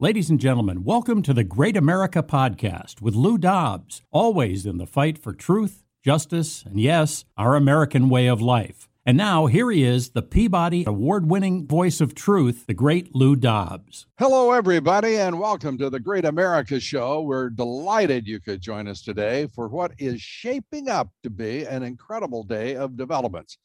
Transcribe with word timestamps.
Ladies 0.00 0.28
and 0.28 0.40
gentlemen, 0.40 0.82
welcome 0.82 1.22
to 1.22 1.32
the 1.32 1.44
Great 1.44 1.76
America 1.76 2.20
Podcast 2.20 3.00
with 3.00 3.14
Lou 3.14 3.38
Dobbs, 3.38 4.02
always 4.10 4.66
in 4.66 4.78
the 4.78 4.88
fight 4.88 5.16
for 5.16 5.32
truth, 5.32 5.84
justice, 6.02 6.64
and 6.66 6.80
yes, 6.80 7.24
our 7.36 7.54
American 7.54 8.08
way 8.08 8.26
of 8.26 8.42
life. 8.42 8.88
And 9.06 9.16
now, 9.16 9.46
here 9.46 9.70
he 9.70 9.84
is, 9.84 10.10
the 10.10 10.20
Peabody 10.20 10.82
Award 10.84 11.30
winning 11.30 11.68
voice 11.68 12.00
of 12.00 12.12
truth, 12.12 12.66
the 12.66 12.74
great 12.74 13.14
Lou 13.14 13.36
Dobbs. 13.36 14.06
Hello, 14.18 14.50
everybody, 14.50 15.16
and 15.16 15.38
welcome 15.38 15.78
to 15.78 15.88
the 15.88 16.00
Great 16.00 16.24
America 16.24 16.80
Show. 16.80 17.22
We're 17.22 17.50
delighted 17.50 18.26
you 18.26 18.40
could 18.40 18.60
join 18.60 18.88
us 18.88 19.00
today 19.00 19.46
for 19.54 19.68
what 19.68 19.92
is 19.98 20.20
shaping 20.20 20.88
up 20.88 21.10
to 21.22 21.30
be 21.30 21.66
an 21.66 21.84
incredible 21.84 22.42
day 22.42 22.74
of 22.74 22.96
developments. 22.96 23.58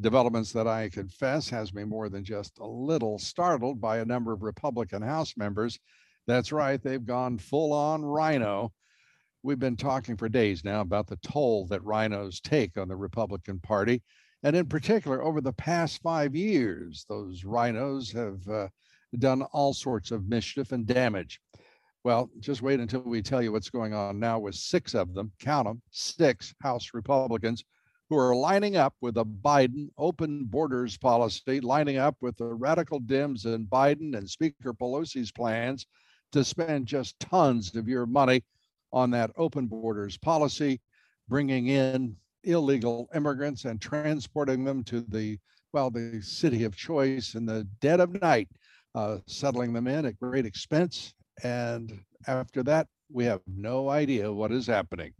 Developments 0.00 0.52
that 0.52 0.66
I 0.66 0.88
confess 0.88 1.48
has 1.50 1.74
me 1.74 1.84
more 1.84 2.08
than 2.08 2.24
just 2.24 2.58
a 2.58 2.66
little 2.66 3.18
startled 3.18 3.80
by 3.80 3.98
a 3.98 4.04
number 4.04 4.32
of 4.32 4.42
Republican 4.42 5.02
House 5.02 5.36
members. 5.36 5.78
That's 6.26 6.52
right, 6.52 6.82
they've 6.82 7.04
gone 7.04 7.38
full 7.38 7.72
on 7.72 8.04
rhino. 8.04 8.72
We've 9.42 9.58
been 9.58 9.76
talking 9.76 10.16
for 10.16 10.28
days 10.28 10.64
now 10.64 10.80
about 10.80 11.06
the 11.06 11.16
toll 11.16 11.66
that 11.68 11.84
rhinos 11.84 12.40
take 12.40 12.76
on 12.76 12.88
the 12.88 12.96
Republican 12.96 13.60
Party 13.60 14.02
and 14.42 14.54
in 14.54 14.66
particular, 14.66 15.22
over 15.22 15.40
the 15.40 15.52
past 15.52 16.00
five 16.00 16.36
years, 16.36 17.04
those 17.08 17.44
rhinos 17.44 18.12
have 18.12 18.46
uh, 18.48 18.68
done 19.18 19.42
all 19.42 19.74
sorts 19.74 20.12
of 20.12 20.28
mischief 20.28 20.70
and 20.70 20.86
damage. 20.86 21.40
Well, 22.04 22.30
just 22.38 22.62
wait 22.62 22.78
until 22.78 23.00
we 23.00 23.20
tell 23.20 23.42
you 23.42 23.50
what's 23.50 23.70
going 23.70 23.94
on 23.94 24.20
now 24.20 24.38
with 24.38 24.54
six 24.54 24.94
of 24.94 25.12
them, 25.12 25.32
count 25.40 25.66
them, 25.66 25.82
six 25.90 26.54
House 26.62 26.90
Republicans 26.94 27.64
who 28.08 28.16
are 28.16 28.34
lining 28.34 28.76
up 28.76 28.94
with 29.00 29.18
a 29.18 29.24
Biden 29.24 29.90
open 29.98 30.44
borders 30.44 30.96
policy, 30.96 31.60
lining 31.60 31.98
up 31.98 32.16
with 32.20 32.36
the 32.38 32.46
radical 32.46 33.00
Dems 33.00 33.44
and 33.44 33.68
Biden 33.68 34.16
and 34.16 34.28
Speaker 34.28 34.72
Pelosi's 34.72 35.30
plans 35.30 35.86
to 36.32 36.42
spend 36.42 36.86
just 36.86 37.18
tons 37.20 37.74
of 37.76 37.88
your 37.88 38.06
money 38.06 38.42
on 38.92 39.10
that 39.10 39.30
open 39.36 39.66
borders 39.66 40.16
policy, 40.16 40.80
bringing 41.28 41.68
in 41.68 42.16
illegal 42.44 43.08
immigrants 43.14 43.66
and 43.66 43.80
transporting 43.80 44.64
them 44.64 44.82
to 44.84 45.02
the 45.08 45.38
well 45.72 45.90
the 45.90 46.20
city 46.22 46.64
of 46.64 46.74
choice 46.74 47.34
in 47.34 47.44
the 47.44 47.64
dead 47.80 48.00
of 48.00 48.20
night 48.22 48.48
uh, 48.94 49.18
settling 49.26 49.72
them 49.72 49.86
in 49.86 50.06
at 50.06 50.18
great 50.18 50.46
expense. 50.46 51.12
And 51.42 52.00
after 52.26 52.62
that 52.62 52.86
we 53.10 53.24
have 53.24 53.42
no 53.46 53.90
idea 53.90 54.32
what 54.32 54.52
is 54.52 54.66
happening 54.66 55.12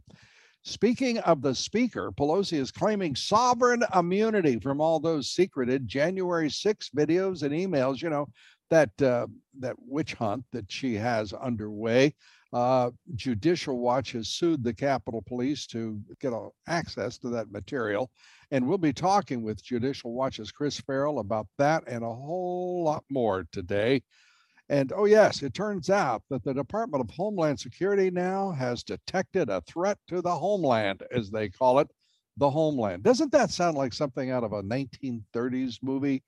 speaking 0.63 1.17
of 1.19 1.41
the 1.41 1.55
speaker 1.55 2.11
pelosi 2.11 2.57
is 2.57 2.71
claiming 2.71 3.15
sovereign 3.15 3.83
immunity 3.95 4.59
from 4.59 4.81
all 4.81 4.99
those 4.99 5.31
secreted 5.31 5.87
january 5.87 6.49
6 6.49 6.89
videos 6.95 7.43
and 7.43 7.53
emails 7.53 8.01
you 8.01 8.09
know 8.09 8.27
that 8.69 8.89
uh, 9.01 9.25
that 9.59 9.75
witch 9.79 10.13
hunt 10.13 10.43
that 10.51 10.71
she 10.71 10.93
has 10.95 11.33
underway 11.33 12.13
uh, 12.51 12.89
Judicial 13.15 13.77
Watch 13.77 14.13
has 14.13 14.29
sued 14.29 14.63
the 14.63 14.73
Capitol 14.73 15.21
Police 15.21 15.67
to 15.67 16.01
get 16.19 16.33
a, 16.33 16.49
access 16.67 17.17
to 17.19 17.29
that 17.29 17.51
material. 17.51 18.09
And 18.51 18.67
we'll 18.67 18.79
be 18.79 18.93
talking 18.93 19.43
with 19.43 19.63
Judicial 19.63 20.13
Watch's 20.13 20.51
Chris 20.51 20.79
Farrell 20.79 21.19
about 21.19 21.47
that 21.59 21.83
and 21.87 22.03
a 22.03 22.07
whole 22.07 22.83
lot 22.83 23.03
more 23.09 23.45
today. 23.51 24.01
And 24.69 24.93
oh, 24.95 25.05
yes, 25.05 25.41
it 25.41 25.55
turns 25.55 25.89
out 25.89 26.21
that 26.29 26.43
the 26.43 26.53
Department 26.53 27.03
of 27.03 27.09
Homeland 27.09 27.59
Security 27.59 28.11
now 28.11 28.51
has 28.51 28.83
detected 28.83 29.49
a 29.49 29.61
threat 29.61 29.97
to 30.07 30.21
the 30.21 30.35
homeland, 30.35 31.01
as 31.11 31.31
they 31.31 31.49
call 31.49 31.79
it, 31.79 31.89
the 32.37 32.49
homeland. 32.49 33.01
Doesn't 33.03 33.31
that 33.31 33.49
sound 33.49 33.77
like 33.77 33.93
something 33.93 34.29
out 34.29 34.43
of 34.43 34.53
a 34.53 34.61
1930s 34.61 35.79
movie? 35.81 36.23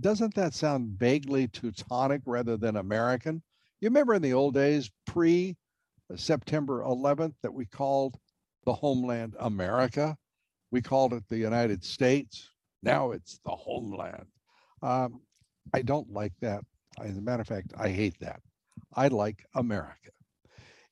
Doesn't 0.00 0.34
that 0.34 0.54
sound 0.54 0.98
vaguely 0.98 1.46
Teutonic 1.46 2.22
rather 2.26 2.56
than 2.56 2.76
American? 2.76 3.42
You 3.80 3.88
remember 3.88 4.14
in 4.14 4.22
the 4.22 4.32
old 4.32 4.54
days, 4.54 4.90
pre 5.06 5.56
September 6.16 6.82
11th 6.82 7.34
that 7.42 7.54
we 7.54 7.64
called 7.66 8.16
the 8.64 8.72
homeland 8.72 9.36
America. 9.38 10.16
We 10.72 10.82
called 10.82 11.12
it 11.12 11.22
the 11.28 11.38
United 11.38 11.84
States. 11.84 12.50
Now 12.82 13.12
it's 13.12 13.38
the 13.44 13.52
homeland. 13.52 14.26
Um, 14.82 15.20
I 15.72 15.82
don't 15.82 16.10
like 16.12 16.32
that. 16.40 16.64
As 17.00 17.16
a 17.16 17.20
matter 17.20 17.42
of 17.42 17.48
fact, 17.48 17.72
I 17.76 17.88
hate 17.88 18.18
that. 18.20 18.40
I 18.94 19.08
like 19.08 19.44
America. 19.54 20.10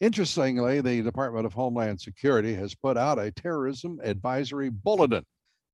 Interestingly, 0.00 0.80
the 0.80 1.00
Department 1.02 1.46
of 1.46 1.52
Homeland 1.52 2.00
Security 2.00 2.54
has 2.54 2.74
put 2.74 2.96
out 2.96 3.20
a 3.20 3.30
terrorism 3.30 4.00
advisory 4.02 4.68
bulletin. 4.68 5.24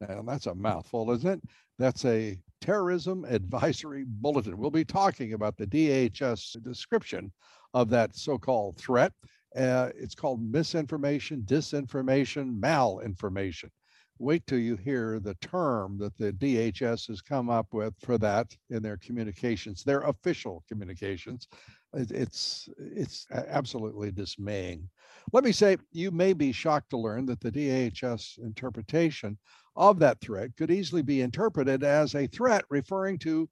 Now, 0.00 0.22
that's 0.22 0.46
a 0.46 0.54
mouthful, 0.54 1.10
isn't 1.12 1.30
it? 1.30 1.40
That's 1.78 2.04
a 2.04 2.38
terrorism 2.60 3.24
advisory 3.24 4.04
bulletin. 4.06 4.58
We'll 4.58 4.70
be 4.70 4.84
talking 4.84 5.32
about 5.32 5.56
the 5.56 5.66
DHS 5.66 6.62
description 6.62 7.32
of 7.72 7.88
that 7.90 8.14
so 8.16 8.36
called 8.36 8.76
threat. 8.76 9.12
Uh, 9.56 9.90
it's 9.96 10.14
called 10.14 10.42
misinformation, 10.42 11.42
disinformation, 11.42 12.60
malinformation. 12.60 13.70
Wait 14.20 14.46
till 14.46 14.58
you 14.58 14.76
hear 14.76 15.20
the 15.20 15.34
term 15.34 15.96
that 15.98 16.16
the 16.16 16.32
DHS 16.32 17.06
has 17.06 17.20
come 17.20 17.48
up 17.48 17.72
with 17.72 17.94
for 18.00 18.18
that 18.18 18.56
in 18.70 18.82
their 18.82 18.96
communications, 18.96 19.84
their 19.84 20.00
official 20.00 20.64
communications. 20.68 21.46
It's 21.94 22.68
it's 22.78 23.26
absolutely 23.30 24.10
dismaying. 24.10 24.88
Let 25.32 25.44
me 25.44 25.52
say, 25.52 25.76
you 25.92 26.10
may 26.10 26.32
be 26.32 26.52
shocked 26.52 26.90
to 26.90 26.98
learn 26.98 27.26
that 27.26 27.40
the 27.40 27.52
DHS 27.52 28.38
interpretation 28.38 29.38
of 29.76 29.98
that 30.00 30.20
threat 30.20 30.56
could 30.56 30.70
easily 30.70 31.02
be 31.02 31.22
interpreted 31.22 31.84
as 31.84 32.14
a 32.14 32.26
threat 32.26 32.64
referring 32.70 33.18
to 33.20 33.48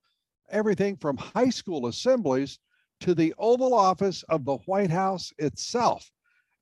everything 0.50 0.96
from 0.96 1.16
high 1.16 1.50
school 1.50 1.86
assemblies 1.86 2.58
to 3.00 3.14
the 3.14 3.34
Oval 3.38 3.72
Office 3.72 4.22
of 4.24 4.44
the 4.44 4.56
White 4.66 4.90
House 4.90 5.32
itself. 5.38 6.10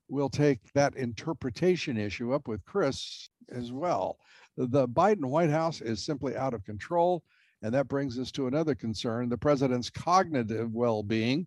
We'll 0.09 0.29
take 0.29 0.61
that 0.75 0.97
interpretation 0.97 1.97
issue 1.97 2.35
up 2.35 2.47
with 2.47 2.65
Chris 2.67 3.31
as 3.51 3.73
well. 3.73 4.19
The 4.57 4.89
Biden 4.89 5.25
White 5.25 5.51
House 5.51 5.81
is 5.81 6.05
simply 6.05 6.37
out 6.37 6.55
of 6.55 6.65
control. 6.65 7.23
And 7.65 7.73
that 7.73 7.89
brings 7.89 8.19
us 8.19 8.31
to 8.33 8.47
another 8.47 8.75
concern 8.75 9.31
the 9.31 9.39
president's 9.39 9.89
cognitive 9.89 10.75
well 10.75 11.03
being. 11.03 11.47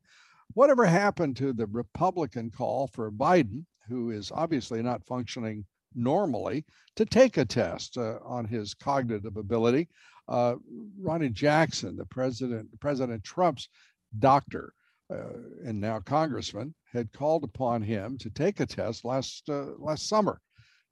Whatever 0.55 0.83
happened 0.83 1.37
to 1.37 1.53
the 1.53 1.67
Republican 1.67 2.49
call 2.49 2.87
for 2.87 3.11
Biden, 3.11 3.65
who 3.87 4.09
is 4.09 4.31
obviously 4.31 4.81
not 4.81 5.05
functioning 5.05 5.63
normally, 5.93 6.65
to 6.95 7.05
take 7.05 7.37
a 7.37 7.45
test 7.45 7.99
uh, 7.99 8.17
on 8.23 8.45
his 8.45 8.73
cognitive 8.73 9.37
ability? 9.37 9.89
Uh, 10.27 10.55
Ronny 10.99 11.29
Jackson, 11.29 11.95
the 11.95 12.05
president, 12.05 12.67
President 12.79 13.23
Trump's 13.23 13.69
doctor, 14.17 14.73
uh, 15.13 15.37
and 15.65 15.79
now 15.79 15.99
congressman, 15.99 16.73
had 16.91 17.13
called 17.13 17.43
upon 17.43 17.83
him 17.83 18.17
to 18.17 18.31
take 18.31 18.59
a 18.59 18.65
test 18.65 19.05
last 19.05 19.47
uh, 19.49 19.67
last 19.77 20.09
summer. 20.09 20.41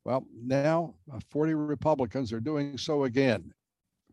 Well, 0.06 0.28
now 0.40 0.94
uh, 1.12 1.20
40 1.32 1.56
Republicans 1.56 2.32
are 2.32 2.40
doing 2.40 2.78
so 2.78 3.06
again. 3.06 3.52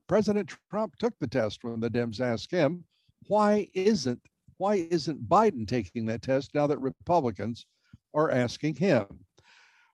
President 0.08 0.50
Trump 0.70 0.96
took 0.98 1.14
the 1.20 1.26
test 1.26 1.62
when 1.62 1.80
the 1.80 1.90
Dems 1.90 2.20
asked 2.20 2.50
him, 2.50 2.84
"Why 3.28 3.68
isn't 3.74 4.20
why 4.56 4.86
isn't 4.90 5.28
Biden 5.28 5.66
taking 5.68 6.06
that 6.06 6.22
test 6.22 6.54
now 6.54 6.66
that 6.66 6.80
Republicans 6.80 7.66
are 8.14 8.30
asking 8.30 8.76
him?" 8.76 9.06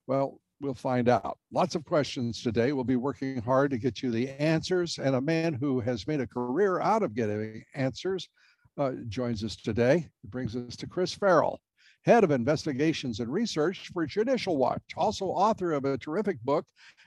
Well, 0.06 0.40
we'll 0.60 0.74
find 0.74 1.08
out. 1.08 1.38
Lots 1.52 1.74
of 1.74 1.84
questions 1.84 2.42
today. 2.42 2.72
We'll 2.72 2.84
be 2.84 2.96
working 2.96 3.42
hard 3.42 3.70
to 3.72 3.78
get 3.78 4.02
you 4.02 4.10
the 4.10 4.30
answers. 4.30 4.98
And 4.98 5.14
a 5.16 5.20
man 5.20 5.52
who 5.52 5.80
has 5.80 6.06
made 6.06 6.20
a 6.20 6.26
career 6.26 6.80
out 6.80 7.02
of 7.02 7.14
getting 7.14 7.64
answers 7.74 8.28
uh, 8.76 8.92
joins 9.08 9.44
us 9.44 9.56
today. 9.56 10.08
It 10.24 10.30
brings 10.30 10.56
us 10.56 10.76
to 10.76 10.86
Chris 10.86 11.12
Farrell, 11.12 11.60
head 12.04 12.24
of 12.24 12.30
investigations 12.30 13.20
and 13.20 13.32
research 13.32 13.90
for 13.92 14.06
Judicial 14.06 14.56
Watch, 14.56 14.82
also 14.96 15.26
author 15.26 15.72
of 15.72 15.84
a 15.84 15.98
terrific 15.98 16.40
book, 16.42 16.64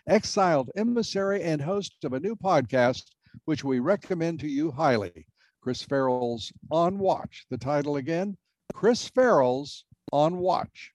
Exiled 0.08 0.70
Emissary, 0.76 1.42
and 1.44 1.62
host 1.62 2.04
of 2.04 2.14
a 2.14 2.20
new 2.20 2.36
podcast, 2.36 3.04
which 3.46 3.64
we 3.64 3.80
recommend 3.80 4.40
to 4.40 4.48
you 4.48 4.72
highly. 4.72 5.26
Chris 5.62 5.82
Farrell's 5.84 6.52
On 6.72 6.98
Watch. 6.98 7.46
The 7.50 7.58
title 7.58 7.98
again 7.98 8.38
Chris 8.74 9.08
Farrell's 9.08 9.86
On 10.12 10.38
Watch. 10.38 10.92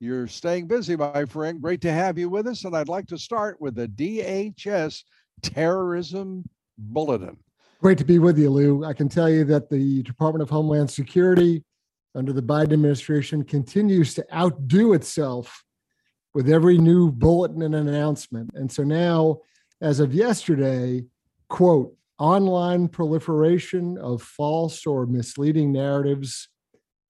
You're 0.00 0.26
staying 0.26 0.66
busy, 0.66 0.96
my 0.96 1.24
friend. 1.24 1.60
Great 1.60 1.80
to 1.82 1.92
have 1.92 2.18
you 2.18 2.28
with 2.28 2.46
us. 2.46 2.64
And 2.64 2.76
I'd 2.76 2.88
like 2.88 3.06
to 3.08 3.18
start 3.18 3.60
with 3.60 3.74
the 3.74 3.88
DHS 3.88 5.02
Terrorism 5.42 6.44
Bulletin. 6.78 7.36
Great 7.80 7.98
to 7.98 8.04
be 8.04 8.18
with 8.18 8.38
you, 8.38 8.50
Lou. 8.50 8.84
I 8.84 8.92
can 8.92 9.08
tell 9.08 9.28
you 9.28 9.44
that 9.44 9.68
the 9.68 10.02
Department 10.02 10.42
of 10.42 10.50
Homeland 10.50 10.90
Security 10.90 11.62
under 12.14 12.32
the 12.32 12.42
Biden 12.42 12.72
administration 12.72 13.44
continues 13.44 14.14
to 14.14 14.34
outdo 14.34 14.92
itself 14.92 15.64
with 16.32 16.50
every 16.50 16.78
new 16.78 17.10
bulletin 17.10 17.62
and 17.62 17.74
announcement. 17.74 18.50
And 18.54 18.70
so 18.70 18.82
now, 18.82 19.40
as 19.80 20.00
of 20.00 20.14
yesterday, 20.14 21.04
quote, 21.48 21.94
online 22.18 22.88
proliferation 22.88 23.98
of 23.98 24.22
false 24.22 24.86
or 24.86 25.06
misleading 25.06 25.72
narratives 25.72 26.48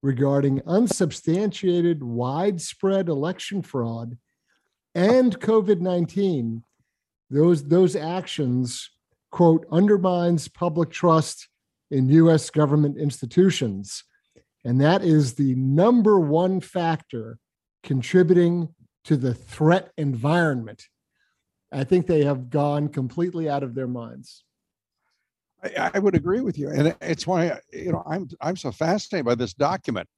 regarding 0.02 0.60
unsubstantiated 0.66 2.02
widespread 2.02 3.08
election 3.08 3.62
fraud 3.62 4.16
and 4.94 5.38
COVID-19, 5.40 6.62
those, 7.30 7.64
those 7.64 7.96
actions, 7.96 8.90
quote, 9.30 9.66
undermines 9.72 10.46
public 10.46 10.90
trust 10.90 11.48
in 11.90 12.08
US 12.08 12.50
government 12.50 12.96
institutions. 12.98 14.04
And 14.64 14.80
that 14.80 15.02
is 15.02 15.34
the 15.34 15.54
number 15.54 16.18
one 16.18 16.60
factor 16.60 17.38
contributing 17.82 18.74
to 19.04 19.16
the 19.16 19.34
threat 19.34 19.92
environment. 19.98 20.84
I 21.70 21.84
think 21.84 22.06
they 22.06 22.24
have 22.24 22.50
gone 22.50 22.88
completely 22.88 23.48
out 23.48 23.62
of 23.62 23.74
their 23.74 23.88
minds. 23.88 24.44
I, 25.62 25.90
I 25.94 25.98
would 25.98 26.14
agree 26.14 26.40
with 26.40 26.58
you, 26.58 26.70
and 26.70 26.94
it's 27.00 27.26
why 27.26 27.58
you 27.72 27.92
know 27.92 28.02
I'm 28.06 28.28
I'm 28.40 28.56
so 28.56 28.70
fascinated 28.70 29.26
by 29.26 29.34
this 29.34 29.54
document 29.54 30.08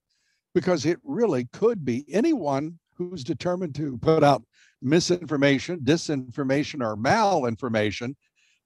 because 0.53 0.85
it 0.85 0.99
really 1.03 1.47
could 1.53 1.85
be 1.85 2.05
anyone 2.11 2.79
who's 2.95 3.23
determined 3.23 3.75
to 3.75 3.97
put 3.99 4.23
out 4.23 4.43
misinformation, 4.81 5.79
disinformation, 5.79 6.83
or 6.83 6.95
malinformation. 6.95 8.15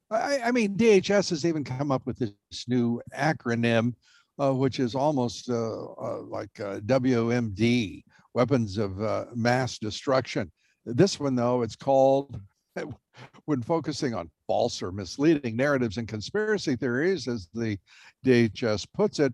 I, 0.10 0.40
I 0.46 0.52
mean, 0.52 0.76
DHS 0.76 1.30
has 1.30 1.46
even 1.46 1.64
come 1.64 1.92
up 1.92 2.06
with 2.06 2.18
this 2.18 2.66
new 2.68 3.02
acronym, 3.16 3.94
uh, 4.42 4.52
which 4.52 4.80
is 4.80 4.96
almost 4.96 5.50
uh, 5.50 5.84
uh, 5.94 6.22
like 6.22 6.60
uh, 6.60 6.80
WMD, 6.80 8.04
weapons 8.34 8.78
of 8.78 8.98
mass 9.36 9.78
destruction. 9.78 10.52
This 10.86 11.20
one, 11.20 11.36
though, 11.36 11.62
it's 11.62 11.76
called, 11.76 12.40
when 13.46 13.62
focusing 13.62 14.16
on 14.16 14.32
false 14.48 14.82
or 14.82 14.92
misleading 14.92 15.56
narratives 15.56 15.98
and 15.98 16.08
conspiracy 16.08 16.76
theories, 16.76 17.28
as 17.28 17.50
the 17.54 17.78
DHS 18.26 18.88
puts 18.96 19.20
it, 19.20 19.34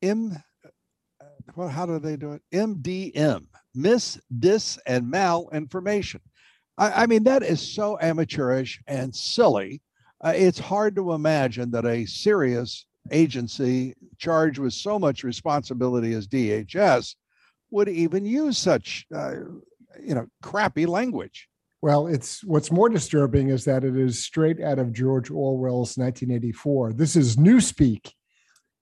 M, 0.00 0.42
well, 1.54 1.68
how 1.68 1.84
do 1.84 1.98
they 1.98 2.16
do 2.16 2.32
it? 2.32 2.42
MDM, 2.54 3.44
mis, 3.74 4.18
dis, 4.38 4.78
and 4.86 5.12
malinformation. 5.12 6.20
I, 6.78 7.02
I 7.02 7.06
mean, 7.06 7.24
that 7.24 7.42
is 7.42 7.60
so 7.60 7.98
amateurish 8.00 8.80
and 8.86 9.14
silly. 9.14 9.82
Uh, 10.24 10.32
it's 10.34 10.58
hard 10.58 10.96
to 10.96 11.12
imagine 11.12 11.70
that 11.72 11.84
a 11.84 12.06
serious 12.06 12.86
agency 13.10 13.94
charged 14.18 14.58
with 14.58 14.72
so 14.72 14.98
much 14.98 15.24
responsibility 15.24 16.14
as 16.14 16.28
DHS 16.28 17.14
would 17.70 17.88
even 17.88 18.24
use 18.24 18.56
such, 18.56 19.06
uh, 19.14 19.34
you 20.00 20.14
know, 20.14 20.26
crappy 20.42 20.86
language. 20.86 21.48
Well, 21.82 22.06
it's 22.06 22.42
what's 22.44 22.70
more 22.70 22.88
disturbing 22.88 23.50
is 23.50 23.64
that 23.66 23.84
it 23.84 23.96
is 23.96 24.24
straight 24.24 24.60
out 24.62 24.78
of 24.78 24.92
George 24.92 25.30
Orwell's 25.30 25.98
1984. 25.98 26.94
This 26.94 27.14
is 27.14 27.36
newspeak, 27.36 28.10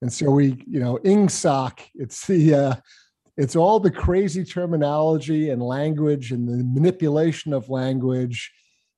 and 0.02 0.12
so 0.12 0.30
we, 0.30 0.62
you 0.68 0.78
know, 0.78 0.98
ingsoc. 0.98 1.80
It's 1.96 2.26
the, 2.28 2.54
uh, 2.54 2.74
it's 3.36 3.56
all 3.56 3.80
the 3.80 3.90
crazy 3.90 4.44
terminology 4.44 5.50
and 5.50 5.60
language 5.60 6.30
and 6.30 6.46
the 6.46 6.62
manipulation 6.62 7.52
of 7.52 7.68
language 7.68 8.52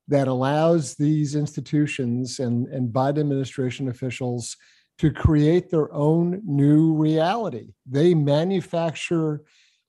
that 0.07 0.27
allows 0.27 0.93
these 0.95 1.33
institutions 1.33 2.39
and 2.39 2.67
and 2.67 2.93
Biden 2.93 3.21
administration 3.21 3.89
officials 3.89 4.55
to 4.97 5.11
create 5.11 5.69
their 5.69 5.93
own 5.93 6.41
new 6.45 6.93
reality. 6.93 7.73
They 7.85 8.13
manufacture 8.13 9.41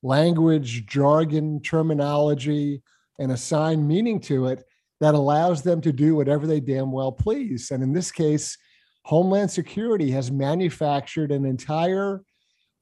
language, 0.03 0.87
jargon, 0.87 1.61
terminology, 1.63 2.83
and 3.19 3.33
assign 3.33 3.87
meaning 3.87 4.21
to 4.21 4.47
it 4.47 4.65
that 5.01 5.15
allows 5.15 5.63
them 5.63 5.81
to 5.83 5.93
do 5.93 6.15
whatever 6.17 6.47
they 6.47 6.61
damn 6.61 6.91
well 6.91 7.13
please. 7.13 7.71
And 7.71 7.83
in 7.83 7.93
this 7.93 8.11
case, 8.11 8.57
Homeland 9.05 9.51
Security 9.51 10.11
has 10.11 10.33
manufactured 10.33 11.31
an 11.31 11.45
entire, 11.45 12.23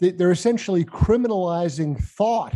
they're 0.01 0.31
essentially 0.31 0.85
criminalizing 0.85 2.03
thought. 2.03 2.55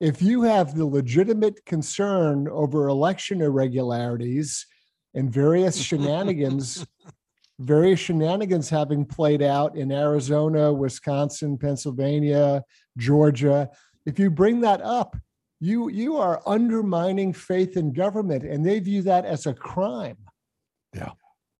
If 0.00 0.22
you 0.22 0.42
have 0.42 0.74
the 0.74 0.86
legitimate 0.86 1.64
concern 1.64 2.48
over 2.48 2.88
election 2.88 3.40
irregularities 3.40 4.66
and 5.14 5.30
various 5.30 5.76
shenanigans 5.82 6.86
various 7.58 8.00
shenanigans 8.00 8.68
having 8.68 9.04
played 9.04 9.42
out 9.42 9.76
in 9.76 9.90
Arizona, 9.90 10.72
Wisconsin, 10.72 11.56
Pennsylvania, 11.56 12.62
Georgia. 12.98 13.70
If 14.04 14.18
you 14.18 14.30
bring 14.30 14.60
that 14.60 14.82
up, 14.82 15.16
you 15.60 15.88
you 15.88 16.16
are 16.18 16.42
undermining 16.46 17.32
faith 17.32 17.76
in 17.76 17.92
government, 17.92 18.44
and 18.44 18.64
they 18.64 18.78
view 18.78 19.02
that 19.02 19.24
as 19.24 19.46
a 19.46 19.54
crime. 19.54 20.18
Yeah, 20.94 21.12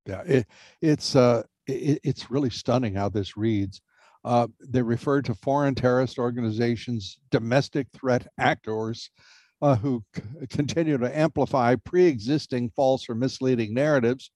yeah. 0.07 0.23
It, 0.27 0.47
it's 0.83 1.17
uh, 1.17 1.45
it, 1.67 2.01
it's 2.05 2.31
really 2.31 2.51
stunning 2.51 2.95
how 2.95 3.09
this 3.09 3.37
reads. 3.37 3.81
Uh, 4.25 4.49
they 4.61 4.83
refer 4.83 5.23
to 5.23 5.35
foreign 5.35 5.75
terrorist 5.75 6.19
organizations, 6.19 7.19
domestic 7.31 7.87
threat 7.95 8.27
actors, 8.39 9.09
uh, 9.63 9.77
who 9.77 10.03
c- 10.15 10.23
continue 10.51 10.99
to 10.99 11.17
amplify 11.19 11.77
pre-existing 11.77 12.69
false 12.71 13.09
or 13.09 13.15
misleading 13.15 13.73
narratives 13.73 14.31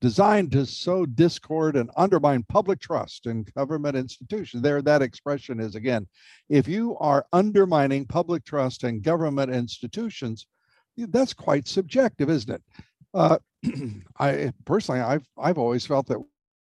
designed 0.00 0.50
to 0.52 0.64
sow 0.64 1.04
discord 1.04 1.76
and 1.76 1.90
undermine 1.96 2.42
public 2.48 2.80
trust 2.80 3.26
in 3.26 3.44
government 3.56 3.96
institutions. 3.96 4.62
There, 4.62 4.80
that 4.82 5.02
expression 5.02 5.60
is 5.60 5.74
again, 5.74 6.06
if 6.48 6.66
you 6.66 6.96
are 6.98 7.26
undermining 7.32 8.06
public 8.06 8.44
trust 8.44 8.84
in 8.84 9.02
government 9.02 9.52
institutions, 9.52 10.46
that's 10.96 11.34
quite 11.34 11.68
subjective, 11.68 12.30
isn't 12.30 12.54
it? 12.54 12.62
Uh, 13.12 13.38
I 14.18 14.52
personally, 14.64 15.00
I've 15.00 15.26
I've 15.38 15.58
always 15.58 15.86
felt 15.86 16.06
that 16.06 16.18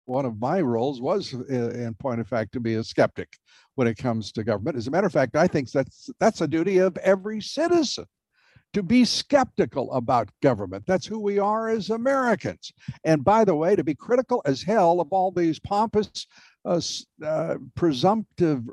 one 0.06 0.24
of 0.24 0.40
my 0.40 0.60
roles 0.60 1.00
was, 1.00 1.32
in 1.32 1.94
point 1.98 2.20
of 2.20 2.28
fact, 2.28 2.52
to 2.52 2.60
be 2.60 2.74
a 2.74 2.84
skeptic 2.84 3.28
when 3.74 3.88
it 3.88 3.96
comes 3.96 4.32
to 4.32 4.44
government. 4.44 4.76
As 4.76 4.86
a 4.86 4.90
matter 4.90 5.06
of 5.06 5.12
fact, 5.12 5.36
I 5.36 5.46
think 5.46 5.70
that's 5.70 6.08
that's 6.20 6.40
a 6.40 6.48
duty 6.48 6.78
of 6.78 6.96
every 6.98 7.40
citizen 7.40 8.06
to 8.76 8.82
be 8.82 9.06
skeptical 9.06 9.90
about 9.94 10.28
government. 10.42 10.84
That's 10.86 11.06
who 11.06 11.18
we 11.18 11.38
are 11.38 11.70
as 11.70 11.88
Americans. 11.88 12.74
And 13.04 13.24
by 13.24 13.42
the 13.42 13.54
way, 13.54 13.74
to 13.74 13.82
be 13.82 13.94
critical 13.94 14.42
as 14.44 14.62
hell 14.62 15.00
of 15.00 15.08
all 15.12 15.32
these 15.32 15.58
pompous, 15.58 16.26
uh, 16.66 16.78
uh, 17.24 17.54
presumptive 17.74 18.64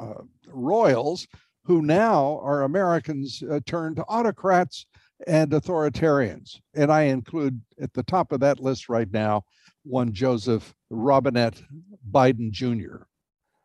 uh, 0.00 0.22
royals 0.48 1.28
who 1.62 1.80
now 1.80 2.40
are 2.42 2.64
Americans 2.64 3.40
uh, 3.48 3.60
turned 3.66 3.94
to 3.96 4.04
autocrats 4.06 4.84
and 5.28 5.52
authoritarians. 5.52 6.58
And 6.74 6.90
I 6.90 7.02
include 7.02 7.60
at 7.80 7.92
the 7.92 8.02
top 8.02 8.32
of 8.32 8.40
that 8.40 8.58
list 8.58 8.88
right 8.88 9.12
now 9.12 9.44
one 9.84 10.12
Joseph 10.12 10.74
Robinette 10.90 11.62
Biden 12.10 12.50
Jr. 12.50 13.04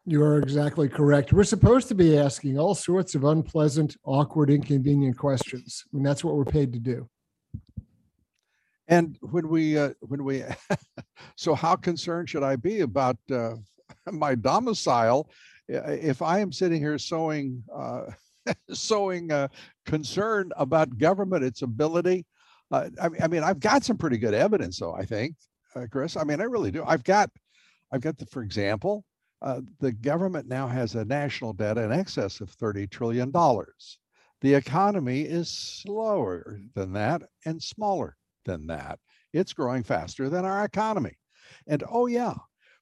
You 0.06 0.24
are 0.24 0.40
exactly 0.40 0.90
correct. 0.90 1.32
We're 1.32 1.44
supposed 1.44 1.88
to 1.90 1.96
be 1.96 2.18
asking 2.18 2.58
all 2.58 2.74
sorts 2.74 3.14
of 3.14 3.24
unpleasant, 3.24 3.98
awkward, 4.04 4.50
inconvenient 4.50 5.16
questions. 5.16 5.84
I 5.86 5.96
mean, 5.96 6.04
that's 6.04 6.24
what 6.24 6.36
we're 6.36 6.44
paid 6.44 6.74
to 6.74 6.80
do. 6.80 7.08
And 8.88 9.16
when 9.22 9.48
we, 9.48 9.78
uh, 9.78 9.92
when 10.00 10.24
we, 10.24 10.44
so 11.36 11.54
how 11.54 11.76
concerned 11.76 12.30
should 12.30 12.42
I 12.42 12.56
be 12.56 12.80
about 12.80 13.18
uh, 13.32 13.54
my 14.12 14.34
domicile 14.34 15.30
if 15.68 16.24
I 16.24 16.40
am 16.40 16.52
sitting 16.52 16.82
here 16.82 16.98
sowing, 16.98 17.64
uh, 17.74 18.06
sowing 18.72 19.32
uh, 19.32 19.50
concern 19.86 20.52
about 20.58 20.98
government, 20.98 21.44
its 21.44 21.62
ability? 21.62 22.26
Uh, 22.72 22.90
I, 23.00 23.10
I 23.24 23.28
mean, 23.28 23.44
I've 23.44 23.60
got 23.60 23.84
some 23.84 23.98
pretty 23.98 24.18
good 24.18 24.34
evidence, 24.34 24.80
though. 24.80 24.96
I 24.96 25.06
think, 25.06 25.36
uh, 25.76 25.86
Chris. 25.92 26.18
I 26.18 26.24
mean, 26.24 26.42
I 26.42 26.46
really 26.46 26.72
do. 26.72 26.84
I've 26.88 27.04
got, 27.04 27.30
I've 27.92 28.02
got 28.02 28.18
the, 28.18 28.26
for 28.26 28.42
example, 28.42 29.06
uh, 29.42 29.62
the 29.80 29.92
government 29.92 30.48
now 30.48 30.68
has 30.68 30.96
a 30.96 31.06
national 31.06 31.54
debt 31.54 31.78
in 31.78 31.92
excess 31.92 32.42
of 32.42 32.56
$30 32.56 32.90
trillion. 32.90 33.32
The 34.42 34.54
economy 34.54 35.22
is 35.22 35.50
slower 35.50 36.60
than 36.76 36.94
that 36.94 37.24
and 37.46 37.62
smaller 37.62 38.18
than 38.46 38.68
that. 38.68 39.00
It's 39.34 39.54
growing 39.54 39.84
faster 39.84 40.30
than 40.30 40.46
our 40.46 40.66
economy. 40.66 41.18
And 41.68 41.84
oh, 41.90 42.08
yeah, 42.08 42.36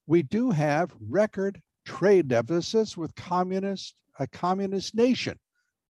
we 0.06 0.22
do 0.22 0.50
have 0.50 0.92
record 1.08 1.60
trade 1.84 2.28
deficits 2.28 2.96
with 2.96 3.14
communist, 3.14 3.94
a 4.18 4.26
communist 4.26 4.94
nation, 4.94 5.38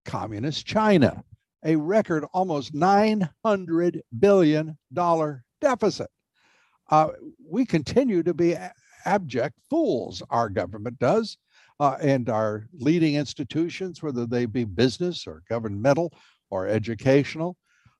communist 0.04 0.66
China, 0.66 1.24
a 1.64 1.76
record 1.76 2.24
almost 2.32 2.74
$900 2.74 4.00
billion 4.18 4.78
deficit. 5.60 6.10
Uh, 6.90 7.08
we 7.48 7.64
continue 7.64 8.22
to 8.22 8.34
be 8.34 8.56
abject 9.04 9.58
fools, 9.68 10.22
our 10.30 10.48
government 10.48 10.98
does, 10.98 11.36
uh, 11.80 11.96
and 12.00 12.28
our 12.28 12.66
leading 12.72 13.14
institutions, 13.14 14.02
whether 14.02 14.26
they 14.26 14.46
be 14.46 14.64
business 14.64 15.26
or 15.26 15.42
governmental 15.48 16.12
or 16.50 16.66
educational, 16.66 17.56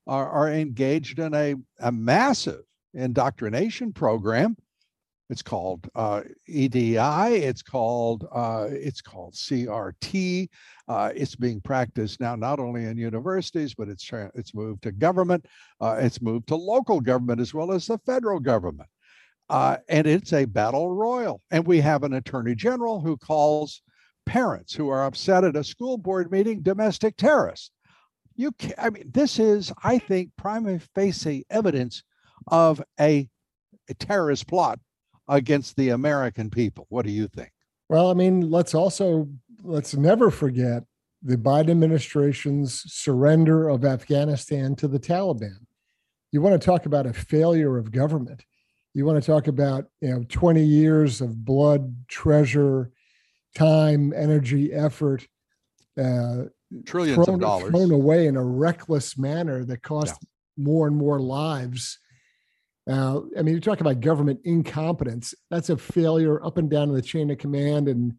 are, 0.07 0.29
are 0.29 0.49
engaged 0.49 1.19
in 1.19 1.33
a, 1.33 1.55
a 1.79 1.91
massive 1.91 2.61
indoctrination 2.93 3.93
program. 3.93 4.55
It's 5.29 5.41
called 5.41 5.89
uh, 5.95 6.23
EDI. 6.47 6.97
It's 6.97 7.61
called 7.61 8.27
uh, 8.33 8.67
it's 8.69 9.01
called 9.01 9.33
CRT. 9.33 10.49
Uh, 10.89 11.11
it's 11.15 11.37
being 11.37 11.61
practiced 11.61 12.19
now 12.19 12.35
not 12.35 12.59
only 12.59 12.83
in 12.83 12.97
universities, 12.97 13.73
but 13.73 13.87
it's 13.87 14.11
it's 14.35 14.53
moved 14.53 14.83
to 14.83 14.91
government. 14.91 15.45
Uh, 15.79 15.97
it's 16.01 16.21
moved 16.21 16.47
to 16.49 16.57
local 16.57 16.99
government 16.99 17.39
as 17.39 17.53
well 17.53 17.71
as 17.71 17.87
the 17.87 17.97
federal 17.99 18.41
government. 18.41 18.89
Uh, 19.51 19.75
and 19.89 20.07
it's 20.07 20.31
a 20.31 20.45
battle 20.45 20.89
royal. 20.89 21.41
And 21.51 21.67
we 21.67 21.81
have 21.81 22.03
an 22.03 22.13
attorney 22.13 22.55
general 22.55 23.01
who 23.01 23.17
calls 23.17 23.81
parents 24.25 24.73
who 24.73 24.87
are 24.87 25.05
upset 25.05 25.43
at 25.43 25.57
a 25.57 25.63
school 25.63 25.97
board 25.97 26.31
meeting 26.31 26.61
domestic 26.61 27.17
terrorists. 27.17 27.69
You 28.37 28.53
can, 28.53 28.73
I 28.77 28.89
mean, 28.89 29.11
this 29.11 29.39
is, 29.39 29.73
I 29.83 29.99
think, 29.99 30.29
prima 30.37 30.79
facie 30.95 31.45
evidence 31.49 32.01
of 32.47 32.81
a, 32.97 33.27
a 33.89 33.93
terrorist 33.95 34.47
plot 34.47 34.79
against 35.27 35.75
the 35.75 35.89
American 35.89 36.49
people. 36.49 36.85
What 36.87 37.05
do 37.05 37.11
you 37.11 37.27
think? 37.27 37.51
Well, 37.89 38.09
I 38.09 38.13
mean, 38.13 38.49
let's 38.49 38.73
also 38.73 39.27
let's 39.63 39.95
never 39.95 40.31
forget 40.31 40.83
the 41.21 41.35
Biden 41.35 41.71
administration's 41.71 42.83
surrender 42.87 43.67
of 43.67 43.83
Afghanistan 43.83 44.77
to 44.77 44.87
the 44.87 44.99
Taliban. 44.99 45.57
You 46.31 46.41
want 46.41 46.59
to 46.59 46.65
talk 46.65 46.85
about 46.85 47.05
a 47.05 47.11
failure 47.11 47.77
of 47.77 47.91
government. 47.91 48.45
You 48.93 49.05
want 49.05 49.23
to 49.23 49.25
talk 49.25 49.47
about, 49.47 49.85
you 50.01 50.09
know, 50.09 50.25
20 50.27 50.63
years 50.63 51.21
of 51.21 51.45
blood, 51.45 51.95
treasure, 52.07 52.91
time, 53.55 54.13
energy, 54.13 54.73
effort, 54.73 55.25
uh, 55.97 56.43
trillions 56.85 57.25
thrown, 57.25 57.35
of 57.35 57.41
dollars 57.41 57.71
thrown 57.71 57.91
away 57.91 58.27
in 58.27 58.35
a 58.35 58.43
reckless 58.43 59.17
manner 59.17 59.63
that 59.65 59.81
cost 59.81 60.15
yeah. 60.21 60.63
more 60.63 60.87
and 60.87 60.95
more 60.95 61.19
lives. 61.19 61.99
Uh, 62.89 63.21
I 63.37 63.41
mean, 63.41 63.55
you 63.55 63.61
talk 63.61 63.81
about 63.81 64.01
government 64.01 64.41
incompetence. 64.43 65.33
That's 65.49 65.69
a 65.69 65.77
failure 65.77 66.43
up 66.43 66.57
and 66.57 66.69
down 66.69 66.91
the 66.91 67.01
chain 67.01 67.29
of 67.29 67.37
command, 67.37 67.87
and 67.87 68.13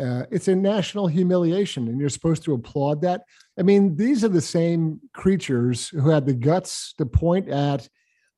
uh, 0.00 0.24
it's 0.30 0.48
a 0.48 0.54
national 0.54 1.06
humiliation. 1.06 1.88
And 1.88 2.00
you're 2.00 2.08
supposed 2.08 2.44
to 2.44 2.54
applaud 2.54 3.02
that. 3.02 3.22
I 3.58 3.62
mean, 3.62 3.96
these 3.96 4.24
are 4.24 4.28
the 4.28 4.40
same 4.40 5.00
creatures 5.12 5.88
who 5.88 6.08
had 6.08 6.26
the 6.26 6.34
guts 6.34 6.94
to 6.98 7.06
point 7.06 7.48
at 7.48 7.88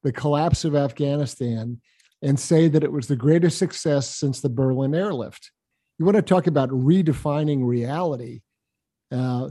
the 0.06 0.12
collapse 0.12 0.64
of 0.64 0.76
Afghanistan 0.76 1.80
and 2.22 2.38
say 2.38 2.68
that 2.68 2.84
it 2.84 2.92
was 2.92 3.08
the 3.08 3.16
greatest 3.16 3.58
success 3.58 4.08
since 4.08 4.40
the 4.40 4.48
Berlin 4.48 4.94
airlift. 4.94 5.50
You 5.98 6.04
want 6.04 6.14
to 6.14 6.22
talk 6.22 6.46
about 6.46 6.70
redefining 6.70 7.66
reality. 7.66 8.42
Uh, 9.10 9.48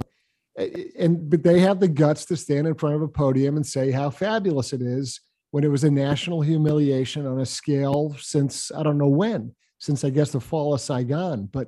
and 0.98 1.30
but 1.30 1.44
they 1.44 1.60
have 1.60 1.82
the 1.82 1.90
guts 1.90 2.24
to 2.26 2.38
stand 2.38 2.68
in 2.68 2.76
front 2.76 2.96
of 2.96 3.02
a 3.02 3.08
podium 3.10 3.58
and 3.58 3.68
say 3.68 3.92
how 3.92 4.10
fabulous 4.10 4.72
it 4.72 4.82
is 4.82 5.20
when 5.52 5.66
it 5.66 5.72
was 5.72 5.84
a 5.84 5.92
national 5.92 6.40
humiliation 6.40 7.26
on 7.26 7.42
a 7.42 7.46
scale 7.46 8.16
since 8.18 8.72
I 8.72 8.82
don't 8.82 8.98
know 8.98 9.10
when, 9.10 9.54
since 9.80 10.06
I 10.06 10.10
guess 10.10 10.32
the 10.32 10.40
fall 10.40 10.74
of 10.74 10.80
Saigon. 10.80 11.50
But 11.52 11.68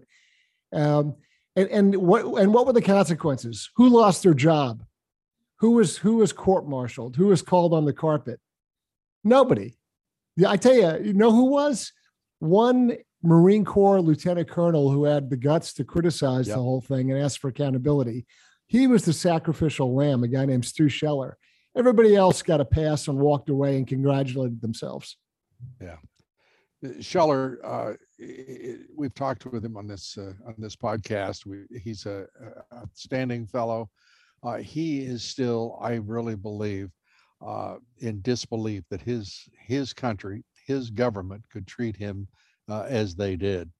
um, 0.71 1.15
and 1.57 1.67
and 1.69 1.95
what 1.97 2.23
and 2.41 2.53
what 2.53 2.65
were 2.65 2.71
the 2.71 2.81
consequences? 2.81 3.69
Who 3.75 3.89
lost 3.89 4.23
their 4.23 4.33
job? 4.33 4.85
Who 5.59 5.71
was 5.71 5.97
who 5.97 6.17
was 6.17 6.31
court-martialed? 6.31 7.17
Who 7.17 7.27
was 7.27 7.41
called 7.41 7.73
on 7.73 7.83
the 7.83 7.91
carpet? 7.91 8.39
Nobody. 9.23 9.77
Yeah, 10.35 10.51
I 10.51 10.57
tell 10.57 10.73
you, 10.73 11.05
you 11.05 11.13
know 11.13 11.31
who 11.31 11.45
was 11.45 11.91
one 12.39 12.97
Marine 13.23 13.65
Corps 13.65 13.99
lieutenant 14.01 14.49
colonel 14.49 14.91
who 14.91 15.05
had 15.05 15.29
the 15.29 15.37
guts 15.37 15.73
to 15.73 15.83
criticize 15.83 16.47
yep. 16.47 16.57
the 16.57 16.61
whole 16.61 16.81
thing 16.81 17.11
and 17.11 17.21
ask 17.21 17.39
for 17.39 17.49
accountability. 17.49 18.25
He 18.67 18.85
was 18.87 19.05
the 19.05 19.13
sacrificial 19.13 19.95
lamb, 19.95 20.23
a 20.23 20.27
guy 20.27 20.45
named 20.45 20.65
Stu 20.65 20.89
Scheller. 20.89 21.37
Everybody 21.75 22.15
else 22.15 22.41
got 22.41 22.61
a 22.61 22.65
pass 22.65 23.07
and 23.07 23.17
walked 23.17 23.49
away 23.49 23.77
and 23.77 23.87
congratulated 23.87 24.61
themselves. 24.61 25.17
Yeah. 25.81 25.97
Scheller, 27.01 27.59
uh, 27.63 27.93
we've 28.95 29.13
talked 29.13 29.45
with 29.45 29.65
him 29.65 29.77
on 29.77 29.87
this 29.87 30.17
uh, 30.17 30.33
on 30.45 30.53
this 30.57 30.75
podcast. 30.75 31.45
We, 31.45 31.63
he's 31.79 32.05
a, 32.05 32.27
a 32.71 32.75
outstanding 32.77 33.47
fellow. 33.47 33.89
Uh, 34.43 34.57
he 34.57 34.99
is 34.99 35.23
still, 35.23 35.79
I 35.81 35.95
really 35.95 36.35
believe, 36.35 36.91
uh, 37.45 37.75
in 37.99 38.21
disbelief 38.21 38.83
that 38.89 39.01
his 39.01 39.47
his 39.59 39.93
country, 39.93 40.43
his 40.65 40.89
government 40.89 41.43
could 41.51 41.67
treat 41.67 41.95
him 41.95 42.27
uh, 42.69 42.85
as 42.87 43.15
they 43.15 43.35
did. 43.35 43.71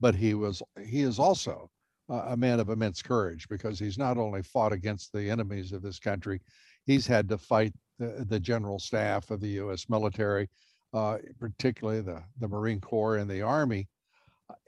But 0.00 0.14
he 0.14 0.34
was 0.34 0.62
he 0.84 1.02
is 1.02 1.18
also 1.18 1.70
a 2.08 2.36
man 2.36 2.60
of 2.60 2.68
immense 2.68 3.02
courage 3.02 3.48
because 3.48 3.78
he's 3.78 3.98
not 3.98 4.16
only 4.16 4.42
fought 4.42 4.72
against 4.72 5.12
the 5.12 5.28
enemies 5.28 5.72
of 5.72 5.82
this 5.82 5.98
country, 5.98 6.40
he's 6.84 7.06
had 7.06 7.28
to 7.28 7.38
fight 7.38 7.72
the, 7.98 8.24
the 8.28 8.38
general 8.38 8.78
staff 8.78 9.30
of 9.30 9.40
the 9.40 9.48
U.S. 9.48 9.88
military, 9.88 10.48
uh, 10.92 11.18
particularly 11.40 12.02
the 12.02 12.22
the 12.38 12.48
Marine 12.48 12.80
Corps 12.80 13.16
and 13.16 13.30
the 13.30 13.42
Army, 13.42 13.88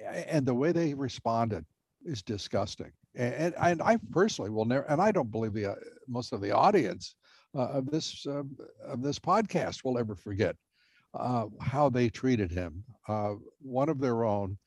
and 0.01 0.45
the 0.47 0.55
way 0.55 0.73
they 0.73 0.95
responded 0.95 1.65
is 2.05 2.23
disgusting. 2.23 2.91
And, 3.15 3.55
and 3.61 3.83
I 3.83 3.99
personally 4.11 4.51
will 4.51 4.65
never, 4.65 4.85
and 4.85 5.01
I 5.01 5.11
don't 5.13 5.31
believe 5.31 5.53
the 5.53 5.73
uh, 5.73 5.75
most 6.07 6.33
of 6.33 6.41
the 6.41 6.53
audience 6.53 7.15
of 7.63 7.91
this 7.91 8.27
uh, 8.27 8.43
of 8.87 9.03
this 9.03 9.19
podcast 9.19 9.85
will 9.85 9.99
ever 9.99 10.15
forget 10.15 10.57
uh, 11.15 11.47
how 11.61 11.89
they 11.89 12.09
treated 12.09 12.51
him, 12.51 12.85
uh, 13.09 13.35
one 13.61 13.89
of 13.89 14.01
their 14.01 14.25
own, 14.25 14.59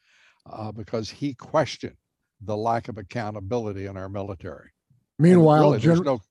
uh, 0.51 0.71
because 0.71 1.10
he 1.10 1.33
questioned 1.33 1.95
the 2.43 2.57
lack 2.57 2.88
of 2.88 2.98
accountability 2.98 3.86
in 3.86 3.98
our 3.98 4.10
military. 4.10 4.71
Meanwhile, 5.19 5.71
really, 5.71 5.79
Gen- 5.79 6.03
no- 6.03 6.21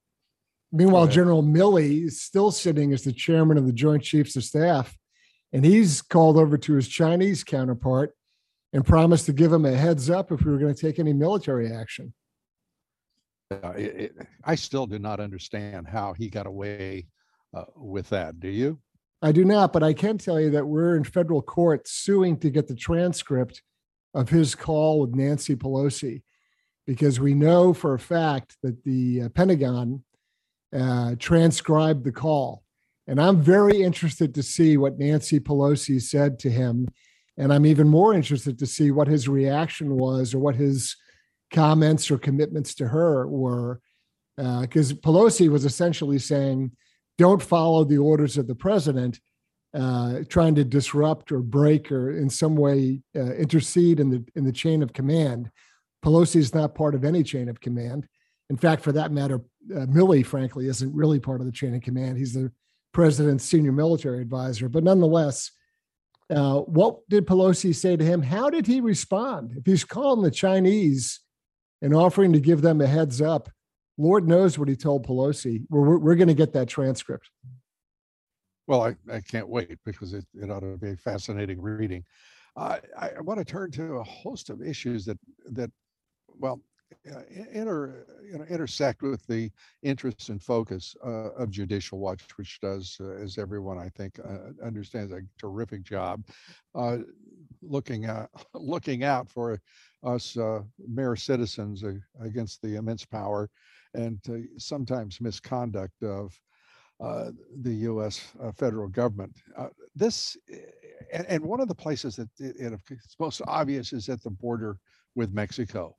meanwhile, 0.72 1.06
General 1.06 1.42
Milley 1.42 2.04
is 2.04 2.20
still 2.20 2.50
sitting 2.50 2.92
as 2.92 3.04
the 3.04 3.12
chairman 3.12 3.56
of 3.56 3.66
the 3.66 3.72
Joint 3.72 4.02
Chiefs 4.02 4.36
of 4.36 4.44
Staff, 4.44 4.96
and 5.52 5.64
he's 5.64 6.02
called 6.02 6.36
over 6.36 6.58
to 6.58 6.74
his 6.74 6.88
Chinese 6.88 7.44
counterpart 7.44 8.14
and 8.72 8.84
promised 8.84 9.26
to 9.26 9.32
give 9.32 9.52
him 9.52 9.64
a 9.64 9.72
heads 9.72 10.10
up 10.10 10.32
if 10.32 10.44
we 10.44 10.52
were 10.52 10.58
going 10.58 10.74
to 10.74 10.80
take 10.80 10.98
any 10.98 11.12
military 11.12 11.72
action. 11.72 12.12
Uh, 13.50 13.73
it, 13.76 14.14
I 14.45 14.54
still 14.54 14.87
do 14.87 14.99
not 14.99 15.21
understand 15.21 15.88
how 15.88 16.12
he 16.12 16.28
got 16.28 16.47
away 16.47 17.07
uh, 17.54 17.64
with 17.76 18.09
that. 18.11 18.38
Do 18.38 18.49
you? 18.49 18.78
I 19.23 19.33
do 19.33 19.45
not, 19.45 19.73
but 19.73 19.83
I 19.83 19.92
can 19.92 20.19
tell 20.19 20.40
you 20.40 20.50
that 20.50 20.66
we're 20.66 20.97
in 20.97 21.04
federal 21.04 21.42
court 21.42 21.87
suing 21.87 22.38
to 22.38 22.50
get 22.50 22.69
the 22.69 22.75
transcript 22.75 23.62
of 24.14 24.28
his 24.28 24.54
call 24.54 25.00
with 25.00 25.14
Nancy 25.14 25.57
Pelosi 25.57 26.23
because 26.87 27.21
we 27.21 27.35
know 27.35 27.75
for 27.75 27.95
a 27.95 27.99
fact 27.99 28.57
that 28.62 28.83
the 28.85 29.23
uh, 29.23 29.28
Pentagon 29.30 30.02
uh, 30.76 31.14
transcribed 31.19 32.04
the 32.04 32.12
call. 32.12 32.62
And 33.07 33.21
I'm 33.21 33.40
very 33.40 33.83
interested 33.83 34.35
to 34.35 34.42
see 34.42 34.76
what 34.76 34.99
Nancy 34.99 35.40
Pelosi 35.40 36.00
said 36.00 36.38
to 36.40 36.50
him. 36.50 36.88
And 37.37 37.52
I'm 37.52 37.66
even 37.66 37.88
more 37.88 38.14
interested 38.14 38.59
to 38.59 38.66
see 38.66 38.90
what 38.90 39.09
his 39.09 39.28
reaction 39.28 39.97
was 39.97 40.35
or 40.35 40.38
what 40.38 40.54
his 40.54 40.97
comments 41.52 42.11
or 42.11 42.19
commitments 42.19 42.75
to 42.76 42.88
her 42.88 43.26
were. 43.26 43.80
Because 44.37 44.92
uh, 44.92 44.97
Pelosi 44.97 45.50
was 45.50 45.64
essentially 45.64 46.19
saying, 46.19 46.73
don't 47.19 47.42
follow 47.42 47.85
the 47.85 47.99
orders 47.99 48.38
of 48.38 48.47
the 48.47 48.54
president, 48.54 49.21
uh, 49.75 50.21
trying 50.28 50.54
to 50.54 50.64
disrupt 50.64 51.30
or 51.30 51.40
break 51.40 51.92
or 51.92 52.16
in 52.16 52.30
some 52.30 52.57
way 52.57 53.02
uh, 53.14 53.35
intercede 53.35 54.00
in 54.00 54.09
the 54.11 54.25
in 54.35 54.45
the 54.45 54.52
chain 54.52 54.83
of 54.83 54.92
command. 54.92 55.50
Pelosi 56.02 56.37
is 56.37 56.54
not 56.54 56.75
part 56.75 56.95
of 56.95 57.04
any 57.04 57.23
chain 57.23 57.49
of 57.49 57.61
command. 57.61 58.09
In 58.49 58.57
fact, 58.57 58.83
for 58.83 58.92
that 58.92 59.12
matter, 59.12 59.42
uh, 59.76 59.87
Milley, 59.87 60.25
frankly, 60.25 60.66
isn't 60.66 60.95
really 60.95 61.21
part 61.21 61.40
of 61.40 61.47
the 61.47 61.52
chain 61.52 61.75
of 61.75 61.83
command. 61.83 62.16
He's 62.16 62.33
the 62.33 62.50
president's 62.92 63.45
senior 63.45 63.73
military 63.73 64.21
advisor. 64.21 64.69
But 64.69 64.83
nonetheless, 64.83 65.50
uh, 66.30 66.61
what 66.61 67.09
did 67.09 67.26
Pelosi 67.26 67.75
say 67.75 67.97
to 67.97 68.04
him? 68.04 68.23
How 68.23 68.50
did 68.50 68.66
he 68.66 68.80
respond? 68.80 69.52
If 69.57 69.66
he's 69.66 69.85
calling 69.85 70.23
the 70.23 70.30
Chinese 70.30 71.21
and 71.82 71.94
offering 71.94 72.32
to 72.32 72.40
give 72.40 72.62
them 72.62 72.80
a 72.80 72.87
heads 72.87 73.20
up, 73.20 73.50
Lord 73.99 74.26
knows 74.26 74.58
what 74.58 74.68
he 74.68 74.76
told 74.76 75.06
Pelosi. 75.06 75.62
We're, 75.68 75.80
we're, 75.80 75.99
we're 75.99 76.14
going 76.14 76.28
to 76.28 76.34
get 76.34 76.52
that 76.54 76.68
transcript. 76.68 77.30
Well, 78.66 78.84
I, 78.84 78.96
I 79.12 79.20
can't 79.20 79.49
wait 79.49 79.78
because 79.84 80.12
it, 80.12 80.25
it 80.34 80.50
ought 80.50 80.60
to 80.60 80.76
be 80.76 80.90
a 80.90 80.96
fascinating 80.96 81.60
reading. 81.60 82.04
Uh, 82.56 82.78
I, 82.99 83.10
I 83.18 83.20
want 83.20 83.38
to 83.38 83.44
turn 83.44 83.70
to 83.72 83.96
a 83.96 84.04
host 84.04 84.50
of 84.50 84.62
issues 84.62 85.04
that 85.06 85.18
that 85.50 85.70
well 86.38 86.60
uh, 87.10 87.20
inter, 87.52 88.06
you 88.25 88.38
know, 88.38 88.44
intersect 88.44 89.02
with 89.02 89.26
the 89.26 89.50
interest 89.82 90.28
and 90.28 90.42
focus 90.42 90.94
uh, 91.04 91.30
of 91.32 91.50
Judicial 91.50 91.99
Watch, 91.99 92.22
which 92.37 92.60
does, 92.60 92.96
uh, 93.00 93.10
as 93.22 93.38
everyone 93.38 93.78
I 93.78 93.88
think 93.88 94.18
uh, 94.18 94.52
understands, 94.64 95.12
a 95.12 95.22
terrific 95.38 95.82
job 95.82 96.25
uh, 96.75 96.99
looking 97.62 98.08
looking 98.54 99.04
out 99.04 99.28
for 99.28 99.60
us 100.02 100.36
mere 100.88 101.16
citizens 101.16 101.84
against 102.20 102.62
the 102.62 102.76
immense 102.76 103.04
power 103.04 103.50
and 103.94 104.20
sometimes 104.56 105.20
misconduct 105.20 106.02
of 106.02 106.38
uh, 107.00 107.30
the 107.62 107.72
U.S. 107.72 108.32
Uh, 108.42 108.52
federal 108.52 108.86
government. 108.86 109.34
Uh, 109.56 109.68
this, 109.96 110.36
and, 111.12 111.26
and, 111.28 111.42
one 111.42 111.60
of 111.60 111.66
the 111.66 111.74
places 111.74 112.16
that 112.16 112.28
it, 112.38 112.78
it's 112.90 113.16
most 113.18 113.40
obvious 113.46 113.94
is 113.94 114.10
at 114.10 114.22
the 114.22 114.28
border 114.28 114.76
with 115.14 115.32
Mexico, 115.32 115.96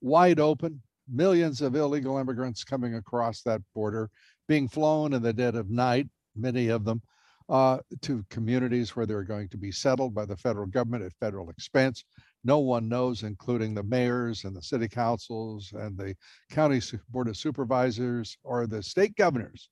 wide 0.00 0.38
open, 0.38 0.80
millions 1.12 1.60
of 1.60 1.74
illegal 1.74 2.18
immigrants 2.18 2.62
coming 2.62 2.94
across 2.94 3.42
that 3.42 3.62
border, 3.74 4.10
being 4.46 4.68
flown 4.68 5.12
in 5.12 5.22
the 5.22 5.32
dead 5.32 5.56
of 5.56 5.70
night, 5.70 6.08
many 6.36 6.68
of 6.68 6.84
them 6.84 7.02
uh, 7.48 7.78
to 8.00 8.24
communities 8.30 8.96
where 8.96 9.06
they're 9.06 9.22
going 9.22 9.48
to 9.48 9.58
be 9.58 9.70
settled 9.70 10.14
by 10.14 10.24
the 10.24 10.36
federal 10.36 10.66
government 10.66 11.04
at 11.04 11.12
federal 11.20 11.50
expense. 11.50 12.04
No 12.42 12.58
one 12.58 12.88
knows, 12.88 13.22
including 13.22 13.74
the 13.74 13.82
mayors 13.82 14.44
and 14.44 14.56
the 14.56 14.62
city 14.62 14.88
councils 14.88 15.72
and 15.74 15.96
the 15.96 16.14
county 16.50 16.80
board 17.10 17.28
of 17.28 17.36
supervisors 17.36 18.36
or 18.44 18.66
the 18.66 18.82
state 18.82 19.16
governors, 19.16 19.68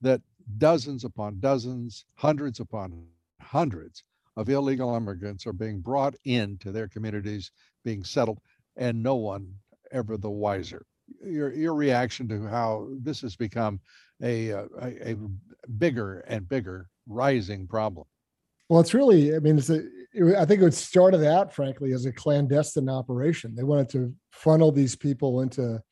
that 0.00 0.20
dozens 0.58 1.04
upon 1.04 1.40
dozens, 1.40 2.04
hundreds 2.14 2.60
upon 2.60 3.06
hundreds 3.40 4.04
of 4.36 4.48
illegal 4.48 4.94
immigrants 4.94 5.46
are 5.46 5.52
being 5.52 5.80
brought 5.80 6.14
into 6.24 6.70
their 6.70 6.88
communities, 6.88 7.50
being 7.84 8.04
settled, 8.04 8.38
and 8.76 9.02
no 9.02 9.16
one 9.16 9.52
ever 9.90 10.16
the 10.16 10.30
wiser. 10.30 10.86
Your 11.24 11.52
your 11.54 11.74
reaction 11.74 12.28
to 12.28 12.46
how 12.46 12.88
this 13.00 13.22
has 13.22 13.34
become 13.34 13.80
a 14.22 14.52
uh, 14.52 14.66
a, 14.82 15.12
a 15.12 15.16
bigger 15.78 16.20
and 16.28 16.48
bigger 16.48 16.88
rising 17.08 17.66
problem. 17.66 18.06
Well, 18.68 18.80
it's 18.80 18.94
really, 18.94 19.34
I 19.34 19.38
mean, 19.38 19.58
it's 19.58 19.70
a, 19.70 19.82
it, 20.12 20.36
I 20.36 20.44
think 20.44 20.62
it 20.62 20.74
started 20.74 21.24
out, 21.24 21.52
frankly, 21.52 21.92
as 21.92 22.04
a 22.04 22.12
clandestine 22.12 22.88
operation. 22.88 23.54
They 23.54 23.62
wanted 23.62 23.88
to 23.90 24.14
funnel 24.30 24.72
these 24.72 24.94
people 24.94 25.40
into 25.40 25.82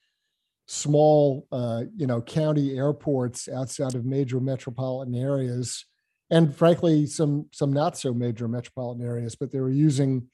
small, 0.66 1.46
uh, 1.52 1.84
you 1.96 2.06
know, 2.06 2.20
county 2.20 2.76
airports 2.76 3.48
outside 3.48 3.94
of 3.94 4.04
major 4.04 4.40
metropolitan 4.40 5.14
areas, 5.14 5.86
and 6.30 6.54
frankly, 6.54 7.06
some 7.06 7.46
some 7.52 7.72
not 7.72 7.96
so 7.96 8.12
major 8.12 8.48
metropolitan 8.48 9.04
areas. 9.04 9.36
But 9.36 9.52
they 9.52 9.60
were 9.60 9.70
using, 9.70 10.28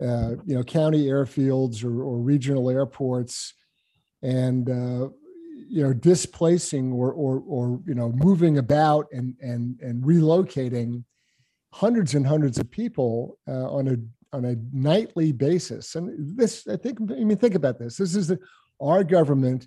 uh, 0.00 0.36
you 0.46 0.54
know, 0.54 0.62
county 0.62 1.06
airfields 1.06 1.84
or, 1.84 2.02
or 2.02 2.18
regional 2.18 2.70
airports, 2.70 3.54
and 4.22 4.70
uh, 4.70 5.08
you 5.68 5.82
know 5.82 5.92
displacing 5.92 6.92
or 6.92 7.12
or 7.12 7.42
or 7.46 7.80
you 7.86 7.94
know 7.94 8.12
moving 8.12 8.58
about 8.58 9.06
and 9.12 9.36
and 9.40 9.78
and 9.80 10.02
relocating 10.02 11.04
hundreds 11.72 12.14
and 12.14 12.26
hundreds 12.26 12.58
of 12.58 12.70
people 12.70 13.38
uh, 13.46 13.70
on 13.70 13.88
a 13.88 13.96
on 14.36 14.44
a 14.44 14.56
nightly 14.72 15.32
basis. 15.32 15.94
And 15.94 16.36
this 16.36 16.66
i 16.68 16.76
think 16.76 16.98
i 17.00 17.24
mean 17.24 17.38
think 17.38 17.54
about 17.54 17.78
this. 17.78 17.96
This 17.96 18.14
is 18.14 18.28
the, 18.28 18.38
our 18.80 19.04
government 19.04 19.66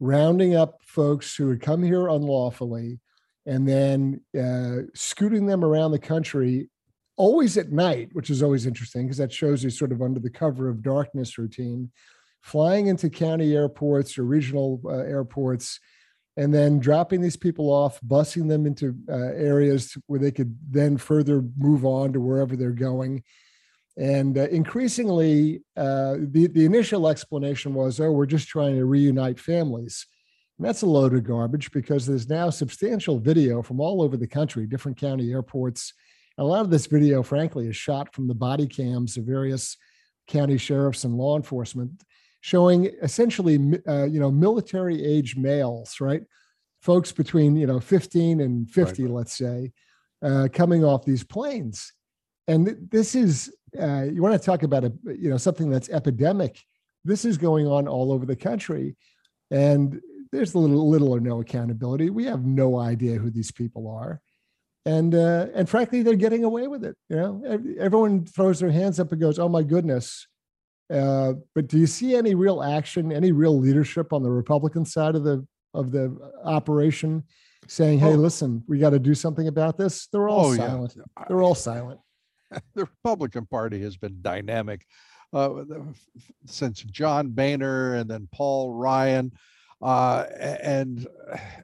rounding 0.00 0.54
up 0.54 0.80
folks 0.82 1.36
who 1.36 1.48
had 1.50 1.60
come 1.60 1.82
here 1.82 2.08
unlawfully 2.08 2.98
and 3.46 3.68
then 3.68 4.20
uh, 4.38 4.86
scooting 4.94 5.46
them 5.46 5.64
around 5.64 5.92
the 5.92 5.98
country 5.98 6.68
always 7.16 7.58
at 7.58 7.70
night 7.70 8.08
which 8.12 8.30
is 8.30 8.42
always 8.42 8.64
interesting 8.64 9.02
because 9.02 9.18
that 9.18 9.32
shows 9.32 9.62
you 9.62 9.68
sort 9.68 9.92
of 9.92 10.00
under 10.00 10.18
the 10.18 10.30
cover 10.30 10.68
of 10.68 10.82
darkness 10.82 11.36
routine 11.36 11.90
flying 12.42 12.86
into 12.86 13.10
county 13.10 13.54
airports 13.54 14.18
or 14.18 14.24
regional 14.24 14.80
uh, 14.84 14.98
airports, 14.98 15.80
and 16.36 16.54
then 16.54 16.78
dropping 16.78 17.20
these 17.20 17.36
people 17.36 17.70
off, 17.70 18.00
busing 18.00 18.48
them 18.48 18.66
into 18.66 18.94
uh, 19.08 19.14
areas 19.14 19.96
where 20.06 20.20
they 20.20 20.30
could 20.30 20.56
then 20.70 20.96
further 20.96 21.42
move 21.58 21.84
on 21.84 22.12
to 22.12 22.20
wherever 22.20 22.56
they're 22.56 22.70
going. 22.70 23.22
And 23.98 24.38
uh, 24.38 24.48
increasingly, 24.48 25.62
uh, 25.76 26.16
the, 26.18 26.48
the 26.52 26.64
initial 26.64 27.08
explanation 27.08 27.74
was, 27.74 28.00
oh, 28.00 28.12
we're 28.12 28.26
just 28.26 28.48
trying 28.48 28.76
to 28.76 28.86
reunite 28.86 29.38
families. 29.38 30.06
And 30.58 30.66
that's 30.66 30.82
a 30.82 30.86
load 30.86 31.14
of 31.14 31.24
garbage 31.24 31.70
because 31.72 32.06
there's 32.06 32.28
now 32.28 32.50
substantial 32.50 33.18
video 33.18 33.62
from 33.62 33.80
all 33.80 34.00
over 34.00 34.16
the 34.16 34.26
country, 34.26 34.66
different 34.66 34.98
county 34.98 35.32
airports. 35.32 35.92
a 36.38 36.44
lot 36.44 36.60
of 36.60 36.70
this 36.70 36.86
video, 36.86 37.22
frankly, 37.22 37.66
is 37.66 37.76
shot 37.76 38.14
from 38.14 38.28
the 38.28 38.34
body 38.34 38.66
cams 38.66 39.16
of 39.16 39.24
various 39.24 39.76
county 40.28 40.56
sheriffs 40.56 41.04
and 41.04 41.16
law 41.16 41.36
enforcement 41.36 42.02
showing 42.40 42.86
essentially, 43.02 43.80
uh, 43.86 44.04
you 44.04 44.20
know, 44.20 44.30
military 44.30 45.04
age 45.04 45.36
males, 45.36 46.00
right? 46.00 46.22
Folks 46.80 47.12
between, 47.12 47.56
you 47.56 47.66
know, 47.66 47.80
15 47.80 48.40
and 48.40 48.70
50, 48.70 49.02
right. 49.02 49.12
let's 49.12 49.36
say, 49.36 49.72
uh, 50.22 50.48
coming 50.52 50.84
off 50.84 51.04
these 51.04 51.24
planes. 51.24 51.92
And 52.48 52.66
th- 52.66 52.78
this 52.90 53.14
is, 53.14 53.54
uh, 53.78 54.02
you 54.02 54.22
want 54.22 54.40
to 54.40 54.44
talk 54.44 54.62
about 54.62 54.84
a, 54.84 54.92
you 55.06 55.28
know, 55.30 55.36
something 55.36 55.70
that's 55.70 55.90
epidemic. 55.90 56.62
This 57.04 57.24
is 57.24 57.36
going 57.36 57.66
on 57.66 57.86
all 57.86 58.12
over 58.12 58.26
the 58.26 58.36
country. 58.36 58.96
And 59.50 60.00
there's 60.32 60.54
little, 60.54 60.88
little 60.88 61.12
or 61.12 61.20
no 61.20 61.40
accountability. 61.40 62.10
We 62.10 62.24
have 62.24 62.44
no 62.44 62.78
idea 62.78 63.18
who 63.18 63.30
these 63.30 63.50
people 63.50 63.88
are 63.88 64.20
and 64.86 65.14
uh, 65.14 65.46
and 65.54 65.68
frankly, 65.68 66.02
they're 66.02 66.14
getting 66.14 66.44
away 66.44 66.66
with 66.66 66.84
it. 66.84 66.96
You 67.08 67.16
know, 67.16 67.42
everyone 67.78 68.24
throws 68.24 68.60
their 68.60 68.70
hands 68.70 68.98
up 68.98 69.12
and 69.12 69.20
goes, 69.20 69.38
"Oh 69.38 69.48
my 69.48 69.62
goodness, 69.62 70.26
uh, 70.90 71.34
but 71.54 71.68
do 71.68 71.78
you 71.78 71.86
see 71.86 72.14
any 72.16 72.34
real 72.34 72.62
action, 72.62 73.12
any 73.12 73.32
real 73.32 73.58
leadership 73.58 74.12
on 74.12 74.22
the 74.22 74.30
Republican 74.30 74.84
side 74.84 75.14
of 75.14 75.24
the 75.24 75.46
of 75.72 75.92
the 75.92 76.16
operation, 76.44 77.22
saying, 77.68 78.00
"Hey, 78.00 78.14
oh. 78.14 78.16
listen, 78.16 78.62
we 78.66 78.78
got 78.78 78.90
to 78.90 78.98
do 78.98 79.14
something 79.14 79.46
about 79.46 79.78
this"? 79.78 80.08
They're 80.08 80.28
all 80.28 80.46
oh, 80.46 80.56
silent. 80.56 80.94
Yeah. 80.96 81.24
They're 81.28 81.42
all 81.42 81.54
silent. 81.54 82.00
The 82.74 82.80
Republican 82.80 83.46
Party 83.46 83.80
has 83.82 83.96
been 83.96 84.18
dynamic 84.22 84.84
uh, 85.32 85.62
since 86.46 86.82
John 86.82 87.28
Boehner 87.28 87.94
and 87.94 88.10
then 88.10 88.28
Paul 88.32 88.74
Ryan 88.74 89.30
uh, 89.80 90.24
and 90.38 91.06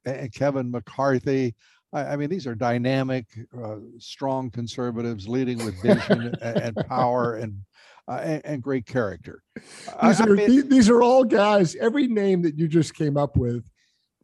and 0.04 0.32
Kevin 0.32 0.70
McCarthy. 0.70 1.56
I, 1.92 2.04
I 2.04 2.16
mean, 2.16 2.30
these 2.30 2.46
are 2.46 2.54
dynamic, 2.54 3.26
uh, 3.60 3.76
strong 3.98 4.50
conservatives 4.50 5.26
leading 5.26 5.58
with 5.64 5.80
vision 5.82 6.34
and, 6.42 6.56
and 6.56 6.76
power 6.86 7.34
and 7.34 7.60
uh, 8.08 8.20
and, 8.22 8.46
and, 8.46 8.62
great 8.62 8.86
character. 8.86 9.42
These 10.02 10.20
are, 10.20 10.28
mean, 10.28 10.68
these 10.68 10.88
are 10.88 11.02
all 11.02 11.24
guys, 11.24 11.74
every 11.76 12.06
name 12.06 12.42
that 12.42 12.56
you 12.56 12.68
just 12.68 12.94
came 12.94 13.16
up 13.16 13.36
with, 13.36 13.68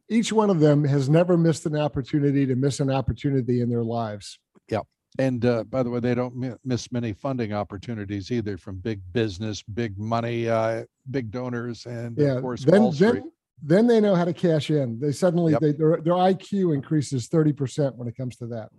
each 0.09 0.31
one 0.31 0.49
of 0.49 0.59
them 0.59 0.83
has 0.83 1.09
never 1.09 1.37
missed 1.37 1.65
an 1.65 1.75
opportunity 1.75 2.45
to 2.45 2.55
miss 2.55 2.79
an 2.79 2.89
opportunity 2.89 3.61
in 3.61 3.69
their 3.69 3.83
lives. 3.83 4.39
Yeah. 4.69 4.81
And 5.19 5.45
uh, 5.45 5.63
by 5.65 5.83
the 5.83 5.89
way, 5.89 5.99
they 5.99 6.15
don't 6.15 6.57
miss 6.65 6.91
many 6.91 7.13
funding 7.13 7.53
opportunities 7.53 8.31
either 8.31 8.57
from 8.57 8.77
big 8.77 9.01
business, 9.11 9.61
big 9.61 9.97
money, 9.97 10.49
uh, 10.49 10.85
big 11.11 11.29
donors, 11.29 11.85
and 11.85 12.17
yeah, 12.17 12.35
of 12.35 12.41
course, 12.41 12.63
then, 12.63 12.81
Wall 12.81 12.91
Street. 12.91 13.13
Then, 13.13 13.31
then 13.61 13.87
they 13.87 14.01
know 14.01 14.15
how 14.15 14.25
to 14.25 14.33
cash 14.33 14.71
in. 14.71 14.99
They 14.99 15.11
suddenly 15.11 15.51
yep. 15.51 15.61
they, 15.61 15.71
their, 15.71 15.97
their 15.97 16.13
IQ 16.13 16.73
increases 16.73 17.29
30% 17.29 17.95
when 17.95 18.07
it 18.07 18.17
comes 18.17 18.35
to 18.37 18.47
that. 18.47 18.69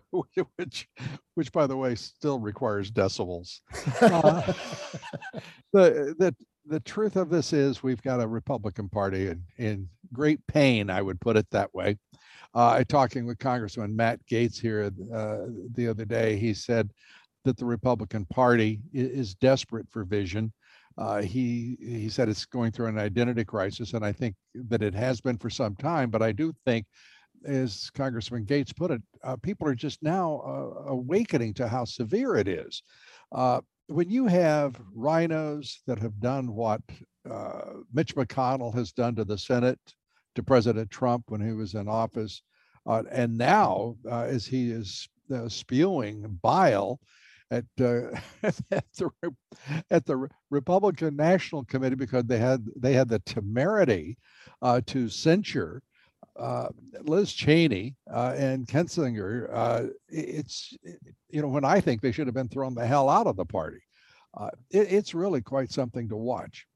which 0.56 0.88
which 1.34 1.52
by 1.52 1.66
the 1.66 1.76
way 1.76 1.94
still 1.94 2.38
requires 2.38 2.90
decibels 2.90 3.60
uh, 4.00 4.40
the 5.72 6.14
the 6.18 6.34
the 6.66 6.80
truth 6.80 7.16
of 7.16 7.28
this 7.28 7.52
is 7.52 7.82
we've 7.82 8.02
got 8.02 8.20
a 8.20 8.26
republican 8.26 8.88
party 8.88 9.28
in, 9.28 9.42
in 9.58 9.88
great 10.12 10.44
pain 10.46 10.90
i 10.90 11.02
would 11.02 11.20
put 11.20 11.36
it 11.36 11.46
that 11.50 11.72
way 11.74 11.96
uh, 12.54 12.82
talking 12.84 13.26
with 13.26 13.38
congressman 13.38 13.94
matt 13.94 14.20
Gaetz 14.30 14.60
here 14.60 14.90
uh, 15.14 15.46
the 15.74 15.88
other 15.88 16.04
day 16.04 16.36
he 16.36 16.54
said 16.54 16.90
that 17.44 17.56
the 17.56 17.64
republican 17.64 18.24
party 18.26 18.80
is, 18.92 19.08
is 19.08 19.34
desperate 19.34 19.86
for 19.90 20.04
vision 20.04 20.52
uh, 20.98 21.22
he 21.22 21.76
he 21.80 22.08
said 22.08 22.28
it's 22.28 22.44
going 22.44 22.70
through 22.70 22.86
an 22.86 22.98
identity 22.98 23.44
crisis, 23.44 23.94
and 23.94 24.04
I 24.04 24.12
think 24.12 24.34
that 24.54 24.82
it 24.82 24.94
has 24.94 25.20
been 25.20 25.38
for 25.38 25.50
some 25.50 25.74
time. 25.76 26.10
But 26.10 26.22
I 26.22 26.32
do 26.32 26.52
think 26.66 26.86
as 27.44 27.90
Congressman 27.90 28.44
Gaetz 28.44 28.74
put 28.74 28.90
it, 28.90 29.02
uh, 29.24 29.36
people 29.36 29.66
are 29.68 29.74
just 29.74 30.02
now 30.02 30.42
uh, 30.46 30.90
awakening 30.90 31.54
to 31.54 31.68
how 31.68 31.84
severe 31.84 32.36
it 32.36 32.48
is. 32.48 32.82
Uh, 33.32 33.60
when 33.88 34.10
you 34.10 34.26
have 34.26 34.80
rhinos 34.94 35.80
that 35.86 35.98
have 35.98 36.20
done 36.20 36.54
what 36.54 36.80
uh, 37.30 37.62
Mitch 37.92 38.14
McConnell 38.14 38.74
has 38.74 38.92
done 38.92 39.14
to 39.16 39.24
the 39.24 39.38
Senate, 39.38 39.78
to 40.34 40.42
President 40.42 40.90
Trump 40.90 41.24
when 41.28 41.40
he 41.40 41.52
was 41.52 41.74
in 41.74 41.88
office, 41.88 42.42
uh, 42.86 43.02
and 43.10 43.36
now 43.36 43.96
uh, 44.10 44.22
as 44.22 44.46
he 44.46 44.70
is 44.70 45.08
spewing 45.48 46.38
bile 46.42 46.98
at, 47.50 47.64
at 47.78 48.56
the 48.96 49.34
at 49.90 50.06
the 50.06 50.28
Republican 50.50 51.16
National 51.16 51.64
Committee 51.64 51.96
because 51.96 52.24
they 52.24 52.38
had 52.38 52.64
they 52.76 52.94
had 52.94 53.08
the 53.08 53.18
temerity 53.20 54.16
to 54.86 55.08
censure 55.08 55.82
uh, 56.38 56.68
Liz 57.02 57.32
Cheney 57.32 57.96
uh, 58.12 58.34
and 58.36 58.66
Kinzinger, 58.66 59.48
uh, 59.52 59.82
it's, 60.08 60.74
you 61.28 61.42
know 61.42 61.48
when 61.48 61.64
I 61.64 61.80
think 61.80 62.00
they 62.00 62.12
should 62.12 62.26
have 62.26 62.34
been 62.34 62.48
thrown 62.48 62.74
the 62.74 62.86
hell 62.86 63.08
out 63.08 63.26
of 63.26 63.36
the 63.36 63.44
party. 63.44 63.80
Uh, 64.34 64.50
it, 64.70 64.92
it's 64.92 65.14
really 65.14 65.42
quite 65.42 65.70
something 65.70 66.08
to 66.08 66.16
watch. 66.16 66.66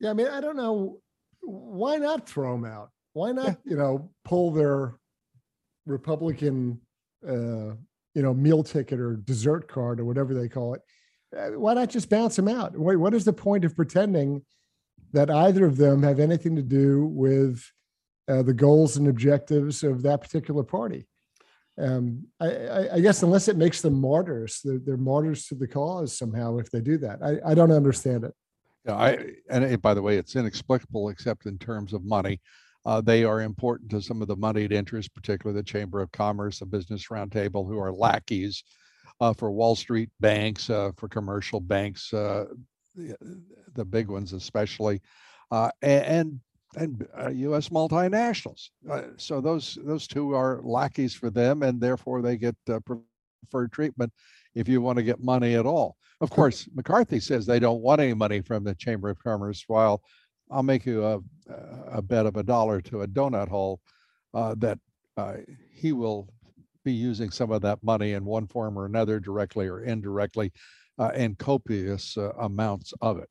Yeah, 0.00 0.10
I 0.10 0.12
mean, 0.12 0.28
I 0.28 0.40
don't 0.40 0.56
know 0.56 1.00
why 1.40 1.96
not 1.96 2.28
throw 2.28 2.52
them 2.52 2.64
out. 2.64 2.90
Why 3.12 3.32
not, 3.32 3.58
you 3.64 3.76
know, 3.76 4.10
pull 4.24 4.52
their 4.52 4.94
Republican, 5.84 6.80
uh, 7.26 7.74
you 8.14 8.22
know, 8.22 8.32
meal 8.32 8.62
ticket 8.62 9.00
or 9.00 9.16
dessert 9.16 9.68
card 9.68 10.00
or 10.00 10.04
whatever 10.04 10.32
they 10.34 10.48
call 10.48 10.74
it. 10.74 10.82
Uh, 11.36 11.58
why 11.58 11.74
not 11.74 11.90
just 11.90 12.08
bounce 12.08 12.36
them 12.36 12.48
out? 12.48 12.78
Wait, 12.78 12.96
what 12.96 13.14
is 13.14 13.24
the 13.24 13.32
point 13.32 13.64
of 13.64 13.74
pretending 13.74 14.42
that 15.12 15.30
either 15.30 15.66
of 15.66 15.76
them 15.76 16.02
have 16.02 16.20
anything 16.20 16.56
to 16.56 16.62
do 16.62 17.06
with? 17.06 17.64
Uh, 18.32 18.42
the 18.42 18.54
goals 18.54 18.96
and 18.96 19.08
objectives 19.08 19.82
of 19.82 20.02
that 20.02 20.20
particular 20.20 20.62
party. 20.62 21.06
Um, 21.78 22.26
I, 22.40 22.46
I, 22.46 22.94
I, 22.94 23.00
guess 23.00 23.22
unless 23.22 23.48
it 23.48 23.56
makes 23.56 23.80
them 23.80 24.00
martyrs, 24.00 24.60
they're, 24.62 24.78
they're, 24.78 24.96
martyrs 24.96 25.46
to 25.46 25.54
the 25.54 25.66
cause 25.66 26.16
somehow 26.16 26.58
if 26.58 26.70
they 26.70 26.80
do 26.80 26.98
that. 26.98 27.22
I, 27.22 27.50
I 27.50 27.54
don't 27.54 27.72
understand 27.72 28.24
it. 28.24 28.34
Yeah, 28.86 28.94
I 28.94 29.18
and 29.48 29.64
it, 29.64 29.80
by 29.80 29.94
the 29.94 30.02
way, 30.02 30.16
it's 30.16 30.36
inexplicable 30.36 31.08
except 31.08 31.46
in 31.46 31.58
terms 31.58 31.92
of 31.92 32.04
money. 32.04 32.40
Uh, 32.84 33.00
they 33.00 33.24
are 33.24 33.40
important 33.40 33.90
to 33.90 34.02
some 34.02 34.20
of 34.20 34.28
the 34.28 34.36
moneyed 34.36 34.72
interests, 34.72 35.08
particularly 35.08 35.58
the 35.58 35.64
Chamber 35.64 36.02
of 36.02 36.10
Commerce, 36.12 36.58
the 36.58 36.66
Business 36.66 37.08
Roundtable, 37.08 37.66
who 37.66 37.78
are 37.78 37.92
lackeys 37.92 38.64
uh, 39.20 39.32
for 39.32 39.52
Wall 39.52 39.76
Street 39.76 40.10
banks, 40.20 40.68
uh, 40.68 40.90
for 40.96 41.08
commercial 41.08 41.60
banks, 41.60 42.12
uh, 42.12 42.46
the, 42.96 43.16
the, 43.74 43.84
big 43.84 44.08
ones 44.08 44.32
especially, 44.32 45.00
uh, 45.52 45.70
and 45.80 46.40
and 46.76 47.06
U.S. 47.32 47.66
Uh, 47.66 47.70
multinationals. 47.70 48.70
so 49.16 49.40
those 49.40 49.78
those 49.84 50.06
two 50.06 50.34
are 50.34 50.60
lackeys 50.62 51.14
for 51.14 51.30
them, 51.30 51.62
and 51.62 51.80
therefore 51.80 52.22
they 52.22 52.36
get 52.36 52.56
preferred 52.64 53.72
treatment 53.72 54.12
if 54.54 54.68
you 54.68 54.80
want 54.80 54.96
to 54.96 55.02
get 55.02 55.22
money 55.22 55.54
at 55.54 55.66
all. 55.66 55.96
Of 56.20 56.30
course, 56.30 56.68
McCarthy 56.74 57.20
says 57.20 57.46
they 57.46 57.58
don't 57.58 57.82
want 57.82 58.00
any 58.00 58.14
money 58.14 58.40
from 58.40 58.64
the 58.64 58.74
Chamber 58.74 59.08
of 59.10 59.18
Commerce, 59.22 59.64
while 59.66 60.02
I'll 60.50 60.62
make 60.62 60.86
you 60.86 61.04
a, 61.04 61.20
a 61.90 62.02
bet 62.02 62.26
of 62.26 62.36
a 62.36 62.42
dollar 62.42 62.80
to 62.82 63.02
a 63.02 63.08
donut 63.08 63.48
hole 63.48 63.80
uh, 64.34 64.54
that 64.58 64.78
uh, 65.16 65.36
he 65.70 65.92
will 65.92 66.28
be 66.84 66.92
using 66.92 67.30
some 67.30 67.50
of 67.50 67.62
that 67.62 67.82
money 67.82 68.12
in 68.12 68.24
one 68.24 68.46
form 68.46 68.78
or 68.78 68.86
another, 68.86 69.20
directly 69.20 69.68
or 69.68 69.82
indirectly, 69.82 70.52
uh, 71.02 71.10
and 71.14 71.38
copious 71.38 72.16
uh, 72.16 72.30
amounts 72.38 72.92
of 73.00 73.18
it. 73.18 73.28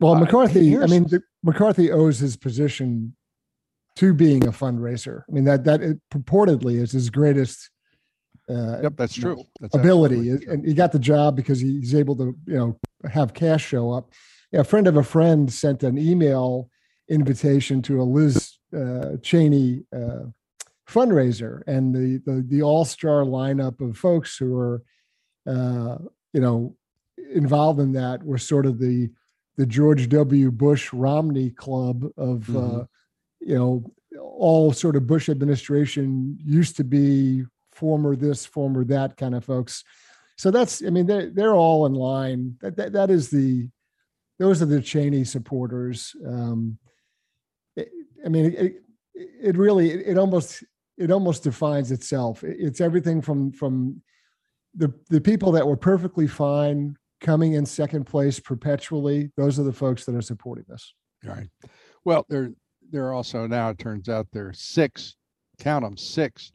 Well, 0.00 0.14
uh, 0.14 0.20
McCarthy, 0.20 0.76
I 0.76 0.86
mean, 0.86 1.04
the, 1.04 1.22
McCarthy 1.42 1.90
owes 1.90 2.18
his 2.18 2.36
position 2.36 3.16
to 3.96 4.12
being 4.12 4.46
a 4.46 4.52
fundraiser. 4.52 5.22
I 5.28 5.32
mean, 5.32 5.44
that 5.44 5.64
that 5.64 6.00
purportedly 6.12 6.80
is 6.80 6.92
his 6.92 7.10
greatest. 7.10 7.70
Uh, 8.48 8.80
yep, 8.82 8.96
that's 8.96 9.14
true. 9.14 9.42
That's 9.60 9.74
ability, 9.74 10.30
and 10.30 10.66
he 10.66 10.74
got 10.74 10.92
the 10.92 10.98
job 10.98 11.34
because 11.34 11.60
he's 11.60 11.94
able 11.94 12.16
to, 12.16 12.36
you 12.46 12.56
know, 12.58 12.78
have 13.10 13.32
cash 13.32 13.64
show 13.64 13.90
up 13.90 14.10
a 14.54 14.64
friend 14.64 14.86
of 14.86 14.96
a 14.96 15.02
friend 15.02 15.52
sent 15.52 15.82
an 15.82 15.98
email 15.98 16.70
invitation 17.08 17.82
to 17.82 18.00
a 18.00 18.04
Liz 18.04 18.58
uh, 18.76 19.16
Cheney 19.22 19.84
uh, 19.94 20.26
fundraiser, 20.88 21.62
and 21.66 21.94
the 21.94 22.22
the, 22.24 22.44
the 22.48 22.62
all 22.62 22.84
star 22.84 23.24
lineup 23.24 23.80
of 23.80 23.96
folks 23.96 24.36
who 24.36 24.56
are, 24.56 24.82
uh, 25.46 25.98
you 26.32 26.40
know, 26.40 26.76
involved 27.32 27.80
in 27.80 27.92
that 27.92 28.22
were 28.22 28.38
sort 28.38 28.66
of 28.66 28.78
the 28.78 29.10
the 29.56 29.66
George 29.66 30.08
W. 30.08 30.50
Bush 30.50 30.92
Romney 30.92 31.50
club 31.50 32.04
of, 32.16 32.48
uh, 32.48 32.58
mm-hmm. 32.58 32.82
you 33.40 33.54
know, 33.56 33.92
all 34.20 34.72
sort 34.72 34.96
of 34.96 35.06
Bush 35.06 35.28
administration 35.28 36.36
used 36.44 36.76
to 36.76 36.84
be 36.84 37.44
former 37.70 38.16
this, 38.16 38.44
former 38.44 38.84
that 38.86 39.16
kind 39.16 39.32
of 39.32 39.44
folks. 39.44 39.84
So 40.36 40.50
that's, 40.50 40.82
I 40.84 40.90
mean, 40.90 41.06
they're, 41.06 41.30
they're 41.30 41.54
all 41.54 41.86
in 41.86 41.94
line. 41.94 42.56
That, 42.62 42.74
that, 42.76 42.92
that 42.94 43.10
is 43.10 43.30
the, 43.30 43.68
those 44.40 44.60
are 44.60 44.66
the 44.66 44.82
Cheney 44.82 45.22
supporters. 45.22 46.16
Um, 46.26 46.78
it, 47.76 47.90
I 48.26 48.28
mean, 48.28 48.46
it, 48.46 48.82
it 49.14 49.56
really, 49.56 49.92
it, 49.92 50.08
it, 50.08 50.18
almost, 50.18 50.64
it 50.98 51.12
almost 51.12 51.44
defines 51.44 51.92
itself. 51.92 52.42
It's 52.42 52.80
everything 52.80 53.22
from 53.22 53.52
from 53.52 54.02
the 54.76 54.92
the 55.10 55.20
people 55.20 55.52
that 55.52 55.66
were 55.66 55.76
perfectly 55.76 56.26
fine 56.26 56.96
coming 57.24 57.54
in 57.54 57.64
second 57.66 58.04
place 58.04 58.38
perpetually. 58.38 59.32
Those 59.36 59.58
are 59.58 59.64
the 59.64 59.72
folks 59.72 60.04
that 60.04 60.14
are 60.14 60.22
supporting 60.22 60.66
this. 60.68 60.94
Right. 61.24 61.48
Well, 62.04 62.26
there 62.28 62.50
there 62.90 63.06
are 63.06 63.14
also 63.14 63.46
now 63.46 63.70
it 63.70 63.78
turns 63.78 64.08
out 64.08 64.28
there 64.30 64.48
are 64.48 64.52
six, 64.52 65.16
count 65.58 65.84
them 65.84 65.96
six, 65.96 66.52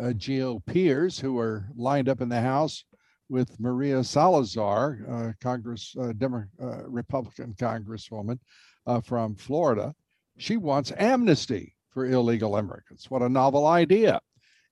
uh, 0.00 0.12
GOPers 0.14 1.20
who 1.20 1.38
are 1.38 1.68
lined 1.76 2.08
up 2.08 2.20
in 2.20 2.28
the 2.28 2.40
House 2.40 2.84
with 3.28 3.58
Maria 3.58 4.04
Salazar, 4.04 4.98
uh, 5.10 5.32
Congress 5.42 5.94
uh, 6.00 6.12
Demo- 6.16 6.44
uh, 6.62 6.88
Republican 6.88 7.54
Congresswoman 7.54 8.38
uh, 8.86 9.00
from 9.00 9.34
Florida. 9.34 9.92
She 10.38 10.56
wants 10.56 10.92
amnesty 10.96 11.74
for 11.90 12.06
illegal 12.06 12.56
immigrants. 12.56 13.10
What 13.10 13.22
a 13.22 13.28
novel 13.28 13.66
idea! 13.66 14.20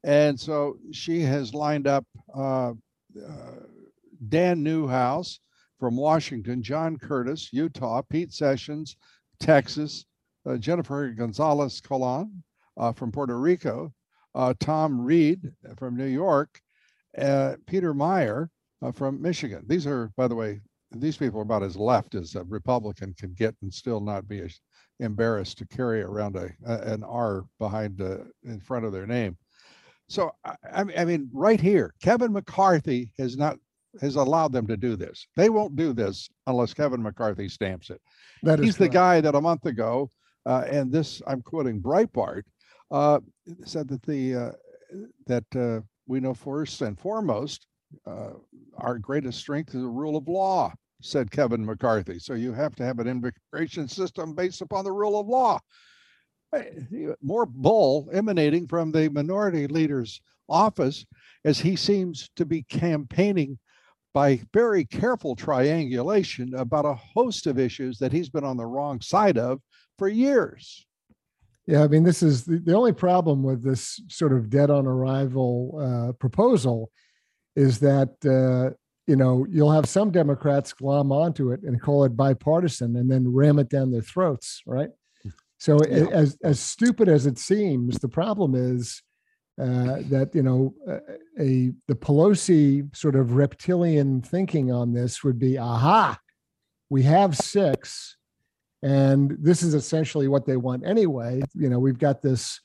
And 0.05 0.39
so 0.39 0.77
she 0.93 1.23
has 1.23 1.53
lined 1.53 1.87
up 1.87 2.07
uh, 2.35 2.71
uh, 2.71 3.65
Dan 4.29 4.63
Newhouse 4.63 5.41
from 5.79 5.97
Washington, 5.97 6.63
John 6.63 6.97
Curtis, 6.97 7.53
Utah, 7.53 8.03
Pete 8.03 8.33
Sessions, 8.33 8.97
Texas, 9.39 10.05
Jennifer 10.59 11.11
Gonzalez 11.11 11.81
Colon 11.81 12.43
from 12.95 13.13
Puerto 13.13 13.39
Rico, 13.39 13.93
Tom 14.59 15.01
Reed 15.01 15.51
from 15.77 15.97
New 15.97 16.07
York, 16.07 16.61
uh, 17.19 17.57
Peter 17.67 17.95
Meijer 17.95 18.49
uh, 18.83 18.93
from 18.93 19.21
Michigan. 19.21 19.65
These 19.67 19.87
are, 19.87 20.13
by 20.17 20.29
the 20.29 20.35
way, 20.35 20.61
these 20.93 21.17
people 21.17 21.41
are 21.41 21.45
about 21.45 21.63
as 21.63 21.77
left 21.77 22.15
as 22.15 22.35
a 22.35 22.45
Republican 22.45 23.15
can 23.15 23.33
get 23.35 23.55
and 23.63 23.73
still 23.73 24.01
not 24.01 24.29
be 24.29 24.43
embarrassed 24.99 25.59
to 25.59 25.67
carry 25.67 26.03
around 26.03 26.37
a, 26.37 26.51
a 26.67 26.93
an 26.93 27.05
R 27.05 27.45
behind 27.59 28.01
uh, 28.01 28.19
in 28.45 28.61
front 28.61 28.85
of 28.85 28.93
their 28.93 29.07
name. 29.07 29.37
So 30.09 30.33
I, 30.45 30.55
I 30.75 31.05
mean, 31.05 31.31
right 31.33 31.61
here, 31.61 31.95
Kevin 32.03 32.33
McCarthy 32.33 33.13
has 33.19 33.37
not 33.37 33.57
has 34.01 34.17
allowed 34.17 34.53
them 34.53 34.67
to 34.67 34.77
do 34.77 34.97
this. 34.97 35.27
They 35.37 35.49
won't 35.49 35.77
do 35.77 35.93
this 35.93 36.29
unless 36.47 36.75
Kevin 36.75 37.03
McCarthy 37.03 37.49
stamps 37.49 37.91
it. 37.91 38.01
That 38.43 38.59
He's 38.61 38.77
the 38.77 38.89
guy 38.89 39.21
that 39.21 39.35
a 39.35 39.41
month 39.41 39.67
ago, 39.67 40.11
uh, 40.47 40.65
and 40.71 40.93
this 40.93 41.21
I'm 41.27 41.43
quoting 41.43 41.81
Breitbart, 41.81 42.43
uh, 42.91 43.21
said 43.65 43.89
that 43.89 44.03
the 44.03 44.35
uh, 44.35 44.53
that 45.27 45.57
uh, 45.57 45.81
we 46.07 46.21
know 46.21 46.35
first 46.35 46.83
and 46.83 46.99
foremost, 46.99 47.67
uh, 48.07 48.31
our 48.79 48.99
greatest 48.99 49.39
strength 49.39 49.75
is 49.75 49.83
the 49.83 49.89
rule 49.89 50.17
of 50.17 50.29
law, 50.29 50.73
said 51.03 51.31
Kevin 51.31 51.65
McCarthy. 51.65 52.19
So 52.19 52.35
you 52.35 52.53
have 52.53 52.75
to 52.77 52.85
have 52.85 52.99
an 52.99 53.09
immigration 53.09 53.89
system 53.89 54.35
based 54.35 54.61
upon 54.61 54.85
the 54.85 54.93
rule 54.93 55.19
of 55.19 55.27
law. 55.27 55.59
More 57.23 57.47
bull 57.47 58.09
emanating 58.13 58.67
from 58.67 58.91
the 58.91 59.09
minority 59.09 59.69
leader's 59.69 60.21
office 60.49 61.07
as 61.45 61.61
he 61.61 61.77
seems 61.77 62.29
to 62.35 62.45
be 62.45 62.63
campaigning 62.65 63.57
by 64.13 64.41
very 64.53 64.85
careful 64.85 65.37
triangulation 65.37 66.55
about 66.55 66.85
a 66.85 66.95
host 66.95 67.47
of 67.47 67.59
issues 67.59 67.99
that 67.99 68.13
he's 68.13 68.29
been 68.29 68.45
on 68.45 68.57
the 68.57 68.67
wrong 68.67 69.01
side 69.01 69.39
of 69.39 69.61
for 69.99 70.09
years. 70.09 70.87
Yeah, 71.67 71.85
I 71.85 71.89
mean, 71.89 72.03
this 72.03 72.23
is 72.23 72.45
the, 72.45 72.59
the 72.59 72.75
only 72.75 72.93
problem 72.93 73.43
with 73.43 73.63
this 73.63 74.01
sort 74.09 74.33
of 74.33 74.51
dead 74.51 74.71
on 74.71 74.87
arrival 74.87 75.79
uh, 75.81 76.13
proposal 76.15 76.91
is 77.55 77.79
that 77.81 78.11
uh, 78.25 78.75
you 79.07 79.17
know 79.17 79.47
you'll 79.49 79.71
have 79.71 79.89
some 79.89 80.11
Democrats 80.11 80.73
glom 80.73 81.13
onto 81.13 81.53
it 81.53 81.63
and 81.63 81.81
call 81.81 82.05
it 82.05 82.17
bipartisan 82.17 82.97
and 82.97 83.11
then 83.11 83.33
ram 83.33 83.59
it 83.59 83.69
down 83.69 83.91
their 83.91 84.03
throats, 84.03 84.63
right? 84.67 84.91
So 85.59 85.79
yeah. 85.85 86.07
as 86.11 86.39
as 86.43 86.59
stupid 86.59 87.09
as 87.09 87.27
it 87.27 87.39
seems, 87.39 87.99
the 87.99 88.09
problem 88.09 88.55
is 88.55 89.03
uh, 89.61 89.99
that 90.09 90.31
you 90.35 90.43
know 90.43 90.75
a 91.39 91.73
the 91.87 91.95
Pelosi 91.95 92.95
sort 92.97 93.17
of 93.17 93.35
reptilian 93.35 94.23
thinking 94.23 94.73
on 94.73 94.93
this 94.93 95.23
would 95.23 95.39
be, 95.39 95.59
aha, 95.59 96.19
we 96.89 97.03
have 97.03 97.37
six 97.37 98.17
and 98.83 99.37
this 99.39 99.63
is 99.63 99.75
essentially 99.75 100.29
what 100.29 100.47
they 100.47 100.57
want 100.57 100.87
anyway. 100.87 101.43
You 101.55 101.69
know, 101.69 101.79
we've 101.79 101.99
got 101.99 102.23
this 102.23 102.61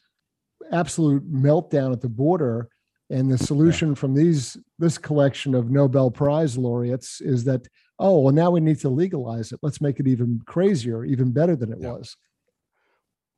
absolute 0.71 1.29
meltdown 1.31 1.91
at 1.91 2.01
the 2.01 2.09
border. 2.09 2.69
And 3.11 3.31
the 3.31 3.37
solution 3.37 3.89
yeah. 3.89 3.95
from 3.95 4.15
these 4.15 4.57
this 4.79 4.97
collection 4.97 5.53
of 5.53 5.69
Nobel 5.69 6.09
Prize 6.09 6.57
laureates 6.57 7.21
is 7.21 7.43
that, 7.43 7.67
oh, 7.99 8.19
well, 8.19 8.33
now 8.33 8.49
we 8.49 8.59
need 8.59 8.79
to 8.79 8.89
legalize 8.89 9.51
it. 9.51 9.59
Let's 9.61 9.79
make 9.79 9.99
it 9.99 10.07
even 10.07 10.41
crazier, 10.47 11.05
even 11.05 11.31
better 11.31 11.55
than 11.55 11.71
it 11.71 11.77
yeah. 11.81 11.91
was. 11.91 12.17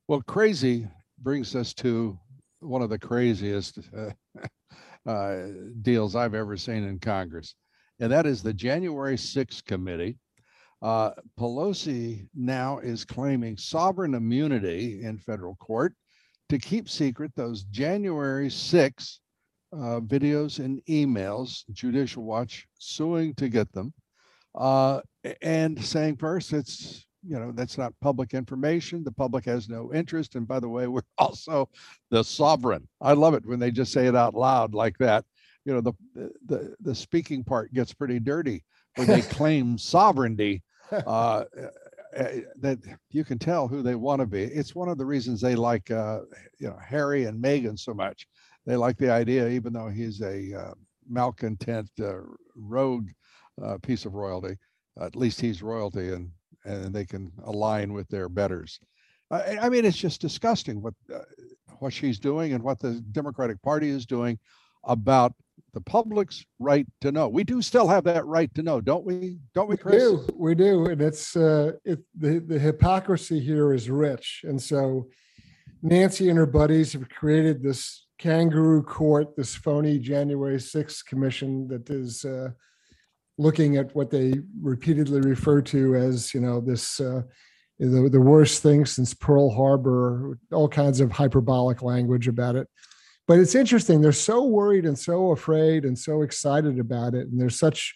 Well, 0.08 0.22
crazy 0.22 0.88
brings 1.22 1.54
us 1.54 1.74
to 1.76 2.18
one 2.60 2.82
of 2.82 2.90
the 2.90 3.00
craziest 3.00 3.80
uh, 3.96 4.12
uh, 5.10 5.48
deals 5.82 6.16
I've 6.16 6.34
ever 6.34 6.58
seen 6.58 6.84
in 6.84 7.00
Congress, 7.00 7.56
and 8.00 8.12
that 8.12 8.26
is 8.26 8.42
the 8.42 8.54
January 8.54 9.16
6th 9.16 9.66
committee 9.66 10.18
uh, 10.82 11.12
Pelosi 11.40 12.28
now 12.36 12.80
is 12.80 13.04
claiming 13.04 13.58
sovereign 13.58 14.14
immunity 14.14 15.04
in 15.04 15.18
federal 15.18 15.56
court 15.56 15.96
to 16.50 16.60
keep 16.60 16.88
secret 16.88 17.32
those 17.36 17.64
January 17.64 18.50
6 18.50 19.20
uh, 19.74 20.00
videos 20.02 20.60
and 20.60 20.82
emails, 20.88 21.64
Judicial 21.72 22.24
Watch 22.24 22.68
suing 22.78 23.34
to 23.36 23.50
get 23.50 23.72
them, 23.74 23.94
uh, 24.56 25.02
and 25.42 25.84
saying 25.84 26.18
first 26.18 26.54
it's 26.54 27.07
you 27.28 27.38
know 27.38 27.52
that's 27.52 27.78
not 27.78 27.94
public 28.02 28.34
information 28.34 29.04
the 29.04 29.12
public 29.12 29.46
has 29.46 29.68
no 29.68 29.94
interest 29.94 30.36
and 30.36 30.48
by 30.48 30.60
the 30.60 30.70
way 30.70 30.88
we're 30.88 31.02
also 31.18 31.70
the 32.10 32.24
sovereign 32.24 32.88
i 33.02 33.14
love 33.14 33.34
it 33.34 33.46
when 33.46 33.60
they 33.60 33.72
just 33.72 33.92
say 33.92 34.08
it 34.08 34.16
out 34.16 34.34
loud 34.34 34.74
like 34.74 34.98
that 34.98 35.26
you 35.66 35.74
know 35.74 35.82
the 35.82 35.94
the 36.46 36.76
the 36.80 36.96
speaking 36.96 37.44
part 37.44 37.74
gets 37.74 37.94
pretty 37.94 38.20
dirty 38.20 38.64
when 38.96 39.08
they 39.08 39.22
claim 39.38 39.78
sovereignty 39.78 40.64
uh, 41.06 41.44
eh, 42.14 42.42
that 42.60 42.80
you 43.12 43.24
can 43.24 43.38
tell 43.38 43.68
who 43.68 43.82
they 43.82 43.96
want 43.96 44.22
to 44.22 44.26
be. 44.26 44.44
It's 44.44 44.76
one 44.76 44.90
of 44.90 44.98
the 44.98 45.06
reasons 45.06 45.42
they 45.42 45.56
like, 45.56 45.92
uh, 45.92 46.22
you 46.60 46.68
know, 46.68 46.78
Harry 46.82 47.26
and 47.26 47.44
Meghan 47.44 47.78
so 47.78 47.94
much. 47.94 48.28
They 48.66 48.76
like 48.76 48.98
the 48.98 49.12
idea, 49.12 49.50
even 49.50 49.74
though 49.74 49.90
he's 49.90 50.22
a 50.22 50.54
uh, 50.54 50.74
malcontent 51.10 51.90
uh, 52.00 52.20
rogue 52.56 53.10
uh, 53.62 53.78
piece 53.80 54.06
of 54.06 54.14
royalty. 54.14 54.58
at 55.02 55.16
least 55.16 55.42
he's 55.42 55.62
royalty, 55.62 56.14
and 56.14 56.32
and 56.68 56.94
they 56.94 57.06
can 57.06 57.32
align 57.44 57.94
with 57.94 58.08
their 58.10 58.30
betters. 58.30 58.80
I, 59.32 59.58
I 59.62 59.70
mean, 59.70 59.86
it's 59.86 59.98
just 59.98 60.22
disgusting 60.22 60.82
what 60.82 60.94
uh, 61.14 61.20
what 61.80 61.94
she's 61.94 62.20
doing 62.20 62.54
and 62.54 62.64
what 62.64 62.80
the 62.80 63.04
Democratic 63.12 63.62
Party 63.62 63.90
is 63.90 64.06
doing 64.06 64.40
about 64.84 65.34
the 65.74 65.82
public's 65.82 66.46
right 66.60 66.88
to 67.02 67.12
know. 67.12 67.28
We 67.28 67.44
do 67.44 67.62
still 67.62 67.88
have 67.88 68.04
that 68.06 68.26
right 68.26 68.54
to 68.56 68.64
know, 68.64 68.82
don't 68.82 69.06
we? 69.06 69.40
Don't 69.54 69.70
we, 69.70 69.78
Chris? 69.78 69.96
We 69.96 70.00
do. 70.00 70.28
We 70.36 70.56
do, 70.56 70.86
and 70.88 71.02
it's 71.02 71.36
uh, 71.36 71.74
it 71.84 72.00
the 72.18 72.40
the 72.40 72.60
hypocrisy 72.60 73.40
here 73.40 73.74
is 73.74 73.90
rich, 73.90 74.42
and 74.44 74.62
so 74.62 75.08
Nancy 75.82 76.30
and 76.30 76.38
her 76.38 76.46
buddies 76.46 76.94
have 76.94 77.10
created 77.10 77.62
this 77.62 78.08
kangaroo 78.18 78.82
court, 78.82 79.36
this 79.36 79.56
phony 79.56 80.00
January 80.00 80.58
6th 80.58 81.06
commission 81.06 81.68
that 81.68 81.90
is 81.90 82.26
uh, 82.26 82.50
looking 83.38 83.78
at 83.78 83.96
what 83.96 84.10
they 84.10 84.34
repeatedly 84.62 85.22
refer 85.22 85.62
to 85.62 85.96
as, 85.96 86.34
you 86.34 86.40
know, 86.40 86.60
this 86.60 87.00
uh, 87.00 87.22
the, 87.80 88.10
the 88.10 88.22
worst 88.22 88.64
thing 88.64 88.86
since 88.86 89.14
Pearl 89.14 89.50
Harbor, 89.52 90.40
all 90.52 90.68
kinds 90.68 91.00
of 91.00 91.12
hyperbolic 91.12 91.82
language 91.82 92.28
about 92.28 92.56
it. 92.56 92.68
But 93.28 93.40
it's 93.40 93.56
interesting. 93.56 94.02
They're 94.02 94.14
so 94.14 94.46
worried 94.46 94.86
and 94.86 94.98
so 94.98 95.32
afraid 95.32 95.86
and 95.86 95.98
so 95.98 96.22
excited 96.22 96.80
about 96.80 97.14
it. 97.14 97.28
And 97.28 97.40
there's 97.40 97.60
such 97.60 97.94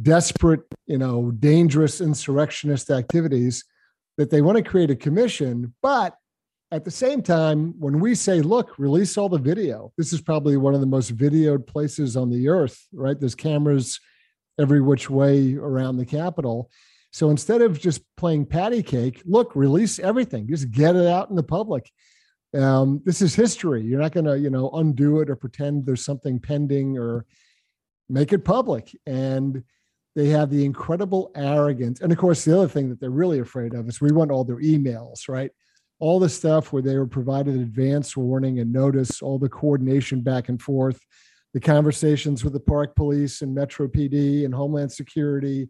desperate, 0.00 0.60
you 0.86 0.98
know, 0.98 1.30
dangerous 1.32 2.00
insurrectionist 2.00 2.90
activities 2.90 3.64
that 4.16 4.30
they 4.30 4.42
want 4.42 4.58
to 4.58 4.62
create 4.62 4.90
a 4.90 4.96
commission. 4.96 5.74
But 5.82 6.14
at 6.70 6.84
the 6.84 6.90
same 6.90 7.22
time, 7.22 7.74
when 7.80 7.98
we 8.00 8.14
say, 8.14 8.42
look, 8.42 8.78
release 8.78 9.16
all 9.16 9.28
the 9.28 9.38
video, 9.38 9.92
this 9.96 10.12
is 10.12 10.20
probably 10.20 10.56
one 10.56 10.74
of 10.74 10.80
the 10.80 10.86
most 10.86 11.16
videoed 11.16 11.66
places 11.66 12.16
on 12.16 12.30
the 12.30 12.48
earth, 12.48 12.86
right? 12.92 13.18
There's 13.18 13.34
cameras 13.34 13.98
every 14.58 14.80
which 14.80 15.08
way 15.08 15.54
around 15.54 15.96
the 15.96 16.06
Capitol. 16.06 16.70
So 17.12 17.30
instead 17.30 17.60
of 17.60 17.80
just 17.80 18.02
playing 18.16 18.46
patty 18.46 18.82
cake, 18.82 19.22
look, 19.24 19.56
release 19.56 19.98
everything. 19.98 20.48
Just 20.48 20.70
get 20.70 20.96
it 20.96 21.06
out 21.06 21.30
in 21.30 21.36
the 21.36 21.42
public. 21.42 21.90
Um, 22.54 23.00
this 23.04 23.22
is 23.22 23.34
history. 23.34 23.82
You're 23.82 24.00
not 24.00 24.12
going 24.12 24.26
to, 24.26 24.38
you 24.38 24.50
know, 24.50 24.70
undo 24.70 25.20
it 25.20 25.30
or 25.30 25.36
pretend 25.36 25.86
there's 25.86 26.04
something 26.04 26.38
pending 26.38 26.98
or 26.98 27.26
make 28.08 28.32
it 28.32 28.44
public. 28.44 28.96
And 29.06 29.62
they 30.16 30.28
have 30.28 30.50
the 30.50 30.64
incredible 30.64 31.30
arrogance. 31.36 32.00
And 32.00 32.12
of 32.12 32.18
course, 32.18 32.44
the 32.44 32.56
other 32.56 32.68
thing 32.68 32.88
that 32.88 33.00
they're 33.00 33.10
really 33.10 33.38
afraid 33.38 33.74
of 33.74 33.88
is 33.88 34.00
we 34.00 34.12
want 34.12 34.30
all 34.30 34.44
their 34.44 34.60
emails, 34.60 35.28
right? 35.28 35.50
All 36.00 36.18
the 36.18 36.28
stuff 36.28 36.72
where 36.72 36.82
they 36.82 36.96
were 36.96 37.06
provided 37.06 37.54
advance 37.54 38.16
warning 38.16 38.58
and 38.58 38.72
notice, 38.72 39.22
all 39.22 39.38
the 39.38 39.48
coordination 39.48 40.20
back 40.22 40.48
and 40.48 40.60
forth, 40.60 41.00
the 41.52 41.60
conversations 41.60 42.44
with 42.44 42.52
the 42.52 42.60
park 42.60 42.94
police 42.94 43.42
and 43.42 43.54
Metro 43.54 43.88
PD 43.88 44.44
and 44.44 44.54
Homeland 44.54 44.92
Security, 44.92 45.68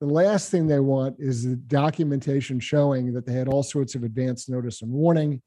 the 0.00 0.06
last 0.06 0.50
thing 0.50 0.66
they 0.66 0.80
want 0.80 1.16
is 1.18 1.44
the 1.44 1.56
documentation 1.56 2.60
showing 2.60 3.12
that 3.12 3.26
they 3.26 3.32
had 3.32 3.48
all 3.48 3.62
sorts 3.62 3.94
of 3.94 4.04
advance 4.04 4.48
notice 4.48 4.82
and 4.82 4.90
warning. 4.90 5.42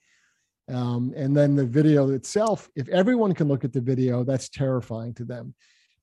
Um, 0.69 1.13
and 1.15 1.35
then 1.35 1.55
the 1.55 1.65
video 1.65 2.09
itself, 2.11 2.69
if 2.75 2.87
everyone 2.89 3.33
can 3.33 3.47
look 3.47 3.63
at 3.63 3.73
the 3.73 3.81
video, 3.81 4.23
that's 4.23 4.49
terrifying 4.49 5.13
to 5.15 5.25
them 5.25 5.53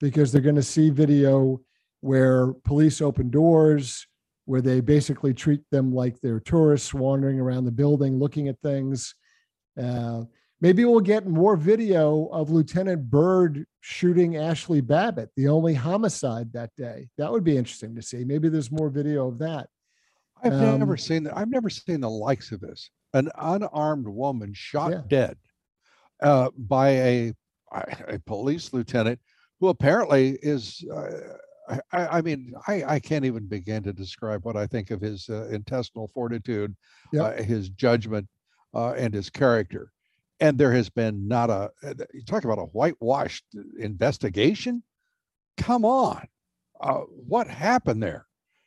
because 0.01 0.33
they're 0.33 0.43
going 0.43 0.57
to 0.57 0.63
see 0.63 0.91
video 0.91 1.61
where 2.01 2.53
police 2.65 3.01
open 3.01 3.31
doors, 3.31 4.07
where 4.45 4.61
they 4.63 4.81
basically 4.81 5.35
treat 5.35 5.61
them 5.71 5.93
like 5.93 6.21
they're 6.21 6.41
tourists 6.41 6.95
wandering 6.95 7.39
around 7.39 7.65
the 7.65 7.71
building 7.71 8.19
looking 8.19 8.49
at 8.49 8.61
things. 8.61 9.15
Uh, 9.81 10.23
maybe 10.61 10.85
we'll 10.85 11.01
get 11.01 11.27
more 11.27 11.57
video 11.57 12.27
of 12.27 12.51
Lieutenant 12.51 13.11
Byrd 13.11 13.67
shooting 13.81 14.37
Ashley 14.37 14.81
Babbitt, 14.81 15.31
the 15.37 15.49
only 15.49 15.75
homicide 15.75 16.53
that 16.53 16.71
day. 16.77 17.09
That 17.17 17.33
would 17.33 17.45
be 17.45 17.57
interesting 17.57 17.95
to 17.97 18.03
see. 18.03 18.25
Maybe 18.25 18.49
there's 18.49 18.71
more 18.71 18.91
video 18.91 19.29
of 19.29 19.39
that. 19.39 19.69
I've 20.43 20.53
um, 20.53 20.79
never 20.79 20.97
seen 20.97 21.25
that. 21.25 21.37
I've 21.37 21.51
never 21.51 21.71
seen 21.71 22.01
the 22.01 22.11
likes 22.11 22.53
of 22.53 22.61
this. 22.61 22.91
An 23.15 23.31
unarmed 23.37 24.07
woman 24.07 24.53
shot 24.55 24.93
yeah. 24.93 25.03
dead 25.09 25.37
uh, 26.23 26.51
by 26.57 26.91
a 26.91 27.33
a 28.09 28.19
police 28.21 28.73
lieutenant 28.73 29.21
who 29.61 29.69
apparently 29.69 30.39
is. 30.43 30.85
Uh, 30.93 31.11
I, 31.93 32.07
I, 32.19 32.21
mean, 32.23 32.55
I, 32.67 32.83
I 32.85 32.99
can't 32.99 33.27
even 33.27 33.47
begin 33.47 33.83
to 33.83 33.93
describe 33.93 34.43
what 34.47 34.57
I 34.57 34.67
think 34.67 34.91
of 34.91 35.03
his 35.03 35.29
uh, 35.29 35.49
intestinal 35.49 36.09
fortitude, 36.09 36.75
yep. 37.13 37.39
Uh, 37.39 37.43
his 37.43 37.69
judgment, 37.69 38.27
uh, 38.73 38.93
and 38.93 39.13
his 39.13 39.29
character 39.29 39.93
and 40.41 40.59
there 40.59 40.73
has 40.73 40.89
been 40.89 41.29
not 41.29 41.51
a 41.51 41.71
uh, 41.83 41.95
you 42.13 42.25
talk 42.25 42.45
about 42.45 42.59
a 42.59 42.67
whitewashed 42.67 43.45
investigation? 43.79 44.83
Come 45.57 45.85
on. 45.85 46.27
Uh, 46.81 47.01
what 47.27 47.49
happened 47.49 48.03
there? 48.03 48.27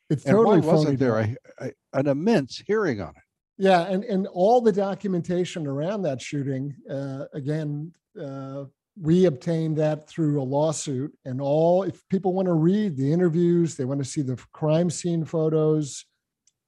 It's 0.10 0.26
and 0.26 0.36
totally 0.36 0.60
why 0.60 0.68
wasn't 0.68 1.00
there 1.00 1.20
a, 1.20 1.36
a, 1.60 1.72
an 1.94 2.08
immense 2.08 2.62
hearing 2.66 3.02
on 3.02 3.10
it? 3.10 3.24
Yeah 3.58 3.82
and 3.84 4.04
and 4.04 4.28
all 4.28 4.60
the 4.62 4.72
documentation 4.72 5.68
around 5.68 6.02
that 6.04 6.22
shooting 6.22 6.76
uh, 6.90 7.26
again 7.34 7.94
uh, 8.22 8.66
we 9.00 9.26
obtained 9.26 9.78
that 9.78 10.08
through 10.10 10.42
a 10.42 10.44
lawsuit 10.44 11.18
and 11.26 11.40
all 11.40 11.84
if 11.84 12.08
people 12.10 12.34
want 12.34 12.48
to 12.48 12.54
read 12.54 12.98
the 12.98 13.12
interviews 13.12 13.76
they 13.76 13.86
want 13.86 14.00
to 14.00 14.10
see 14.10 14.22
the 14.22 14.36
crime 14.52 14.90
scene 14.90 15.24
photos 15.24 16.06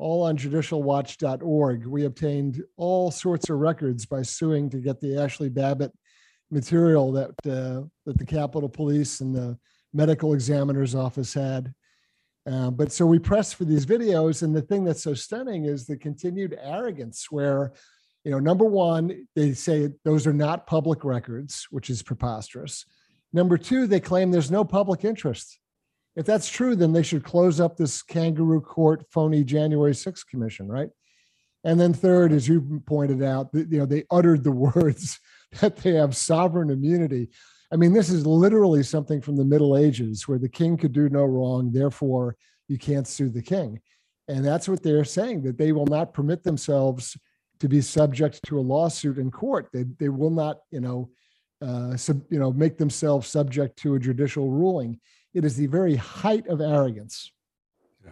all 0.03 0.23
on 0.23 0.37
judicialwatch.org. 0.37 1.85
We 1.85 2.03
obtained 2.03 2.61
all 2.75 3.09
sorts 3.09 3.49
of 3.49 3.59
records 3.59 4.05
by 4.05 4.21
suing 4.21 4.69
to 4.71 4.79
get 4.79 4.99
the 4.99 5.17
Ashley 5.17 5.47
Babbitt 5.47 5.93
material 6.51 7.13
that 7.13 7.29
uh, 7.45 7.87
that 8.05 8.17
the 8.17 8.25
Capitol 8.25 8.67
Police 8.67 9.21
and 9.21 9.33
the 9.33 9.57
medical 9.93 10.33
examiner's 10.33 10.93
office 10.93 11.33
had. 11.33 11.73
Uh, 12.45 12.69
but 12.69 12.91
so 12.91 13.05
we 13.05 13.17
pressed 13.17 13.55
for 13.55 13.63
these 13.63 13.85
videos, 13.85 14.43
and 14.43 14.53
the 14.53 14.61
thing 14.61 14.83
that's 14.83 15.01
so 15.03 15.13
stunning 15.13 15.63
is 15.63 15.85
the 15.85 15.95
continued 15.95 16.59
arrogance. 16.61 17.27
Where, 17.31 17.71
you 18.25 18.31
know, 18.31 18.39
number 18.39 18.65
one, 18.65 19.25
they 19.37 19.53
say 19.53 19.89
those 20.03 20.27
are 20.27 20.33
not 20.33 20.67
public 20.67 21.05
records, 21.05 21.65
which 21.71 21.89
is 21.89 22.03
preposterous. 22.03 22.85
Number 23.31 23.57
two, 23.57 23.87
they 23.87 24.01
claim 24.01 24.31
there's 24.31 24.51
no 24.51 24.65
public 24.65 25.05
interest. 25.05 25.59
If 26.15 26.26
that's 26.26 26.49
true, 26.49 26.76
then 26.76 26.93
they 26.93 27.04
should 27.04 27.23
close 27.23 27.60
up 27.60 27.76
this 27.76 28.02
kangaroo 28.04 28.62
court 28.62 29.06
phony 29.10 29.43
January 29.43 29.93
6th 29.93 30.28
commission, 30.28 30.67
right? 30.67 30.89
And 31.63 31.80
then 31.80 31.93
third, 31.93 32.34
as 32.34 32.47
you 32.47 32.82
pointed 32.86 33.23
out, 33.23 33.49
you 33.54 33.80
know, 33.80 33.86
they 33.86 34.04
uttered 34.12 34.43
the 34.43 34.52
words 34.76 35.19
that 35.60 35.78
they 35.78 35.93
have 35.93 36.15
sovereign 36.15 36.69
immunity. 36.69 37.30
I 37.71 37.76
mean, 37.76 37.93
this 37.93 38.10
is 38.10 38.26
literally 38.26 38.84
something 38.84 39.21
from 39.21 39.36
the 39.36 39.45
Middle 39.45 39.76
Ages 39.78 40.28
where 40.28 40.38
the 40.38 40.49
king 40.49 40.78
could 40.78 40.93
do 40.93 41.10
no 41.10 41.26
wrong, 41.26 41.71
therefore 41.71 42.36
you 42.67 42.78
can't 42.78 43.08
sue 43.08 43.30
the 43.30 43.41
king. 43.41 43.82
And 44.28 44.45
that's 44.45 44.69
what 44.69 44.84
they're 44.84 45.04
saying, 45.04 45.43
that 45.43 45.58
they 45.58 45.71
will 45.71 45.88
not 45.88 46.13
permit 46.13 46.43
themselves 46.43 47.17
to 47.60 47.67
be 47.67 47.82
subject 47.82 48.41
to 48.43 48.60
a 48.60 48.62
lawsuit 48.62 49.17
in 49.17 49.32
court. 49.32 49.69
They, 49.73 49.84
they 49.97 50.10
will 50.10 50.30
not, 50.30 50.60
you 50.69 50.82
know, 50.82 51.10
uh, 51.62 51.95
sub, 51.95 52.21
you 52.30 52.39
know, 52.39 52.52
make 52.52 52.78
themselves 52.78 53.28
subject 53.28 53.78
to 53.80 53.95
a 53.95 53.99
judicial 53.99 54.49
ruling. 54.49 54.99
It 55.33 55.45
is 55.45 55.55
the 55.55 55.67
very 55.67 55.95
height 55.95 56.47
of 56.47 56.61
arrogance. 56.61 57.31
Yeah. 58.05 58.11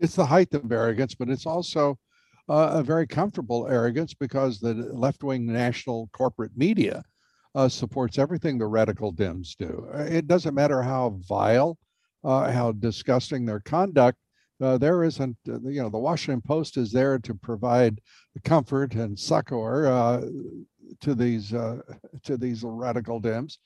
It's 0.00 0.14
the 0.14 0.26
height 0.26 0.52
of 0.54 0.70
arrogance, 0.70 1.14
but 1.14 1.30
it's 1.30 1.46
also 1.46 1.98
uh, 2.48 2.70
a 2.74 2.82
very 2.82 3.06
comfortable 3.06 3.66
arrogance 3.68 4.14
because 4.14 4.58
the 4.58 4.74
left 4.74 5.22
wing 5.22 5.46
national 5.46 6.08
corporate 6.12 6.56
media 6.56 7.02
uh, 7.54 7.68
supports 7.68 8.18
everything 8.18 8.58
the 8.58 8.66
radical 8.66 9.12
Dems 9.12 9.56
do. 9.56 9.88
Uh, 9.94 10.02
it 10.02 10.26
doesn't 10.26 10.54
matter 10.54 10.82
how 10.82 11.18
vile, 11.28 11.78
uh, 12.24 12.50
how 12.50 12.72
disgusting 12.72 13.44
their 13.44 13.60
conduct. 13.60 14.18
Uh, 14.60 14.76
there 14.76 15.04
isn't, 15.04 15.36
uh, 15.48 15.60
you 15.60 15.80
know, 15.80 15.88
the 15.88 15.98
Washington 15.98 16.40
Post 16.40 16.76
is 16.76 16.90
there 16.90 17.18
to 17.18 17.34
provide 17.34 18.00
comfort 18.44 18.94
and 18.94 19.18
succor 19.18 20.22
to 21.00 21.14
these 21.14 21.50
to 21.50 22.36
these 22.36 22.62
radical 22.64 23.20
Dems, 23.20 23.58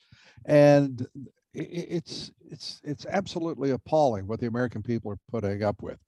and 0.45 1.07
it's 1.53 2.31
it's 2.49 2.81
it's 2.83 3.05
absolutely 3.05 3.71
appalling 3.71 4.27
what 4.27 4.39
the 4.39 4.47
American 4.47 4.81
people 4.81 5.11
are 5.11 5.19
putting 5.31 5.63
up 5.63 5.81
with. 5.81 5.99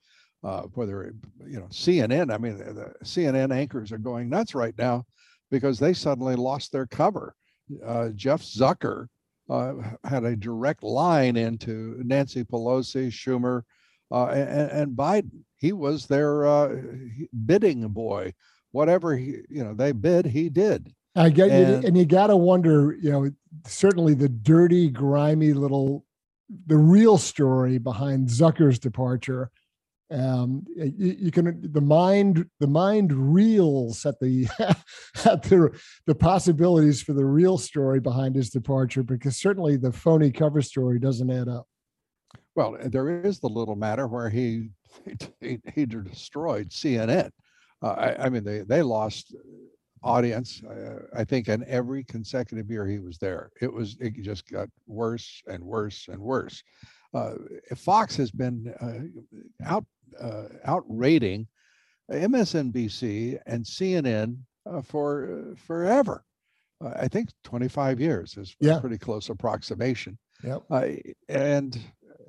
Uh, 0.43 0.63
whether 0.73 1.13
you 1.47 1.59
know 1.59 1.67
CNN, 1.67 2.33
I 2.33 2.37
mean 2.37 2.57
the 2.57 2.93
CNN 3.03 3.53
anchors 3.53 3.91
are 3.91 3.97
going 3.97 4.29
nuts 4.29 4.53
right 4.53 4.75
now 4.77 5.05
because 5.51 5.79
they 5.79 5.93
suddenly 5.93 6.35
lost 6.35 6.71
their 6.71 6.85
cover. 6.85 7.35
Uh, 7.83 8.09
Jeff 8.09 8.41
Zucker 8.41 9.07
uh, 9.49 9.73
had 10.03 10.23
a 10.23 10.35
direct 10.35 10.83
line 10.83 11.35
into 11.35 11.99
Nancy 12.03 12.43
Pelosi, 12.43 13.07
Schumer, 13.07 13.63
uh, 14.11 14.27
and, 14.27 14.71
and, 14.71 14.97
Biden. 14.97 15.43
He 15.57 15.71
was 15.71 16.05
their 16.05 16.45
uh, 16.45 16.75
bidding 17.45 17.87
boy. 17.89 18.33
Whatever 18.71 19.15
he, 19.15 19.37
you 19.49 19.63
know, 19.63 19.73
they 19.73 19.93
bid, 19.93 20.25
he 20.25 20.49
did. 20.49 20.93
I 21.15 21.29
get 21.29 21.49
and, 21.49 21.83
you, 21.83 21.87
and 21.87 21.97
you 21.97 22.05
got 22.05 22.27
to 22.27 22.35
wonder, 22.35 22.95
you 23.01 23.11
know, 23.11 23.31
certainly 23.65 24.13
the 24.13 24.29
dirty, 24.29 24.89
grimy 24.89 25.53
little, 25.53 26.05
the 26.67 26.77
real 26.77 27.17
story 27.17 27.77
behind 27.77 28.27
Zucker's 28.27 28.79
departure. 28.79 29.49
Um, 30.11 30.65
you, 30.75 31.15
you, 31.19 31.31
can 31.31 31.71
the 31.71 31.81
mind 31.81 32.45
the 32.59 32.67
mind 32.67 33.11
reels 33.11 34.05
at 34.05 34.19
the 34.19 34.47
at 35.25 35.41
the 35.43 35.75
the 36.05 36.13
possibilities 36.13 37.01
for 37.01 37.13
the 37.13 37.25
real 37.25 37.57
story 37.57 37.99
behind 37.99 38.35
his 38.35 38.51
departure 38.51 39.01
because 39.01 39.35
certainly 39.35 39.77
the 39.77 39.91
phony 39.91 40.29
cover 40.29 40.61
story 40.61 40.99
doesn't 40.99 41.31
add 41.31 41.47
up. 41.47 41.65
Well, 42.55 42.77
there 42.85 43.25
is 43.25 43.39
the 43.39 43.49
little 43.49 43.75
matter 43.75 44.07
where 44.07 44.29
he 44.29 44.69
he, 45.41 45.59
he 45.73 45.87
destroyed 45.87 46.69
CNN 46.69 47.31
Uh, 47.81 47.87
I, 47.87 48.25
I 48.25 48.29
mean, 48.29 48.43
they 48.43 48.59
they 48.59 48.83
lost 48.83 49.35
audience. 50.05 50.61
Uh, 50.63 50.99
I 51.15 51.23
think 51.23 51.49
in 51.49 51.65
every 51.67 52.03
consecutive 52.03 52.69
year 52.69 52.85
he 52.87 52.99
was 52.99 53.17
there, 53.17 53.51
it 53.61 53.71
was 53.71 53.97
it 53.99 54.13
just 54.21 54.49
got 54.49 54.69
worse 54.87 55.41
and 55.47 55.63
worse 55.63 56.07
and 56.07 56.19
worse. 56.19 56.63
Uh, 57.13 57.33
Fox 57.75 58.15
has 58.15 58.31
been 58.31 58.73
uh, 58.79 59.65
out 59.65 59.85
uh, 60.21 60.47
outrating 60.65 61.47
MSNBC 62.11 63.39
and 63.47 63.63
CNN 63.65 64.37
uh, 64.65 64.81
for 64.81 65.51
uh, 65.51 65.55
forever. 65.55 66.23
I 66.81 67.07
think 67.07 67.29
25 67.45 67.99
years 68.01 68.35
is 68.37 68.55
a 68.61 68.65
Yeah. 68.65 68.79
pretty 68.79 68.97
close 68.97 69.29
approximation. 69.29 70.17
Yep. 70.43 70.63
Uh, 70.69 70.87
and 71.29 71.79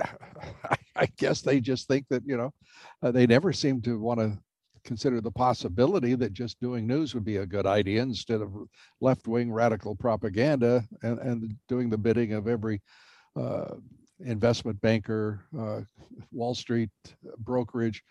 I, 0.00 0.76
I 0.96 1.06
guess 1.18 1.42
they 1.42 1.60
just 1.60 1.88
think 1.88 2.06
that 2.10 2.22
you 2.24 2.36
know 2.36 2.54
uh, 3.02 3.10
they 3.10 3.26
never 3.26 3.52
seem 3.52 3.82
to 3.82 3.98
want 3.98 4.20
to 4.20 4.38
consider 4.86 5.20
the 5.20 5.30
possibility 5.30 6.14
that 6.14 6.32
just 6.32 6.58
doing 6.60 6.86
news 6.86 7.12
would 7.12 7.24
be 7.24 7.38
a 7.38 7.46
good 7.46 7.66
idea 7.66 8.00
instead 8.00 8.40
of 8.40 8.50
left-wing 9.00 9.52
radical 9.52 9.94
propaganda 9.94 10.82
and, 11.02 11.18
and 11.18 11.54
doing 11.68 11.90
the 11.90 11.98
bidding 11.98 12.32
of 12.32 12.46
every 12.48 12.80
uh, 13.38 13.74
investment 14.24 14.80
banker, 14.80 15.44
uh, 15.58 15.80
Wall 16.32 16.54
Street 16.54 16.90
brokerage, 17.38 18.02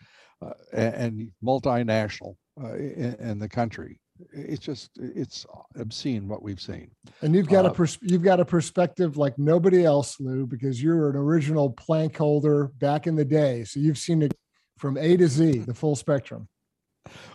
uh, 0.44 0.50
a- 0.72 0.96
and, 0.96 1.32
multinational 1.42 2.36
uh, 2.62 2.74
in, 2.74 3.16
in 3.18 3.38
the 3.38 3.48
country. 3.48 3.98
It's 4.32 4.64
just 4.64 4.90
it's 4.96 5.44
obscene 5.78 6.26
what 6.28 6.42
we've 6.42 6.60
seen. 6.60 6.90
And 7.20 7.34
you've 7.34 7.48
got 7.48 7.66
a 7.66 7.70
Uh, 7.70 7.74
pers- 7.74 7.98
you've 8.00 8.22
got 8.22 8.40
a 8.40 8.44
perspective 8.44 9.16
like 9.16 9.36
nobody 9.38 9.84
else, 9.84 10.18
Lou, 10.20 10.46
because 10.46 10.82
you're 10.82 11.10
an 11.10 11.16
original 11.16 11.70
plank 11.70 12.16
holder 12.16 12.70
back 12.78 13.06
in 13.06 13.14
the 13.16 13.24
day. 13.26 13.64
So 13.64 13.80
you've 13.80 13.98
seen 13.98 14.22
it 14.22 14.32
from 14.78 14.96
A 14.96 15.16
to 15.18 15.26
Z, 15.26 15.58
the 15.60 15.74
full 15.74 15.96
spectrum. 15.96 16.48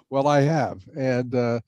Well, 0.10 0.28
I 0.28 0.42
have, 0.42 0.82
and 0.98 1.34
uh, 1.36 1.60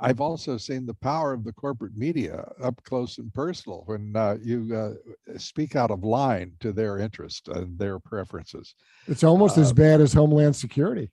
I've 0.00 0.20
also 0.20 0.56
seen 0.56 0.86
the 0.86 0.94
power 0.94 1.32
of 1.32 1.44
the 1.44 1.52
corporate 1.52 1.96
media 1.96 2.50
up 2.62 2.82
close 2.84 3.18
and 3.18 3.32
personal 3.34 3.82
when 3.86 4.14
uh, 4.16 4.36
you 4.42 4.74
uh, 4.74 5.38
speak 5.38 5.76
out 5.76 5.90
of 5.90 6.04
line 6.04 6.52
to 6.60 6.72
their 6.72 6.98
interest 6.98 7.48
and 7.48 7.78
their 7.78 7.98
preferences. 7.98 8.74
It's 9.06 9.24
almost 9.24 9.58
as 9.58 9.70
Uh, 9.70 9.74
bad 9.74 10.00
as 10.00 10.12
Homeland 10.12 10.56
Security. 10.56 11.10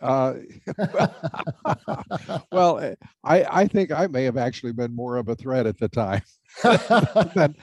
Uh, 0.00 0.34
well, 2.52 2.78
eh, 2.78 2.94
I 3.24 3.44
I 3.62 3.66
think 3.66 3.92
I 3.92 4.06
may 4.06 4.24
have 4.24 4.36
actually 4.36 4.72
been 4.72 4.94
more 4.94 5.16
of 5.16 5.28
a 5.28 5.34
threat 5.34 5.66
at 5.66 5.78
the 5.78 5.88
time 5.88 6.22
than 6.62 7.54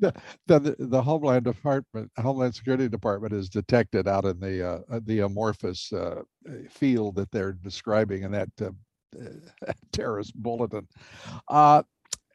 the, 0.00 0.12
the, 0.46 0.76
the 0.78 1.02
Homeland 1.02 1.44
Department, 1.44 2.10
Homeland 2.18 2.54
Security 2.54 2.88
Department 2.88 3.32
is 3.32 3.48
detected 3.48 4.08
out 4.08 4.24
in 4.24 4.40
the 4.40 4.66
uh, 4.66 4.78
uh, 4.90 5.00
the 5.04 5.20
amorphous 5.20 5.92
uh, 5.92 6.22
uh, 6.48 6.52
field 6.68 7.16
that 7.16 7.30
they're 7.30 7.52
describing 7.52 8.22
in 8.22 8.32
that 8.32 8.48
uh, 8.60 8.70
uh, 9.20 9.72
terrorist 9.92 10.34
bulletin. 10.34 10.86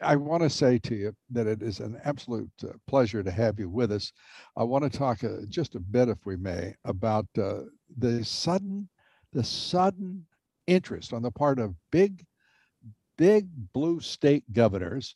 I 0.02 0.18
want 0.18 0.44
to 0.44 0.50
say 0.50 0.78
to 0.80 0.96
you 0.96 1.16
that 1.32 1.48
it 1.48 1.64
is 1.64 1.80
an 1.80 1.98
absolute 2.04 2.52
pleasure 2.86 3.24
to 3.24 3.32
have 3.32 3.60
you 3.60 3.70
with 3.70 3.94
us. 3.94 4.12
I 4.58 4.64
want 4.64 4.84
to 4.84 4.96
talk 4.96 5.22
just 5.48 5.76
a 5.76 5.80
bit, 5.80 6.10
if 6.10 6.18
we 6.26 6.36
may, 6.36 6.76
about 6.84 7.26
the 7.34 7.70
sudden, 8.24 8.90
the 9.32 9.44
sudden 9.44 10.26
interest 10.68 11.14
on 11.14 11.22
the 11.22 11.32
part 11.32 11.60
of 11.60 11.76
big, 11.92 12.26
big 13.18 13.48
blue 13.72 14.02
state 14.02 14.44
governors 14.52 15.16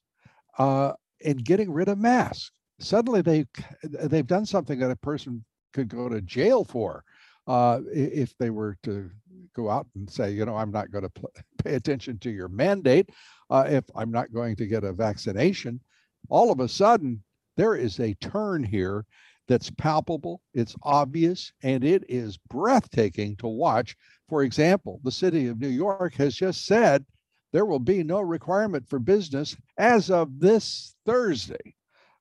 uh, 0.60 0.93
in 1.22 1.38
getting 1.38 1.72
rid 1.72 1.88
of 1.88 1.98
masks. 1.98 2.52
Suddenly, 2.80 3.22
they 3.22 3.45
they've 3.84 4.28
done 4.28 4.45
something 4.45 4.80
that 4.80 4.91
a 4.91 4.95
person 4.95 5.43
could 5.74 5.89
go 5.89 6.08
to 6.08 6.22
jail 6.22 6.63
for 6.63 7.04
uh, 7.48 7.82
if 7.91 8.38
they 8.38 8.50
were 8.50 8.78
to 8.84 9.10
go 9.56 9.69
out 9.69 9.88
and 9.95 10.10
say, 10.10 10.32
you 10.32 10.45
know, 10.45 10.56
I'm 10.56 10.72
not 10.72 10.91
going 10.91 11.04
to 11.15 11.28
pay 11.63 11.76
attention 11.76 12.19
to 12.19 12.30
your 12.30 12.48
mandate 12.48 13.10
uh, 13.50 13.65
if 13.67 13.84
I'm 13.95 14.12
not 14.12 14.32
going 14.32 14.56
to 14.58 14.67
get 14.67 14.84
a 14.84 14.93
vaccination. 14.93 15.82
All 16.30 16.52
of 16.52 16.60
a 16.60 16.67
sudden, 16.67 17.24
there 17.58 17.76
is 17.76 18.00
a 18.00 18.13
turn 18.15 18.63
here 18.63 19.06
that's 19.48 19.72
palpable, 19.72 20.41
it's 20.54 20.76
obvious, 20.84 21.52
and 21.63 21.84
it 21.84 22.04
is 22.08 22.38
breathtaking 22.50 23.36
to 23.38 23.48
watch. 23.48 23.95
For 24.30 24.43
example, 24.43 25.02
the 25.04 25.12
city 25.12 25.48
of 25.48 25.60
New 25.60 25.69
York 25.69 26.13
has 26.15 26.36
just 26.36 26.65
said 26.65 27.04
there 27.52 27.66
will 27.66 27.80
be 27.80 28.04
no 28.04 28.22
requirement 28.22 28.88
for 28.88 29.00
business 29.00 29.56
as 29.78 30.12
of 30.12 30.40
this 30.40 30.96
Thursday, 31.06 31.76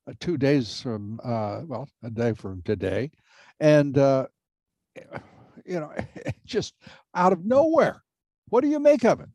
uh, 0.07 0.13
two 0.19 0.37
days 0.37 0.81
from, 0.81 1.19
uh, 1.23 1.61
well, 1.65 1.87
a 2.03 2.09
day 2.09 2.33
from 2.33 2.61
today. 2.63 3.11
And, 3.59 3.97
uh, 3.97 4.27
you 5.65 5.79
know, 5.79 5.93
just 6.45 6.73
out 7.13 7.33
of 7.33 7.45
nowhere. 7.45 8.03
What 8.49 8.61
do 8.61 8.67
you 8.67 8.79
make 8.79 9.05
of 9.05 9.19
it? 9.19 9.29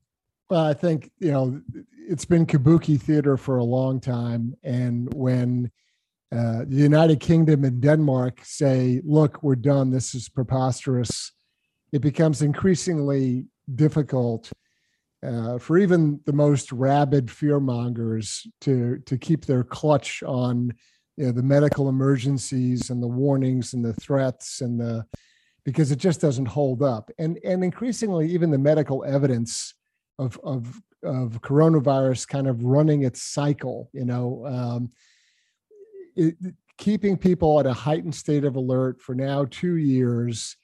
Well, 0.51 0.65
I 0.65 0.75
think 0.75 1.11
you 1.19 1.33
know 1.33 1.61
it's 2.07 2.27
been 2.27 2.45
kabuki 2.45 3.01
theater 3.01 3.37
for 3.37 3.57
a 3.57 3.65
long 3.65 3.99
time, 3.99 4.55
and 4.63 5.13
when 5.15 5.71
uh, 6.31 6.65
the 6.67 6.77
United 6.77 7.21
Kingdom 7.21 7.65
and 7.65 7.81
Denmark 7.81 8.41
say, 8.45 9.01
"Look, 9.05 9.43
we're 9.43 9.57
done. 9.57 9.91
This 9.91 10.15
is 10.15 10.29
preposterous," 10.29 11.33
it 11.93 12.03
becomes 12.03 12.43
increasingly 12.43 13.47
difficult 13.75 14.53
uh, 15.25 15.59
for 15.59 15.79
even 15.79 16.21
the 16.27 16.33
most 16.33 16.71
rabid 16.73 17.27
fearmongers 17.27 18.47
to 18.61 18.99
to 19.07 19.17
keep 19.17 19.45
their 19.45 19.65
clutch 19.65 20.23
on 20.23 20.73
you 21.17 21.27
know, 21.27 21.33
the 21.33 21.43
medical 21.43 21.89
emergencies 21.89 22.91
and 22.91 23.03
the 23.03 23.09
warnings 23.09 23.73
and 23.73 23.85
the 23.85 23.95
threats 23.95 24.61
and 24.61 24.81
the 24.81 25.05
because 25.65 25.91
it 25.91 25.97
just 25.97 26.21
doesn't 26.21 26.47
hold 26.47 26.83
up, 26.83 27.11
and 27.19 27.39
and 27.45 27.65
increasingly 27.65 28.29
even 28.29 28.51
the 28.51 28.59
medical 28.59 29.05
evidence 29.05 29.75
of 30.19 30.39
of 30.45 30.81
of 31.03 31.41
coronavirus 31.41 32.29
kind 32.29 32.47
of 32.47 32.65
running 32.65 33.03
its 33.03 33.23
cycle 33.23 33.91
you 33.93 34.05
know 34.05 34.45
um, 34.47 34.91
it, 36.17 36.35
keeping 36.79 37.17
people 37.17 37.61
at 37.61 37.67
a 37.67 37.73
heightened 37.73 38.15
state 38.15 38.45
of 38.45 38.57
alert 38.57 39.01
for 39.01 39.15
now 39.15 39.45
two 39.51 39.77
years 39.77 40.57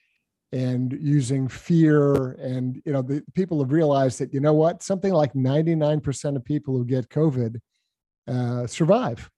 and 0.53 0.97
using 1.01 1.47
fear 1.47 2.33
and 2.33 2.83
you 2.85 2.93
know 2.93 3.03
the 3.03 3.23
people 3.35 3.61
have 3.61 3.71
realized 3.71 4.19
that 4.19 4.35
you 4.35 4.41
know 4.41 4.53
what 4.53 4.83
something 4.83 5.13
like 5.13 5.33
99% 5.33 6.37
of 6.37 6.45
people 6.45 6.77
who 6.77 6.85
get 6.85 7.09
covid 7.09 7.61
uh, 8.31 8.67
survive. 8.67 9.29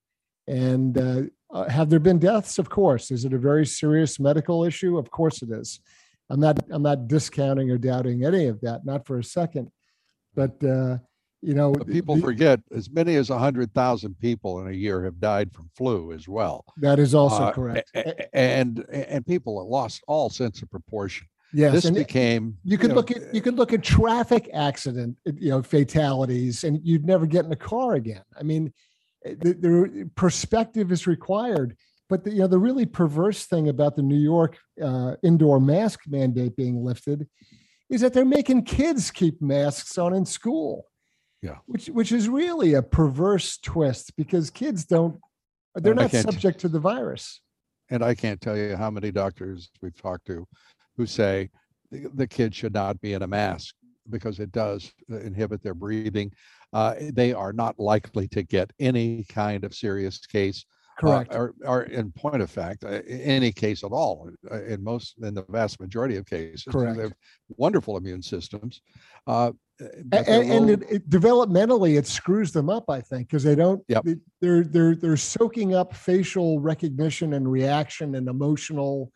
And 0.46 0.98
uh, 0.98 1.22
uh, 1.50 1.68
have 1.68 1.88
there 1.88 2.00
been 2.00 2.18
deaths? 2.18 2.58
Of 2.58 2.68
course. 2.68 3.10
Is 3.10 3.24
it 3.24 3.32
a 3.32 3.38
very 3.38 3.64
serious 3.64 4.20
medical 4.20 4.64
issue? 4.64 4.98
Of 4.98 5.10
course 5.10 5.40
it 5.42 5.50
is. 5.50 5.80
I'm 6.30 6.40
not 6.40 6.58
i'm 6.70 6.82
not 6.82 7.08
discounting 7.08 7.70
or 7.70 7.76
doubting 7.76 8.24
any 8.24 8.46
of 8.46 8.60
that 8.62 8.86
not 8.86 9.06
for 9.06 9.18
a 9.18 9.24
second. 9.24 9.70
But 10.34 10.62
uh, 10.64 10.98
you 11.42 11.54
know, 11.54 11.72
But 11.72 11.88
people 11.88 12.14
the- 12.16 12.22
forget 12.22 12.60
as 12.74 12.88
many 12.90 13.16
as 13.16 13.28
100,000 13.30 14.18
people 14.18 14.60
in 14.60 14.68
a 14.68 14.72
year 14.76 15.04
have 15.04 15.18
died 15.20 15.52
from 15.52 15.68
flu 15.76 16.12
as 16.12 16.28
well. 16.28 16.64
that 16.78 16.98
is 16.98 17.14
also 17.14 17.44
Uh, 17.44 17.52
correct. 17.52 17.90
And, 18.32 18.84
and 18.90 19.26
people 19.26 19.60
have 19.60 19.68
lost 19.68 20.02
all 20.06 20.30
sense 20.30 20.62
of 20.62 20.70
proportion. 20.70 21.26
yes, 21.52 21.72
This 21.74 21.84
and 21.86 21.96
became. 21.96 22.56
you 22.64 22.78
could 22.78 22.90
know, 22.90 22.96
look 22.96 23.10
at 23.10 23.34
you 23.34 23.40
could 23.42 23.56
look 23.56 23.72
at 23.72 23.82
traffic 23.82 24.48
accident, 24.54 25.16
you 25.26 25.50
know, 25.50 25.62
fatalities, 25.62 26.64
and 26.64 26.80
you'd 26.82 27.04
never 27.04 27.26
get 27.26 27.44
in 27.44 27.52
a 27.52 27.56
car 27.56 27.94
again. 27.94 28.22
I 28.38 28.42
mean, 28.42 28.72
eh, 29.24 29.34
the, 29.38 29.52
the 29.54 30.10
perspective 30.14 30.90
is 30.92 31.06
required. 31.06 31.76
But 32.08 32.24
the, 32.24 32.30
you 32.30 32.38
know, 32.40 32.46
the 32.46 32.58
really 32.58 32.84
perverse 32.86 33.46
thing 33.46 33.68
about 33.68 33.96
the 33.96 34.02
New 34.02 34.18
York 34.18 34.58
uh, 34.82 35.16
indoor 35.22 35.58
mask 35.60 36.00
mandate 36.06 36.56
being 36.56 36.84
lifted 36.84 37.26
is 37.88 38.00
that 38.02 38.12
they're 38.12 38.24
making 38.26 38.64
kids 38.64 39.10
keep 39.10 39.40
masks 39.40 39.96
on 39.98 40.12
in 40.14 40.24
school. 40.26 40.84
Yeah. 41.42 41.56
which 41.66 41.86
which 41.88 42.12
is 42.12 42.28
really 42.28 42.74
a 42.74 42.82
perverse 42.82 43.58
twist 43.58 44.16
because 44.16 44.48
kids 44.48 44.84
don't 44.84 45.18
they're 45.74 45.92
And 45.92 46.00
not 46.00 46.10
subject 46.12 46.60
to 46.60 46.68
the 46.68 46.78
virus. 46.78 47.40
And 47.90 48.04
I 48.04 48.14
can't 48.14 48.40
tell 48.40 48.56
you 48.56 48.76
how 48.76 48.90
many 48.90 49.10
doctors 49.10 49.70
we've 49.80 49.96
talked 50.00 50.26
to 50.26 50.46
who 50.96 51.04
say 51.04 51.50
the, 51.90 52.08
the 52.14 52.26
kid 52.26 52.54
should 52.54 52.74
not 52.74 53.00
be 53.00 53.14
in 53.14 53.22
a 53.22 53.26
mask 53.26 53.74
because 54.08 54.38
it 54.40 54.52
does 54.52 54.92
uh, 55.10 55.18
inhibit 55.18 55.62
their 55.62 55.74
breathing. 55.74 56.32
Uh, 56.72 56.94
they 57.12 57.32
are 57.32 57.52
not 57.52 57.78
likely 57.78 58.28
to 58.28 58.42
get 58.42 58.72
any 58.80 59.24
kind 59.24 59.64
of 59.64 59.74
serious 59.74 60.18
case. 60.26 60.64
Uh, 60.98 61.00
Correct. 61.00 61.34
or, 61.34 61.54
or 61.64 61.82
in 61.84 62.12
point 62.12 62.42
of 62.42 62.50
fact, 62.50 62.84
uh, 62.84 63.00
any 63.08 63.50
case 63.52 63.82
at 63.84 63.92
all. 63.92 64.30
uh, 64.50 64.62
In 64.64 64.82
most, 64.84 65.14
in 65.22 65.34
the 65.34 65.44
vast 65.48 65.80
majority 65.80 66.16
of 66.16 66.26
cases, 66.26 66.64
Correct. 66.70 66.96
they 66.96 67.02
have 67.04 67.12
wonderful 67.56 67.96
immune 67.96 68.22
systems. 68.22 68.80
Uh, 69.26 69.52
A- 69.80 69.84
but 70.04 70.26
they're 70.26 70.42
and, 70.42 70.52
and 70.52 70.70
it, 70.70 70.82
it- 70.90 71.10
developmentally 71.10 71.96
it 71.98 72.06
screws 72.06 72.52
them 72.52 72.68
up 72.70 72.84
i 72.88 73.00
think 73.00 73.26
because 73.28 73.42
they 73.42 73.54
don't 73.56 73.82
Yep. 73.88 74.04
they, 74.04 74.16
they're 74.40 74.64
they're 74.64 74.94
they're 74.94 75.16
soaking 75.16 75.74
up 75.74 75.94
facial 75.94 76.60
recognition 76.60 77.32
and 77.34 77.50
reaction 77.50 78.14
and 78.14 78.28
emotional 78.28 79.10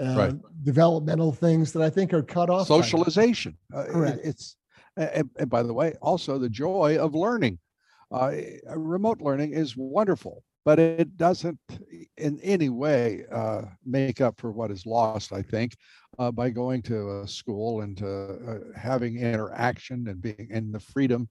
uh, 0.00 0.14
Right. 0.16 0.34
developmental 0.64 1.32
things 1.32 1.72
that 1.72 1.82
i 1.82 1.88
think 1.90 2.12
are 2.12 2.22
cut 2.22 2.50
off 2.50 2.66
socialization. 2.66 3.56
Uh, 3.74 3.80
it- 3.80 3.90
Correct. 3.92 4.20
It's 4.24 4.56
and, 4.96 5.30
and 5.38 5.48
by 5.48 5.62
the 5.62 5.72
way, 5.72 5.94
also 6.02 6.36
the 6.38 6.50
joy 6.50 6.98
of 6.98 7.14
learning. 7.14 7.58
Uh, 8.10 8.32
remote 8.76 9.22
learning 9.22 9.52
is 9.54 9.74
wonderful, 9.74 10.42
but 10.64 10.78
it 10.78 11.16
doesn't 11.16 11.58
in 12.16 12.38
any 12.40 12.68
way 12.68 13.24
uh, 13.32 13.62
make 13.84 14.20
up 14.20 14.38
for 14.38 14.52
what 14.52 14.70
is 14.70 14.86
lost, 14.86 15.32
I 15.32 15.42
think, 15.42 15.74
uh, 16.18 16.30
by 16.30 16.50
going 16.50 16.82
to 16.82 17.22
a 17.22 17.28
school 17.28 17.80
and 17.80 18.00
uh, 18.02 18.58
having 18.76 19.18
interaction 19.18 20.08
and 20.08 20.20
being 20.20 20.48
in 20.50 20.72
the 20.72 20.80
freedom 20.80 21.28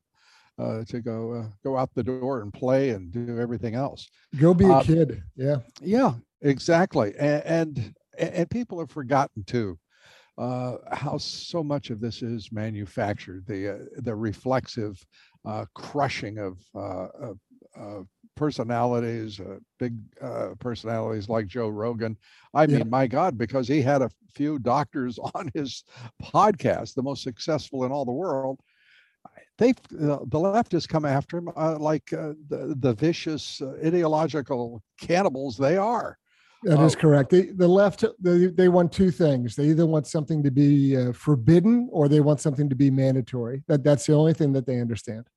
uh, 0.60 0.84
to 0.86 1.02
go 1.02 1.34
uh, 1.34 1.46
go 1.64 1.78
out 1.78 1.90
the 1.96 2.04
door 2.04 2.42
and 2.42 2.54
play 2.54 2.90
and 2.90 3.12
do 3.12 3.40
everything 3.40 3.76
else. 3.76 4.10
Go 4.38 4.54
be 4.54 4.66
a 4.66 4.74
uh, 4.74 4.84
kid. 4.84 5.24
Yeah. 5.36 5.58
Yeah, 5.82 6.14
exactly. 6.42 7.14
And, 7.18 7.44
and, 7.46 7.96
and 8.18 8.50
people 8.50 8.80
have 8.80 8.92
forgotten 8.92 9.44
too 9.46 9.78
uh, 10.38 10.78
how 10.92 11.18
so 11.18 11.64
much 11.64 11.90
of 11.90 12.00
this 12.00 12.22
is 12.22 12.52
manufactured. 12.52 13.46
The 13.48 13.70
uh, 13.70 13.78
the 13.98 14.16
reflexive 14.16 15.04
uh, 15.46 15.66
crushing 15.74 16.38
of, 16.38 16.60
of 16.74 18.08
personalities, 18.36 19.40
big 19.80 19.96
personalities 20.60 21.30
like 21.30 21.48
Joe 21.48 21.70
Rogan. 21.70 22.18
I 22.54 22.68
mean, 22.68 22.78
yeah. 22.80 22.84
my 22.86 23.08
God, 23.08 23.38
because 23.38 23.68
he 23.68 23.82
had 23.82 24.02
a 24.02 24.10
few 24.34 24.60
doctors 24.60 25.20
on 25.36 25.52
his 25.54 25.84
podcast, 26.22 26.96
the 26.96 27.04
most 27.04 27.24
successful 27.24 27.86
in 27.86 27.92
all 27.92 28.06
the 28.06 28.12
world 28.12 28.60
they 29.58 29.70
uh, 29.70 30.20
the 30.26 30.66
has 30.72 30.88
come 30.88 31.06
after 31.06 31.38
him 31.38 31.50
uh, 31.56 31.78
like 31.78 32.12
uh, 32.14 32.34
the, 32.50 32.76
the 32.80 32.94
vicious 32.94 33.62
uh, 33.62 33.74
ideological 33.86 34.82
cannibals 35.00 35.58
they 35.58 35.78
are. 35.78 36.18
That 36.64 36.80
is 36.82 36.96
uh, 36.96 37.00
correct. 37.00 37.30
The, 37.32 37.52
the 37.52 37.68
left 37.68 38.04
they, 38.20 38.48
they 38.48 38.70
want 38.70 38.92
two 38.92 39.12
things. 39.12 39.56
They 39.56 39.66
either 39.66 39.86
want 39.86 40.08
something 40.08 40.44
to 40.44 40.52
be 40.52 40.98
uh, 40.98 41.12
forbidden 41.14 41.90
or 41.92 42.08
they 42.08 42.22
want 42.22 42.40
something 42.40 42.70
to 42.70 42.76
be 42.76 42.90
mandatory. 42.90 43.64
That 43.68 43.84
that's 43.84 44.06
the 44.06 44.14
only 44.14 44.34
thing 44.34 44.54
that 44.54 44.66
they 44.66 44.80
understand. 44.80 45.28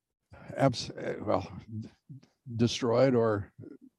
Abs- 0.56 0.90
well, 1.20 1.46
destroyed 2.56 3.14
or 3.14 3.52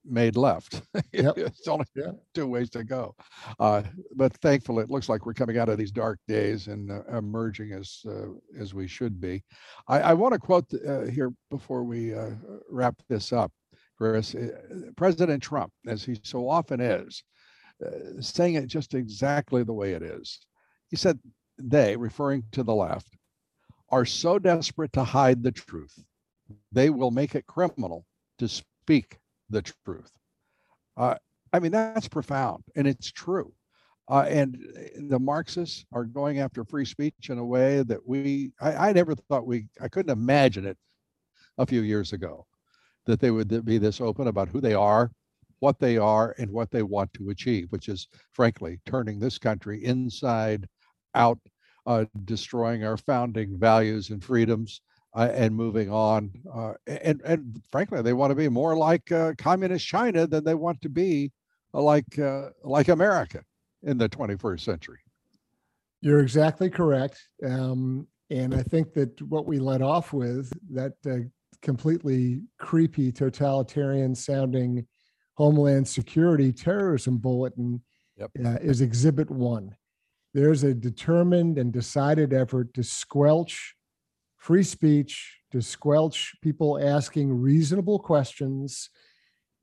made 0.07 0.35
left. 0.35 0.81
Yep. 1.13 1.37
it's 1.37 1.67
only 1.67 1.85
two 2.33 2.47
ways 2.47 2.69
to 2.71 2.83
go. 2.83 3.15
Uh, 3.59 3.83
but 4.15 4.33
thankfully, 4.37 4.83
it 4.83 4.91
looks 4.91 5.07
like 5.07 5.25
we're 5.25 5.33
coming 5.33 5.57
out 5.57 5.69
of 5.69 5.77
these 5.77 5.91
dark 5.91 6.19
days 6.27 6.67
and 6.67 6.91
uh, 6.91 7.03
emerging 7.17 7.71
as 7.71 8.01
uh, 8.05 8.27
as 8.59 8.73
we 8.73 8.87
should 8.87 9.19
be. 9.21 9.43
I, 9.87 9.99
I 10.01 10.13
want 10.13 10.33
to 10.33 10.39
quote 10.39 10.65
uh, 10.73 11.05
here 11.05 11.33
before 11.49 11.83
we 11.83 12.13
uh, 12.13 12.31
wrap 12.69 12.95
this 13.07 13.31
up, 13.31 13.51
Chris. 13.97 14.35
Uh, 14.35 14.49
President 14.97 15.41
Trump, 15.41 15.71
as 15.87 16.03
he 16.03 16.19
so 16.23 16.49
often 16.49 16.81
is, 16.81 17.23
saying 18.19 18.55
it 18.55 18.67
just 18.67 18.93
exactly 18.93 19.63
the 19.63 19.73
way 19.73 19.93
it 19.93 20.03
is. 20.03 20.39
He 20.89 20.97
said, 20.97 21.17
"They, 21.57 21.95
referring 21.95 22.43
to 22.51 22.63
the 22.63 22.75
left, 22.75 23.15
are 23.89 24.05
so 24.05 24.37
desperate 24.37 24.91
to 24.93 25.03
hide 25.03 25.43
the 25.43 25.51
truth, 25.51 25.97
they 26.73 26.89
will 26.89 27.11
make 27.11 27.35
it 27.35 27.47
criminal 27.47 28.05
to 28.39 28.47
speak 28.47 29.19
the 29.49 29.61
truth. 29.61 30.11
Uh, 30.97 31.15
I 31.53 31.59
mean, 31.59 31.71
that's 31.71 32.07
profound 32.07 32.63
and 32.75 32.87
it's 32.87 33.11
true. 33.11 33.53
Uh, 34.07 34.25
and 34.27 34.57
eh, 34.77 34.89
the 35.09 35.19
Marxists 35.19 35.85
are 35.91 36.03
going 36.03 36.39
after 36.39 36.63
free 36.63 36.85
speech 36.85 37.29
in 37.29 37.37
a 37.37 37.45
way 37.45 37.81
that 37.83 38.05
we, 38.05 38.51
I, 38.61 38.89
I, 38.89 38.93
never 38.93 39.15
thought 39.15 39.47
we, 39.47 39.67
I 39.81 39.87
couldn't 39.87 40.11
imagine 40.11 40.65
it 40.65 40.77
a 41.57 41.65
few 41.65 41.81
years 41.81 42.13
ago 42.13 42.45
that 43.05 43.19
they 43.19 43.31
would 43.31 43.65
be 43.65 43.77
this 43.77 44.01
open 44.01 44.27
about 44.27 44.49
who 44.49 44.61
they 44.61 44.73
are, 44.73 45.11
what 45.59 45.79
they 45.79 45.97
are, 45.97 46.35
and 46.37 46.51
what 46.51 46.69
they 46.71 46.83
want 46.83 47.13
to 47.13 47.29
achieve, 47.29 47.67
which 47.69 47.89
is 47.89 48.07
frankly 48.33 48.79
turning 48.85 49.19
this 49.19 49.37
country 49.37 49.83
inside 49.83 50.67
out, 51.15 51.39
uh, 51.85 52.05
destroying 52.25 52.83
our 52.83 52.97
founding 52.97 53.57
values 53.57 54.09
and 54.09 54.23
freedoms, 54.23 54.81
uh, 55.15 55.29
and 55.33 55.55
moving 55.55 55.89
on. 55.89 56.31
Uh, 56.53 56.73
and 56.87 57.21
and 57.23 57.61
frankly, 57.71 58.01
they 58.01 58.13
want 58.13 58.31
to 58.31 58.35
be 58.35 58.49
more 58.49 58.75
like 58.75 59.11
uh, 59.11 59.33
communist 59.37 59.87
China 59.87 60.27
than 60.27 60.43
they 60.43 60.55
want 60.55 60.81
to 60.81 60.89
be 60.89 61.31
uh, 61.73 61.81
like 61.81 62.19
uh, 62.19 62.49
like 62.63 62.89
America 62.89 63.41
in 63.83 63.97
the 63.97 64.09
21st 64.09 64.59
century. 64.59 64.99
You're 66.01 66.19
exactly 66.19 66.69
correct, 66.69 67.17
um, 67.43 68.07
and 68.29 68.53
I 68.53 68.61
think 68.61 68.93
that 68.93 69.19
what 69.21 69.47
we 69.47 69.57
let 69.57 69.81
off 69.81 70.13
with 70.13 70.51
that 70.71 70.93
uh, 71.07 71.27
completely 71.61 72.41
creepy, 72.59 73.11
totalitarian 73.11 74.13
sounding 74.13 74.85
Homeland 75.35 75.87
Security 75.87 76.51
terrorism 76.51 77.17
bulletin 77.17 77.81
yep. 78.17 78.29
is 78.35 78.81
Exhibit 78.81 79.31
One. 79.31 79.75
There's 80.33 80.63
a 80.63 80.73
determined 80.73 81.57
and 81.57 81.71
decided 81.71 82.33
effort 82.33 82.73
to 82.73 82.83
squelch 82.83 83.75
free 84.45 84.61
speech 84.61 85.39
to 85.51 85.59
squelch 85.59 86.35
people 86.43 86.79
asking 86.79 87.33
reasonable 87.33 87.97
questions, 87.97 88.91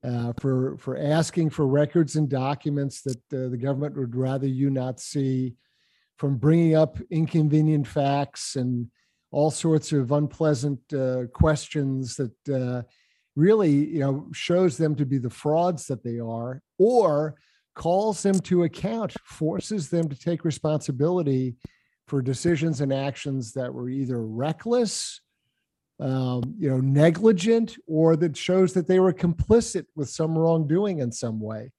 uh, 0.03 0.33
for 0.41 0.76
for 0.76 0.97
asking 0.99 1.49
for 1.49 1.68
records 1.68 2.16
and 2.16 2.28
documents 2.28 3.01
that 3.03 3.22
uh, 3.33 3.49
the 3.49 3.57
government 3.57 3.97
would 3.97 4.16
rather 4.16 4.49
you 4.49 4.70
not 4.70 4.99
see, 4.99 5.55
from 6.18 6.37
bringing 6.37 6.74
up 6.74 6.99
inconvenient 7.12 7.87
facts 7.87 8.57
and 8.57 8.89
all 9.30 9.53
sorts 9.53 9.93
of 9.93 10.11
unpleasant 10.11 10.80
uh, 10.93 11.26
questions 11.33 12.16
that 12.16 12.37
uh, 12.53 12.83
really 13.37 13.70
you 13.70 14.01
know 14.01 14.26
shows 14.33 14.76
them 14.76 14.97
to 14.97 15.07
be 15.07 15.18
the 15.18 15.30
frauds 15.30 15.87
that 15.87 16.03
they 16.03 16.18
are, 16.18 16.61
or 16.78 17.37
calls 17.76 18.20
them 18.24 18.41
to 18.41 18.64
account, 18.64 19.14
forces 19.24 19.91
them 19.91 20.09
to 20.09 20.18
take 20.18 20.45
responsibility 20.45 21.55
for 22.07 22.22
decisions 22.22 22.80
and 22.80 22.92
actions 22.92 23.53
that 23.53 23.72
were 23.72 23.88
either 23.88 24.24
reckless, 24.24 25.20
um, 26.00 26.55
you 26.59 26.68
know, 26.68 26.80
negligent, 26.80 27.76
or 27.86 28.16
that 28.16 28.36
shows 28.36 28.72
that 28.72 28.86
they 28.86 28.98
were 28.98 29.12
complicit 29.12 29.86
with 29.94 30.09
some 30.09 30.36
wrongdoing 30.36 30.98
in 30.98 31.12
some 31.12 31.40
way. 31.40 31.72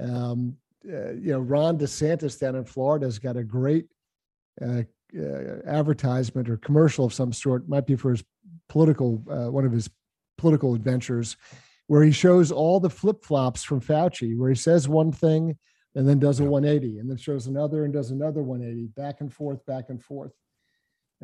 Um, 0.00 0.56
uh, 0.86 1.12
you 1.12 1.32
know, 1.32 1.40
Ron 1.40 1.78
DeSantis 1.78 2.38
down 2.38 2.54
in 2.54 2.64
Florida 2.64 3.06
has 3.06 3.18
got 3.18 3.36
a 3.36 3.44
great 3.44 3.86
uh, 4.62 4.82
uh, 5.18 5.60
advertisement 5.66 6.48
or 6.48 6.56
commercial 6.56 7.04
of 7.04 7.12
some 7.12 7.32
sort, 7.32 7.68
might 7.68 7.86
be 7.86 7.96
for 7.96 8.10
his 8.10 8.24
political, 8.68 9.22
uh, 9.30 9.50
one 9.50 9.64
of 9.64 9.72
his 9.72 9.90
political 10.36 10.74
adventures, 10.74 11.36
where 11.88 12.02
he 12.02 12.12
shows 12.12 12.52
all 12.52 12.80
the 12.80 12.90
flip 12.90 13.24
flops 13.24 13.64
from 13.64 13.80
Fauci, 13.80 14.36
where 14.36 14.50
he 14.50 14.54
says 14.54 14.88
one 14.88 15.12
thing 15.12 15.58
and 15.94 16.08
then 16.08 16.18
does 16.18 16.40
a 16.40 16.44
180 16.44 16.98
and 16.98 17.10
then 17.10 17.16
shows 17.16 17.46
another 17.46 17.84
and 17.84 17.92
does 17.92 18.10
another 18.10 18.42
180 18.42 18.88
back 18.88 19.20
and 19.20 19.32
forth 19.32 19.64
back 19.66 19.86
and 19.88 20.02
forth. 20.02 20.32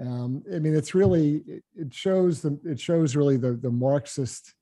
Um, 0.00 0.42
i 0.52 0.58
mean 0.58 0.74
it's 0.74 0.92
really 0.92 1.44
it 1.76 1.94
shows 1.94 2.42
the 2.42 2.58
it 2.64 2.80
shows 2.80 3.14
really 3.14 3.36
the 3.36 3.52
the 3.52 3.70
marxist 3.70 4.52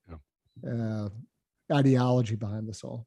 uh, 0.69 1.09
ideology 1.73 2.37
behind 2.37 2.69
this 2.69 2.85
all. 2.85 3.07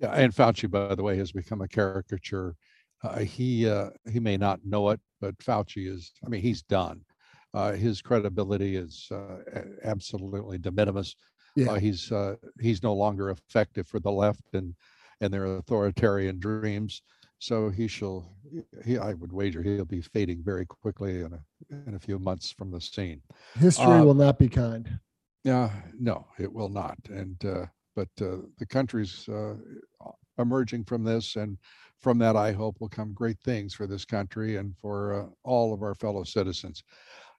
Yeah 0.00 0.12
and 0.12 0.34
fauci 0.34 0.68
by 0.68 0.94
the 0.94 1.02
way 1.02 1.16
has 1.16 1.32
become 1.32 1.60
a 1.60 1.68
caricature. 1.68 2.56
Uh, 3.04 3.20
he 3.20 3.68
uh, 3.68 3.90
he 4.10 4.18
may 4.18 4.36
not 4.36 4.60
know 4.64 4.90
it 4.90 5.00
but 5.20 5.38
fauci 5.38 5.88
is 5.88 6.12
i 6.24 6.28
mean 6.28 6.42
he's 6.42 6.62
done. 6.62 7.04
Uh, 7.54 7.72
his 7.72 8.00
credibility 8.00 8.76
is 8.76 9.08
uh, 9.12 9.36
absolutely 9.84 10.56
de 10.56 10.70
minimis. 10.70 11.14
Yeah. 11.54 11.72
Uh, 11.72 11.74
he's 11.74 12.10
he's 12.60 12.82
no 12.82 12.94
longer 12.94 13.30
effective 13.30 13.86
for 13.86 14.00
the 14.00 14.10
left 14.10 14.42
and 14.54 14.74
and 15.22 15.32
their 15.32 15.46
authoritarian 15.46 16.38
dreams. 16.38 17.02
So 17.38 17.70
he 17.70 17.88
shall, 17.88 18.36
he, 18.84 18.98
I 18.98 19.14
would 19.14 19.32
wager 19.32 19.62
he'll 19.62 19.84
be 19.84 20.02
fading 20.02 20.42
very 20.44 20.66
quickly 20.66 21.20
in 21.20 21.32
a, 21.32 21.42
in 21.88 21.94
a 21.94 21.98
few 21.98 22.18
months 22.18 22.52
from 22.52 22.70
the 22.70 22.80
scene. 22.80 23.22
History 23.54 23.84
uh, 23.84 24.04
will 24.04 24.14
not 24.14 24.38
be 24.38 24.48
kind. 24.48 25.00
Yeah, 25.44 25.70
no, 25.98 26.26
it 26.38 26.52
will 26.52 26.68
not. 26.68 26.98
And, 27.08 27.42
uh, 27.44 27.66
but 27.96 28.08
uh, 28.20 28.42
the 28.58 28.66
country's 28.66 29.28
uh, 29.28 29.54
emerging 30.38 30.84
from 30.84 31.04
this, 31.04 31.36
and 31.36 31.58
from 32.00 32.18
that, 32.18 32.36
I 32.36 32.52
hope 32.52 32.80
will 32.80 32.88
come 32.88 33.12
great 33.12 33.38
things 33.44 33.74
for 33.74 33.86
this 33.86 34.04
country 34.04 34.56
and 34.56 34.74
for 34.80 35.22
uh, 35.22 35.26
all 35.44 35.74
of 35.74 35.82
our 35.82 35.94
fellow 35.94 36.24
citizens. 36.24 36.82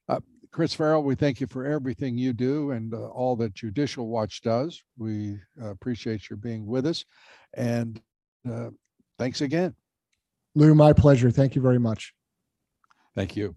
Uh, 0.10 0.20
Chris 0.52 0.74
Farrell, 0.74 1.02
we 1.02 1.16
thank 1.16 1.42
you 1.42 1.48
for 1.48 1.66
everything 1.66 2.18
you 2.18 2.32
do 2.32 2.72
and 2.72 2.94
uh, 2.94 3.08
all 3.08 3.36
that 3.38 3.56
Judicial 3.56 4.08
Watch 4.08 4.42
does. 4.42 4.84
We 4.98 5.40
uh, 5.62 5.72
appreciate 5.72 6.30
your 6.30 6.38
being 6.38 6.68
with 6.68 6.86
us. 6.86 7.04
And 7.54 8.02
uh, 8.50 8.70
thanks 9.20 9.42
again. 9.42 9.76
Lou, 10.56 10.76
my 10.76 10.94
pleasure. 10.94 11.32
Thank 11.32 11.56
you 11.56 11.62
very 11.62 11.80
much. 11.80 12.14
Thank 13.16 13.36
you. 13.36 13.56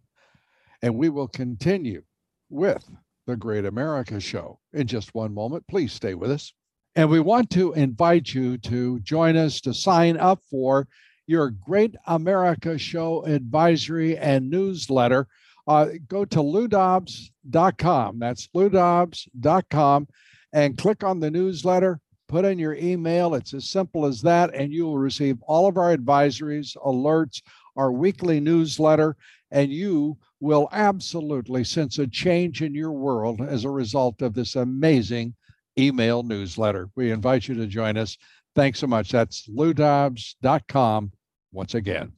And 0.82 0.96
we 0.96 1.08
will 1.08 1.28
continue 1.28 2.02
with 2.50 2.84
the 3.26 3.36
Great 3.36 3.64
America 3.64 4.20
Show 4.20 4.60
in 4.72 4.86
just 4.86 5.14
one 5.14 5.34
moment. 5.34 5.66
Please 5.68 5.92
stay 5.92 6.14
with 6.14 6.30
us. 6.30 6.52
And 6.94 7.10
we 7.10 7.20
want 7.20 7.50
to 7.50 7.72
invite 7.74 8.32
you 8.32 8.56
to 8.58 8.98
join 9.00 9.36
us 9.36 9.60
to 9.62 9.74
sign 9.74 10.16
up 10.16 10.40
for 10.50 10.88
your 11.26 11.50
Great 11.50 11.94
America 12.06 12.78
Show 12.78 13.24
advisory 13.24 14.16
and 14.16 14.48
newsletter. 14.48 15.26
Uh, 15.66 15.88
go 16.06 16.24
to 16.24 16.38
loudobbs.com. 16.38 18.18
That's 18.18 18.48
loudobbs.com 18.54 20.08
and 20.52 20.78
click 20.78 21.04
on 21.04 21.20
the 21.20 21.30
newsletter 21.30 22.00
put 22.28 22.44
in 22.44 22.58
your 22.58 22.74
email. 22.74 23.34
It's 23.34 23.54
as 23.54 23.68
simple 23.68 24.06
as 24.06 24.22
that, 24.22 24.54
and 24.54 24.72
you 24.72 24.86
will 24.86 24.98
receive 24.98 25.38
all 25.42 25.68
of 25.68 25.76
our 25.76 25.96
advisories, 25.96 26.76
alerts, 26.84 27.42
our 27.76 27.92
weekly 27.92 28.40
newsletter, 28.40 29.16
and 29.50 29.72
you 29.72 30.16
will 30.40 30.68
absolutely 30.72 31.64
sense 31.64 31.98
a 31.98 32.06
change 32.06 32.62
in 32.62 32.74
your 32.74 32.92
world 32.92 33.40
as 33.40 33.64
a 33.64 33.70
result 33.70 34.22
of 34.22 34.34
this 34.34 34.56
amazing 34.56 35.34
email 35.78 36.22
newsletter. 36.22 36.88
We 36.96 37.10
invite 37.10 37.48
you 37.48 37.54
to 37.56 37.66
join 37.66 37.96
us. 37.96 38.16
Thanks 38.54 38.80
so 38.80 38.86
much. 38.86 39.10
That's 39.12 39.48
loudobbs.com 39.48 41.12
once 41.52 41.74
again. 41.74 42.12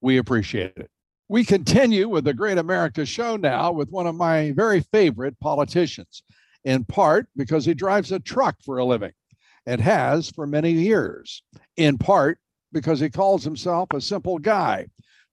We 0.00 0.18
appreciate 0.18 0.76
it. 0.76 0.90
We 1.28 1.44
continue 1.44 2.08
with 2.08 2.24
the 2.24 2.34
Great 2.34 2.58
America 2.58 3.06
Show 3.06 3.36
now 3.36 3.72
with 3.72 3.90
one 3.90 4.06
of 4.06 4.14
my 4.14 4.52
very 4.52 4.80
favorite 4.80 5.38
politicians, 5.40 6.22
in 6.64 6.84
part 6.84 7.26
because 7.36 7.64
he 7.64 7.74
drives 7.74 8.12
a 8.12 8.18
truck 8.18 8.56
for 8.64 8.78
a 8.78 8.84
living 8.84 9.12
and 9.66 9.80
has 9.80 10.30
for 10.30 10.46
many 10.46 10.72
years, 10.72 11.42
in 11.76 11.98
part 11.98 12.38
because 12.72 13.00
he 13.00 13.10
calls 13.10 13.44
himself 13.44 13.88
a 13.92 14.00
simple 14.00 14.38
guy 14.38 14.86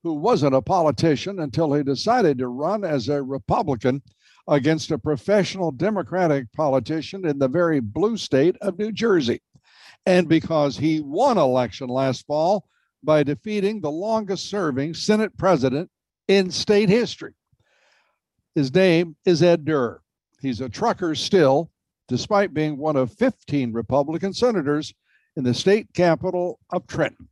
who 0.04 0.14
wasn't 0.14 0.56
a 0.56 0.62
politician 0.62 1.40
until 1.40 1.74
he 1.74 1.84
decided 1.84 2.38
to 2.38 2.48
run 2.48 2.84
as 2.84 3.10
a 3.10 3.22
Republican 3.22 4.02
against 4.48 4.92
a 4.92 4.98
professional 4.98 5.72
Democratic 5.72 6.52
politician 6.54 7.26
in 7.26 7.38
the 7.38 7.48
very 7.48 7.80
blue 7.80 8.18
state 8.18 8.56
of 8.62 8.80
New 8.80 8.92
Jersey. 8.92 9.42
And 10.06 10.28
because 10.28 10.78
he 10.78 11.02
won 11.02 11.38
election 11.38 11.88
last 11.88 12.26
fall 12.26 12.66
by 13.04 13.24
defeating 13.24 13.82
the 13.82 13.92
longest 13.92 14.50
serving 14.50 14.94
Senate 14.94 15.38
president 15.38 15.90
in 16.28 16.52
state 16.52 16.90
history. 16.90 17.34
His 18.56 18.74
name 18.74 19.16
is 19.26 19.44
Ed 19.44 19.66
Durr. 19.66 20.02
He's 20.42 20.62
a 20.62 20.70
trucker 20.70 21.16
still, 21.16 21.70
despite 22.10 22.54
being 22.54 22.78
one 22.78 22.98
of 22.98 23.14
15 23.14 23.72
Republican 23.72 24.34
senators 24.34 24.94
in 25.38 25.44
the 25.44 25.54
state 25.54 25.88
capital 25.94 26.60
of 26.72 26.86
Trenton. 26.88 27.30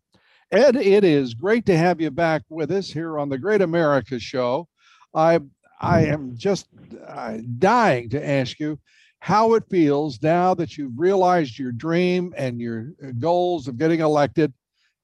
Ed, 0.51 0.77
it 0.77 1.03
is 1.03 1.33
great 1.33 1.65
to 1.65 1.77
have 1.77 1.99
you 1.99 2.09
back 2.09 2.43
with 2.47 2.71
us 2.71 2.89
here 2.89 3.19
on 3.19 3.27
the 3.27 3.37
Great 3.37 3.61
America 3.61 4.17
Show. 4.17 4.69
I 5.13 5.41
I 5.79 6.05
am 6.05 6.35
just 6.35 6.67
uh, 7.05 7.37
dying 7.59 8.09
to 8.09 8.27
ask 8.27 8.59
you 8.59 8.79
how 9.19 9.55
it 9.55 9.63
feels 9.69 10.21
now 10.21 10.53
that 10.53 10.77
you've 10.77 10.97
realized 10.97 11.59
your 11.59 11.71
dream 11.71 12.33
and 12.37 12.59
your 12.59 12.93
uh, 13.03 13.11
goals 13.19 13.67
of 13.67 13.77
getting 13.77 13.99
elected 13.99 14.53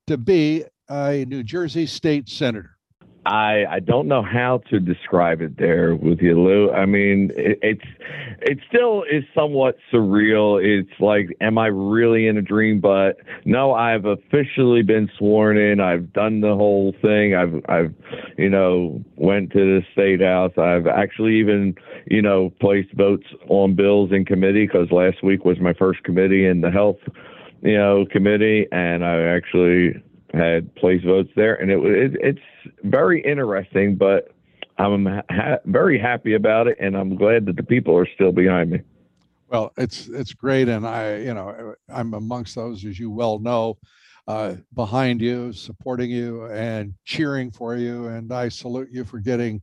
to 0.07 0.17
be 0.17 0.63
a 0.89 1.25
New 1.25 1.43
Jersey 1.43 1.85
state 1.85 2.29
senator. 2.29 2.77
I 3.25 3.65
I 3.69 3.79
don't 3.79 4.07
know 4.07 4.21
how 4.21 4.61
to 4.69 4.79
describe 4.79 5.41
it 5.41 5.57
there 5.57 5.95
with 5.95 6.19
you, 6.19 6.39
Lou. 6.39 6.71
I 6.71 6.85
mean, 6.85 7.31
it, 7.35 7.59
it's 7.61 7.85
it 8.41 8.59
still 8.67 9.03
is 9.03 9.23
somewhat 9.33 9.77
surreal. 9.91 10.61
It's 10.63 10.99
like, 10.99 11.35
am 11.39 11.57
I 11.57 11.67
really 11.67 12.27
in 12.27 12.37
a 12.37 12.41
dream? 12.41 12.81
But 12.81 13.17
no, 13.45 13.73
I've 13.73 14.05
officially 14.05 14.81
been 14.81 15.09
sworn 15.17 15.57
in. 15.57 15.79
I've 15.79 16.11
done 16.11 16.41
the 16.41 16.55
whole 16.55 16.93
thing. 17.01 17.35
I've 17.35 17.63
I've 17.69 17.93
you 18.37 18.49
know 18.49 19.03
went 19.15 19.51
to 19.53 19.59
the 19.59 19.81
state 19.93 20.21
house. 20.21 20.53
I've 20.57 20.87
actually 20.87 21.39
even 21.39 21.75
you 22.07 22.21
know 22.21 22.51
placed 22.59 22.93
votes 22.93 23.27
on 23.47 23.75
bills 23.75 24.11
in 24.11 24.25
committee 24.25 24.67
because 24.67 24.91
last 24.91 25.23
week 25.23 25.45
was 25.45 25.59
my 25.59 25.73
first 25.73 26.03
committee 26.03 26.45
in 26.45 26.61
the 26.61 26.71
health 26.71 26.97
you 27.61 27.77
know 27.77 28.05
committee, 28.11 28.67
and 28.71 29.03
I 29.03 29.21
actually 29.21 30.03
had 30.33 30.73
place 30.75 31.03
votes 31.03 31.29
there, 31.35 31.55
and 31.55 31.71
it, 31.71 31.79
it 31.83 32.17
it's 32.21 32.39
very 32.83 33.21
interesting. 33.21 33.95
But 33.95 34.31
I'm 34.77 35.05
ha- 35.05 35.59
very 35.65 35.99
happy 35.99 36.33
about 36.33 36.67
it, 36.67 36.77
and 36.79 36.95
I'm 36.95 37.15
glad 37.15 37.45
that 37.45 37.55
the 37.55 37.63
people 37.63 37.95
are 37.97 38.07
still 38.15 38.31
behind 38.31 38.71
me. 38.71 38.81
Well, 39.47 39.71
it's 39.77 40.07
it's 40.07 40.33
great, 40.33 40.67
and 40.67 40.87
I 40.87 41.17
you 41.17 41.33
know 41.33 41.75
I'm 41.89 42.13
amongst 42.13 42.55
those 42.55 42.85
as 42.85 42.99
you 42.99 43.11
well 43.11 43.39
know, 43.39 43.77
uh, 44.27 44.55
behind 44.73 45.21
you, 45.21 45.53
supporting 45.53 46.09
you, 46.09 46.45
and 46.45 46.93
cheering 47.05 47.51
for 47.51 47.75
you, 47.75 48.07
and 48.07 48.31
I 48.33 48.49
salute 48.49 48.89
you 48.91 49.03
for 49.03 49.19
getting. 49.19 49.61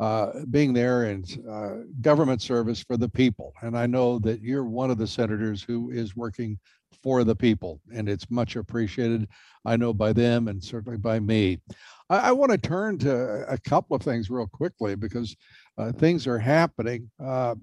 Uh, 0.00 0.32
being 0.50 0.72
there 0.72 1.04
in 1.10 1.22
uh, 1.46 1.84
government 2.00 2.40
service 2.40 2.82
for 2.82 2.96
the 2.96 3.08
people. 3.08 3.52
And 3.60 3.76
I 3.76 3.84
know 3.84 4.18
that 4.20 4.40
you're 4.40 4.64
one 4.64 4.90
of 4.90 4.96
the 4.96 5.06
senators 5.06 5.62
who 5.62 5.90
is 5.90 6.16
working 6.16 6.58
for 7.02 7.22
the 7.22 7.36
people, 7.36 7.82
and 7.92 8.08
it's 8.08 8.30
much 8.30 8.56
appreciated. 8.56 9.28
I 9.66 9.76
know 9.76 9.92
by 9.92 10.14
them 10.14 10.48
and 10.48 10.64
certainly 10.64 10.96
by 10.96 11.20
me. 11.20 11.60
I, 12.08 12.16
I 12.16 12.32
want 12.32 12.50
to 12.50 12.56
turn 12.56 12.96
to 13.00 13.44
a 13.46 13.58
couple 13.58 13.94
of 13.94 14.00
things 14.00 14.30
real 14.30 14.46
quickly 14.46 14.94
because 14.94 15.36
uh, 15.76 15.92
things 15.92 16.26
are 16.26 16.38
happening. 16.38 17.10
Uh, 17.22 17.56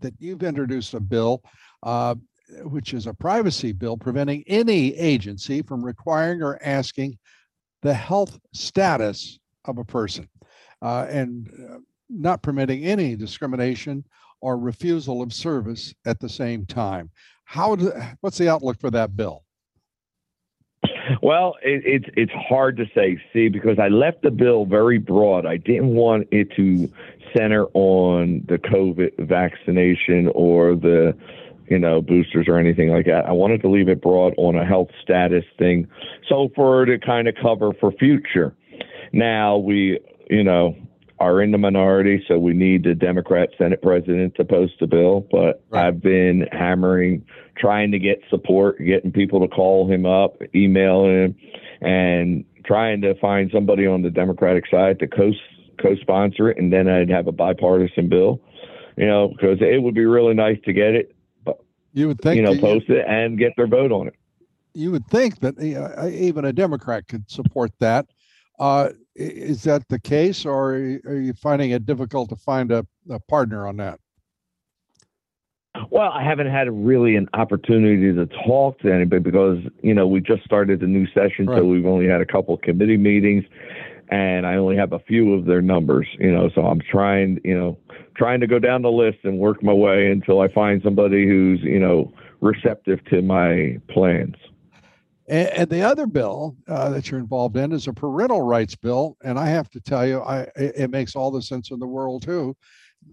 that 0.00 0.14
you've 0.18 0.44
introduced 0.44 0.94
a 0.94 1.00
bill, 1.00 1.42
uh, 1.82 2.14
which 2.62 2.94
is 2.94 3.06
a 3.06 3.12
privacy 3.12 3.72
bill 3.72 3.98
preventing 3.98 4.44
any 4.46 4.96
agency 4.96 5.60
from 5.60 5.84
requiring 5.84 6.42
or 6.42 6.58
asking 6.64 7.18
the 7.82 7.92
health 7.92 8.38
status 8.54 9.38
of 9.66 9.76
a 9.76 9.84
person 9.84 10.26
uh, 10.82 11.06
and 11.08 11.48
uh, 11.70 11.78
not 12.08 12.42
permitting 12.42 12.84
any 12.84 13.16
discrimination 13.16 14.04
or 14.40 14.58
refusal 14.58 15.22
of 15.22 15.32
service 15.32 15.94
at 16.04 16.20
the 16.20 16.28
same 16.28 16.66
time. 16.66 17.10
How 17.44 17.76
do, 17.76 17.92
what's 18.20 18.38
the 18.38 18.48
outlook 18.48 18.78
for 18.80 18.90
that 18.90 19.16
bill? 19.16 19.44
Well, 21.22 21.54
it, 21.62 21.82
it's 21.84 22.06
it's 22.16 22.32
hard 22.32 22.76
to 22.76 22.84
say, 22.94 23.18
see, 23.32 23.48
because 23.48 23.78
I 23.78 23.88
left 23.88 24.22
the 24.22 24.30
bill 24.30 24.66
very 24.66 24.98
broad. 24.98 25.46
I 25.46 25.56
didn't 25.56 25.94
want 25.94 26.28
it 26.30 26.48
to 26.56 26.90
center 27.36 27.66
on 27.74 28.44
the 28.48 28.58
COVID 28.58 29.26
vaccination 29.26 30.30
or 30.34 30.74
the 30.74 31.16
you 31.68 31.78
know 31.78 32.00
boosters 32.02 32.46
or 32.48 32.58
anything 32.58 32.90
like 32.90 33.06
that. 33.06 33.24
I 33.26 33.32
wanted 33.32 33.62
to 33.62 33.68
leave 33.68 33.88
it 33.88 34.02
broad 34.02 34.34
on 34.36 34.56
a 34.56 34.64
health 34.64 34.88
status 35.02 35.44
thing, 35.58 35.88
so 36.28 36.50
for 36.54 36.84
to 36.84 36.98
kind 36.98 37.28
of 37.28 37.34
cover 37.40 37.72
for 37.80 37.92
future. 37.92 38.54
Now 39.12 39.56
we, 39.56 40.00
you 40.28 40.44
know, 40.44 40.76
are 41.18 41.40
in 41.40 41.50
the 41.50 41.58
minority, 41.58 42.22
so 42.28 42.38
we 42.38 42.52
need 42.52 42.84
the 42.84 42.94
Democrat 42.94 43.48
Senate 43.56 43.80
president 43.80 44.34
to 44.34 44.44
post 44.44 44.74
a 44.82 44.86
bill. 44.86 45.26
But 45.30 45.64
right. 45.70 45.86
I've 45.86 46.02
been 46.02 46.46
hammering, 46.52 47.24
trying 47.56 47.90
to 47.92 47.98
get 47.98 48.20
support, 48.28 48.78
getting 48.84 49.12
people 49.12 49.40
to 49.40 49.48
call 49.48 49.90
him 49.90 50.04
up, 50.04 50.36
email 50.54 51.06
him, 51.06 51.34
and 51.80 52.44
trying 52.64 53.00
to 53.00 53.14
find 53.14 53.50
somebody 53.52 53.86
on 53.86 54.02
the 54.02 54.10
Democratic 54.10 54.64
side 54.70 54.98
to 54.98 55.06
co 55.06 55.32
co-sponsor 55.80 56.50
it, 56.50 56.58
and 56.58 56.72
then 56.72 56.88
I'd 56.88 57.10
have 57.10 57.26
a 57.26 57.32
bipartisan 57.32 58.08
bill. 58.08 58.40
You 58.96 59.06
know, 59.06 59.28
because 59.28 59.58
it 59.60 59.82
would 59.82 59.94
be 59.94 60.06
really 60.06 60.34
nice 60.34 60.58
to 60.64 60.72
get 60.72 60.94
it. 60.94 61.14
But 61.44 61.60
you 61.92 62.08
would 62.08 62.20
think 62.20 62.36
you 62.36 62.42
know 62.42 62.58
post 62.58 62.88
it 62.88 63.06
and 63.06 63.38
get 63.38 63.52
their 63.56 63.66
vote 63.66 63.92
on 63.92 64.08
it. 64.08 64.14
You 64.74 64.90
would 64.90 65.06
think 65.06 65.40
that 65.40 65.58
uh, 65.58 66.08
even 66.08 66.44
a 66.44 66.52
Democrat 66.52 67.08
could 67.08 67.30
support 67.30 67.72
that. 67.78 68.06
Uh, 68.58 68.90
is 69.16 69.62
that 69.64 69.88
the 69.88 69.98
case, 69.98 70.44
or 70.44 70.74
are 70.74 71.18
you 71.18 71.32
finding 71.34 71.70
it 71.70 71.86
difficult 71.86 72.28
to 72.28 72.36
find 72.36 72.70
a, 72.70 72.86
a 73.10 73.18
partner 73.20 73.66
on 73.66 73.76
that? 73.78 73.98
Well, 75.90 76.10
I 76.10 76.22
haven't 76.22 76.48
had 76.48 76.68
really 76.72 77.16
an 77.16 77.28
opportunity 77.34 78.12
to 78.12 78.26
talk 78.46 78.78
to 78.80 78.92
anybody 78.92 79.22
because 79.22 79.58
you 79.82 79.94
know 79.94 80.06
we 80.06 80.20
just 80.20 80.44
started 80.44 80.80
the 80.80 80.86
new 80.86 81.06
session, 81.08 81.46
right. 81.46 81.58
so 81.58 81.64
we've 81.64 81.86
only 81.86 82.06
had 82.06 82.20
a 82.20 82.26
couple 82.26 82.56
committee 82.58 82.96
meetings, 82.96 83.44
and 84.08 84.46
I 84.46 84.56
only 84.56 84.76
have 84.76 84.92
a 84.92 84.98
few 85.00 85.34
of 85.34 85.44
their 85.44 85.62
numbers. 85.62 86.06
You 86.18 86.32
know, 86.32 86.50
so 86.54 86.62
I'm 86.62 86.80
trying, 86.80 87.40
you 87.44 87.58
know, 87.58 87.78
trying 88.16 88.40
to 88.40 88.46
go 88.46 88.58
down 88.58 88.82
the 88.82 88.90
list 88.90 89.18
and 89.24 89.38
work 89.38 89.62
my 89.62 89.72
way 89.72 90.10
until 90.10 90.40
I 90.40 90.48
find 90.48 90.82
somebody 90.82 91.26
who's 91.26 91.60
you 91.62 91.78
know 91.78 92.12
receptive 92.40 93.04
to 93.06 93.22
my 93.22 93.78
plans. 93.88 94.36
And, 95.28 95.48
and 95.48 95.70
the 95.70 95.82
other 95.82 96.06
bill 96.06 96.56
uh, 96.68 96.90
that 96.90 97.10
you're 97.10 97.20
involved 97.20 97.56
in 97.56 97.72
is 97.72 97.88
a 97.88 97.92
parental 97.92 98.42
rights 98.42 98.76
bill, 98.76 99.16
and 99.24 99.38
I 99.38 99.46
have 99.46 99.68
to 99.70 99.80
tell 99.80 100.06
you, 100.06 100.20
I 100.22 100.48
it 100.56 100.90
makes 100.90 101.16
all 101.16 101.30
the 101.30 101.42
sense 101.42 101.70
in 101.70 101.78
the 101.78 101.86
world 101.86 102.22
too, 102.22 102.56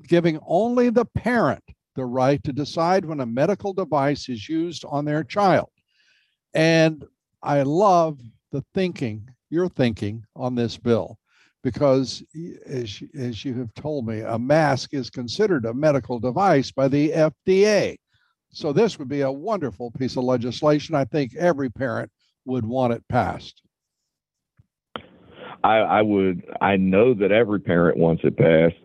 giving 0.08 0.40
only 0.46 0.90
the 0.90 1.06
parent 1.06 1.64
the 1.96 2.06
right 2.06 2.44
to 2.44 2.54
decide 2.54 3.06
when 3.06 3.20
a 3.20 3.26
medical 3.26 3.74
device 3.74 4.30
is 4.30 4.50
used 4.50 4.84
on 4.86 5.06
their 5.06 5.24
child. 5.24 5.70
And 6.54 7.04
I 7.42 7.64
love 7.64 8.20
the 8.52 8.64
thinking, 8.74 9.30
your 9.50 9.68
thinking 9.68 10.24
on 10.36 10.56
this 10.56 10.78
bill, 10.78 11.18
because 11.64 12.24
as, 12.66 13.02
as 13.18 13.46
you 13.46 13.54
have 13.56 13.74
told 13.76 14.08
me, 14.08 14.22
a 14.22 14.38
mask 14.38 14.94
is 14.94 15.10
considered 15.10 15.66
a 15.66 15.74
medical 15.74 16.20
device 16.20 16.72
by 16.72 16.88
the 16.88 17.10
FDA. 17.12 17.98
So 18.54 18.72
this 18.72 19.00
would 19.00 19.10
be 19.10 19.22
a 19.22 19.32
wonderful 19.32 19.92
piece 19.92 20.16
of 20.16 20.24
legislation. 20.24 20.94
I 20.94 21.06
think 21.06 21.36
every 21.36 21.70
parent 21.70 22.12
would 22.46 22.66
want 22.66 22.94
it 22.94 23.04
passed. 23.10 23.62
I, 25.64 25.78
I 25.78 26.02
would. 26.02 26.44
I 26.62 26.78
know 26.78 27.14
that 27.16 27.32
every 27.32 27.60
parent 27.60 27.98
wants 27.98 28.24
it 28.24 28.38
passed, 28.38 28.76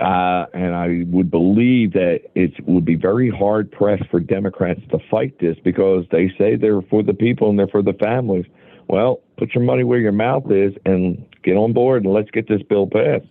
uh, 0.00 0.46
and 0.54 0.74
I 0.74 1.04
would 1.06 1.30
believe 1.30 1.92
that 1.92 2.22
it 2.34 2.52
would 2.66 2.84
be 2.84 2.96
very 2.96 3.30
hard 3.30 3.70
pressed 3.70 4.08
for 4.10 4.18
Democrats 4.18 4.80
to 4.90 4.98
fight 5.10 5.38
this 5.38 5.56
because 5.62 6.04
they 6.10 6.32
say 6.38 6.56
they're 6.56 6.82
for 6.82 7.02
the 7.02 7.14
people 7.14 7.50
and 7.50 7.58
they're 7.58 7.68
for 7.68 7.82
the 7.82 7.92
families. 7.94 8.46
Well, 8.88 9.20
put 9.36 9.54
your 9.54 9.62
money 9.62 9.84
where 9.84 10.00
your 10.00 10.12
mouth 10.12 10.50
is 10.50 10.72
and 10.84 11.24
get 11.44 11.56
on 11.56 11.72
board 11.72 12.04
and 12.04 12.12
let's 12.12 12.30
get 12.30 12.48
this 12.48 12.62
bill 12.62 12.88
passed 12.88 13.26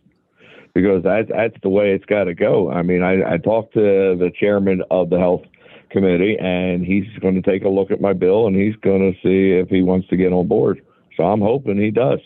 because 0.73 1.03
that's 1.03 1.29
that's 1.29 1.57
the 1.63 1.69
way 1.69 1.91
it's 1.91 2.05
got 2.05 2.25
to 2.25 2.33
go. 2.33 2.71
I 2.71 2.81
mean, 2.81 3.01
I, 3.01 3.33
I 3.33 3.37
talked 3.37 3.73
to 3.73 4.15
the 4.17 4.31
chairman 4.39 4.83
of 4.89 5.09
the 5.09 5.17
health 5.17 5.41
committee, 5.91 6.37
and 6.39 6.85
he's 6.85 7.05
going 7.19 7.35
to 7.35 7.41
take 7.41 7.63
a 7.63 7.69
look 7.69 7.91
at 7.91 8.01
my 8.01 8.13
bill 8.13 8.47
and 8.47 8.55
he's 8.55 8.75
going 8.77 9.11
to 9.11 9.17
see 9.21 9.51
if 9.57 9.69
he 9.69 9.81
wants 9.81 10.07
to 10.09 10.17
get 10.17 10.33
on 10.33 10.47
board. 10.47 10.81
So 11.17 11.23
I'm 11.23 11.41
hoping 11.41 11.77
he 11.77 11.91
does. 11.91 12.19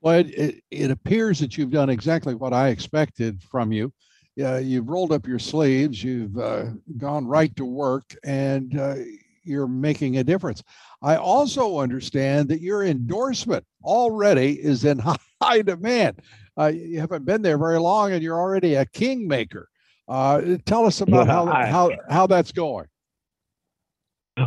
Well, 0.00 0.20
it, 0.20 0.62
it, 0.70 0.90
appears 0.90 1.38
that 1.40 1.56
you've 1.56 1.70
done 1.70 1.90
exactly 1.90 2.34
what 2.34 2.52
I 2.52 2.68
expected 2.68 3.42
from 3.42 3.72
you. 3.72 3.92
uh, 4.40 4.56
you've 4.56 4.88
rolled 4.88 5.12
up 5.12 5.26
your 5.26 5.38
sleeves, 5.38 6.02
you've 6.02 6.36
uh, 6.38 6.66
gone 6.96 7.26
right 7.26 7.54
to 7.56 7.64
work, 7.64 8.14
and 8.24 8.78
uh, 8.78 8.96
you're 9.42 9.66
making 9.66 10.18
a 10.18 10.24
difference. 10.24 10.62
I 11.02 11.16
also 11.16 11.78
understand 11.78 12.48
that 12.50 12.60
your 12.60 12.84
endorsement 12.84 13.64
already 13.82 14.52
is 14.52 14.84
in 14.84 14.98
high 15.42 15.62
demand. 15.62 16.20
Uh, 16.58 16.72
you 16.74 17.00
haven't 17.00 17.24
been 17.24 17.42
there 17.42 17.58
very 17.58 17.78
long, 17.78 18.12
and 18.12 18.22
you're 18.22 18.38
already 18.38 18.74
a 18.74 18.86
kingmaker. 18.86 19.68
Uh, 20.08 20.58
tell 20.64 20.86
us 20.86 21.00
about 21.00 21.26
how, 21.26 21.46
how 21.46 21.90
how 22.08 22.26
that's 22.26 22.52
going. 22.52 22.86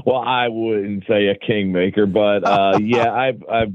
Well, 0.05 0.19
I 0.19 0.47
wouldn't 0.47 1.03
say 1.07 1.27
a 1.27 1.35
kingmaker, 1.35 2.05
but 2.05 2.43
uh, 2.43 2.77
yeah, 2.81 3.11
I've 3.13 3.43
I've 3.51 3.73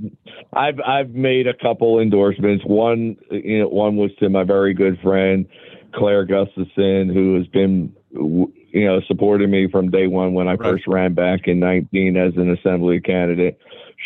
I've 0.53 0.81
I've 0.81 1.11
made 1.11 1.47
a 1.47 1.55
couple 1.55 2.01
endorsements. 2.01 2.65
One, 2.65 3.17
you 3.31 3.61
know, 3.61 3.69
one 3.69 3.97
was 3.97 4.11
to 4.21 4.29
my 4.29 4.45
very 4.45 4.75
good 4.75 4.99
friend 5.01 5.47
Claire 5.95 6.25
Gustafson, 6.25 7.11
who 7.13 7.37
has 7.37 7.47
been 7.49 7.95
you 8.13 8.87
know 8.87 9.01
supporting 9.09 9.51
me 9.51 9.69
from 9.71 9.91
day 9.91 10.07
one 10.07 10.35
when 10.35 10.47
I 10.47 10.53
right. 10.53 10.61
first 10.61 10.85
ran 10.87 11.15
back 11.15 11.47
in 11.47 11.59
19 11.59 12.17
as 12.17 12.33
an 12.37 12.53
assembly 12.53 13.01
candidate 13.01 13.59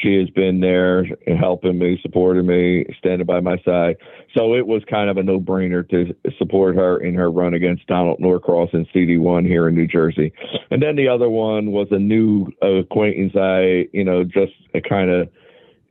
she 0.03 0.16
has 0.16 0.30
been 0.30 0.61
there 0.61 1.05
helping 1.38 1.78
me, 1.78 1.99
supporting 2.03 2.46
me, 2.46 2.86
standing 2.99 3.26
by 3.26 3.40
my 3.40 3.57
side. 3.64 3.96
So 4.36 4.55
it 4.55 4.66
was 4.66 4.82
kind 4.88 5.11
of 5.11 5.16
a 5.16 5.22
no 5.22 5.40
brainer 5.40 5.88
to 5.90 6.14
support 6.38 6.76
her 6.76 6.99
in 6.99 7.14
her 7.14 7.30
run 7.30 7.55
against 7.55 7.86
Donald 7.86 8.20
Norcross 8.20 8.70
in 8.72 8.86
CD1 8.86 9.46
here 9.46 9.68
in 9.68 9.74
New 9.74 9.86
Jersey. 9.86 10.32
And 10.70 10.82
then 10.82 10.96
the 10.96 11.09
other 11.09 11.28
one 11.28 11.72
was 11.72 11.88
a 11.90 11.99
new 11.99 12.49
acquaintance 12.62 13.32
I, 13.34 13.88
you 13.92 14.05
know, 14.05 14.22
just 14.24 14.53
kind 14.88 15.11
of, 15.11 15.28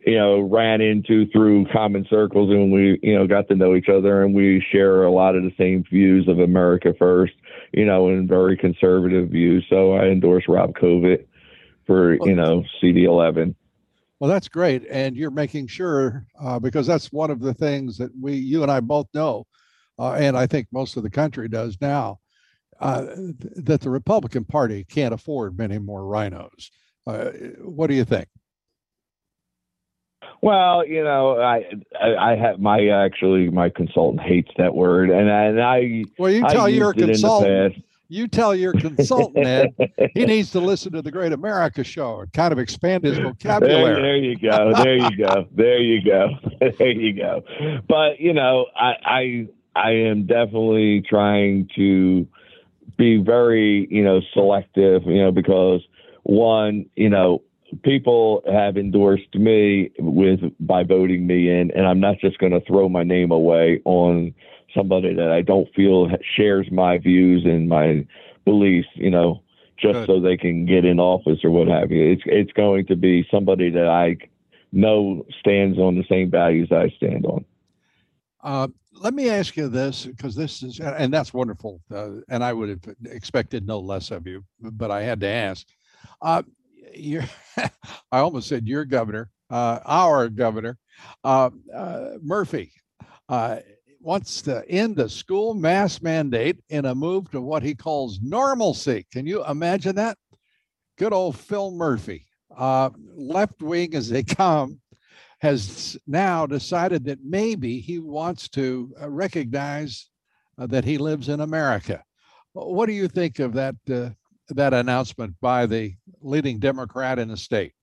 you 0.06 0.16
know, 0.18 0.40
ran 0.40 0.80
into 0.80 1.26
through 1.32 1.66
common 1.74 2.06
circles 2.10 2.50
and 2.50 2.72
we, 2.72 2.98
you 3.04 3.14
know, 3.14 3.28
got 3.28 3.50
to 3.50 3.56
know 3.56 3.76
each 3.76 3.90
other 3.90 4.24
and 4.24 4.34
we 4.34 4.64
share 4.72 5.04
a 5.04 5.12
lot 5.12 5.36
of 5.36 5.44
the 5.44 5.54
same 5.58 5.84
views 5.92 6.30
of 6.30 6.40
America 6.40 6.94
first, 6.98 7.34
you 7.74 7.86
know, 7.86 8.08
and 8.08 8.30
very 8.30 8.56
conservative 8.56 9.30
views. 9.30 9.66
So 9.70 9.94
I 9.94 10.06
endorse 10.06 10.46
Rob 10.48 10.76
Covitt 10.76 11.26
for, 11.86 12.14
you 12.26 12.36
know, 12.36 12.64
CD11. 12.82 13.56
Well, 14.20 14.30
that's 14.30 14.48
great, 14.48 14.84
and 14.90 15.16
you're 15.16 15.30
making 15.30 15.68
sure 15.68 16.26
uh, 16.42 16.60
because 16.60 16.88
that's 16.88 17.12
one 17.12 17.30
of 17.30 17.40
the 17.40 17.54
things 17.54 17.98
that 18.00 18.12
we, 18.20 18.34
you 18.34 18.64
and 18.64 18.72
I 18.72 18.80
both 18.80 19.08
know, 19.14 19.46
uh, 20.00 20.14
and 20.14 20.36
I 20.36 20.48
think 20.48 20.68
most 20.72 20.98
of 20.98 21.04
the 21.04 21.10
country 21.10 21.48
does 21.48 21.78
now, 21.80 22.20
uh, 22.80 23.06
th- 23.06 23.36
that 23.58 23.82
the 23.82 23.92
Republican 23.92 24.44
Party 24.44 24.84
can't 24.84 25.14
afford 25.14 25.58
many 25.58 25.78
more 25.78 26.02
RINOs. 26.02 26.72
Uh, 27.06 27.30
what 27.62 27.88
do 27.88 27.94
you 27.94 28.06
think? 28.06 28.28
Well, 30.42 30.86
you 30.86 31.04
know, 31.04 31.40
I, 31.40 31.66
I, 32.00 32.32
I 32.32 32.36
have 32.36 32.60
my 32.60 32.88
actually 32.88 33.50
my 33.50 33.70
consultant 33.70 34.22
hates 34.22 34.52
that 34.58 34.74
word, 34.74 35.10
and 35.10 35.32
I, 35.32 35.44
and 35.44 35.62
I 35.62 36.04
well, 36.18 36.32
you 36.32 36.42
tell 36.48 36.70
your 36.70 36.94
consultant 36.94 37.76
you 38.10 38.28
tell 38.28 38.56
your 38.56 38.74
consultant 38.74 39.46
Ed, 39.46 40.12
he 40.14 40.26
needs 40.26 40.52
to 40.52 40.60
listen 40.60 40.94
to 40.94 41.02
the 41.02 41.12
Great 41.12 41.34
America 41.34 41.84
Show 41.84 42.22
and 42.22 42.34
kind 42.34 42.52
of 42.52 42.60
expand 42.60 43.04
his 43.04 43.18
vocabulary. 43.18 43.84
There, 43.84 44.02
there 44.02 44.18
you 44.18 44.38
go. 44.38 44.74
There 44.74 44.96
you 44.96 45.18
go. 45.18 45.48
There 45.54 45.82
you 45.82 46.04
go. 46.04 46.30
There 46.78 46.92
you 46.92 47.14
go. 47.14 47.44
But 47.88 48.20
you 48.20 48.34
know, 48.34 48.66
I 48.76 48.94
I 49.06 49.48
I 49.76 49.92
am 49.92 50.26
definitely 50.26 51.02
trying 51.08 51.70
to 51.76 52.28
be 52.98 53.18
very 53.18 53.88
you 53.90 54.04
know 54.04 54.22
selective. 54.34 55.04
You 55.06 55.24
know, 55.24 55.32
because 55.32 55.82
one, 56.24 56.86
you 56.96 57.10
know, 57.10 57.42
people 57.84 58.44
have 58.52 58.78
endorsed 58.78 59.34
me 59.36 59.92
with 60.00 60.40
by 60.60 60.84
voting 60.84 61.28
me 61.28 61.50
in, 61.50 61.72
and 61.72 61.86
I'm 61.86 62.00
not 62.00 62.20
just 62.20 62.38
going 62.40 62.54
to 62.54 62.62
throw 62.62 62.90
my 62.90 63.04
name 63.04 63.32
away 63.32 63.82
on 63.86 64.34
somebody 64.78 65.14
that 65.14 65.32
I 65.32 65.42
don't 65.42 65.68
feel 65.76 66.10
shares 66.36 66.68
my 66.72 66.98
views 66.98 67.44
and 67.46 67.68
my 67.68 68.06
beliefs, 68.46 68.88
you 68.94 69.10
know, 69.10 69.42
just 69.78 70.00
Good. 70.00 70.08
so 70.08 70.20
they 70.22 70.38
can 70.38 70.66
get 70.66 70.86
in 70.86 71.00
office 71.00 71.40
or 71.44 71.52
what 71.52 71.68
have 71.68 71.92
you. 71.92 72.12
It's 72.12 72.24
it's 72.26 72.52
going 72.54 72.86
to 72.88 72.96
be 72.96 73.28
somebody 73.32 73.70
that 73.72 73.88
I 73.88 74.18
know 74.72 75.26
stands 75.40 75.78
on 75.78 75.96
the 75.96 76.06
same 76.10 76.30
values 76.30 76.70
I 76.72 76.90
stand 76.98 77.26
on. 77.26 77.46
Uh, 78.44 78.68
let 79.02 79.14
me 79.14 79.30
ask 79.30 79.56
you 79.58 79.68
this 79.68 80.06
because 80.06 80.36
this 80.36 80.64
is 80.64 80.80
and 80.80 81.14
that's 81.14 81.34
wonderful 81.34 81.82
uh, 81.94 82.12
and 82.30 82.44
i 82.44 82.54
would 82.54 82.70
have 82.70 82.96
expected 83.06 83.66
no 83.66 83.80
less 83.80 84.12
of 84.12 84.26
you 84.26 84.44
but 84.60 84.92
i 84.92 85.02
had 85.02 85.20
to 85.20 85.28
ask 85.28 85.68
uh, 86.22 86.42
you 86.94 87.22
i 87.58 87.70
almost 88.12 88.48
said 88.48 88.68
your 88.68 88.86
governor 88.86 89.30
uh, 89.50 89.80
our 89.86 90.30
governor 90.30 90.78
uh, 91.24 91.50
uh, 91.74 92.12
murphy 92.22 92.72
uh, 93.30 93.58
wants 94.08 94.42
to 94.42 94.64
end 94.70 94.96
the 94.96 95.10
school 95.10 95.54
mask 95.54 96.02
mandate 96.02 96.58
in 96.70 96.86
a 96.86 96.96
move 96.96 97.30
to 97.30 97.42
what 97.42 97.62
he 97.62 97.76
calls 97.76 98.22
normalcy. 98.22 99.06
Can 99.12 99.28
you 99.28 99.44
imagine 99.44 99.98
that? 99.98 100.18
Good 100.98 101.12
old 101.12 101.38
Phil 101.38 101.72
Murphy, 101.72 102.26
uh, 102.56 102.90
left 103.18 103.62
wing 103.62 103.94
as 103.96 104.08
they 104.08 104.24
come, 104.44 104.80
has 105.42 105.98
now 106.08 106.46
decided 106.46 107.04
that 107.04 107.20
maybe 107.22 107.82
he 107.82 108.00
wants 108.00 108.48
to 108.52 108.94
uh, 109.02 109.10
recognize 109.10 110.10
uh, 110.58 110.68
that 110.68 110.86
he 110.86 110.98
lives 110.98 111.28
in 111.28 111.42
America. 111.42 112.02
What 112.54 112.86
do 112.86 112.94
you 112.94 113.10
think 113.10 113.40
of 113.40 113.52
that 113.56 113.76
uh, 113.92 114.12
that 114.52 114.74
announcement 114.74 115.36
by 115.42 115.66
the 115.66 115.94
leading 116.22 116.60
Democrat 116.60 117.20
in 117.20 117.28
the 117.28 117.36
state? 117.36 117.74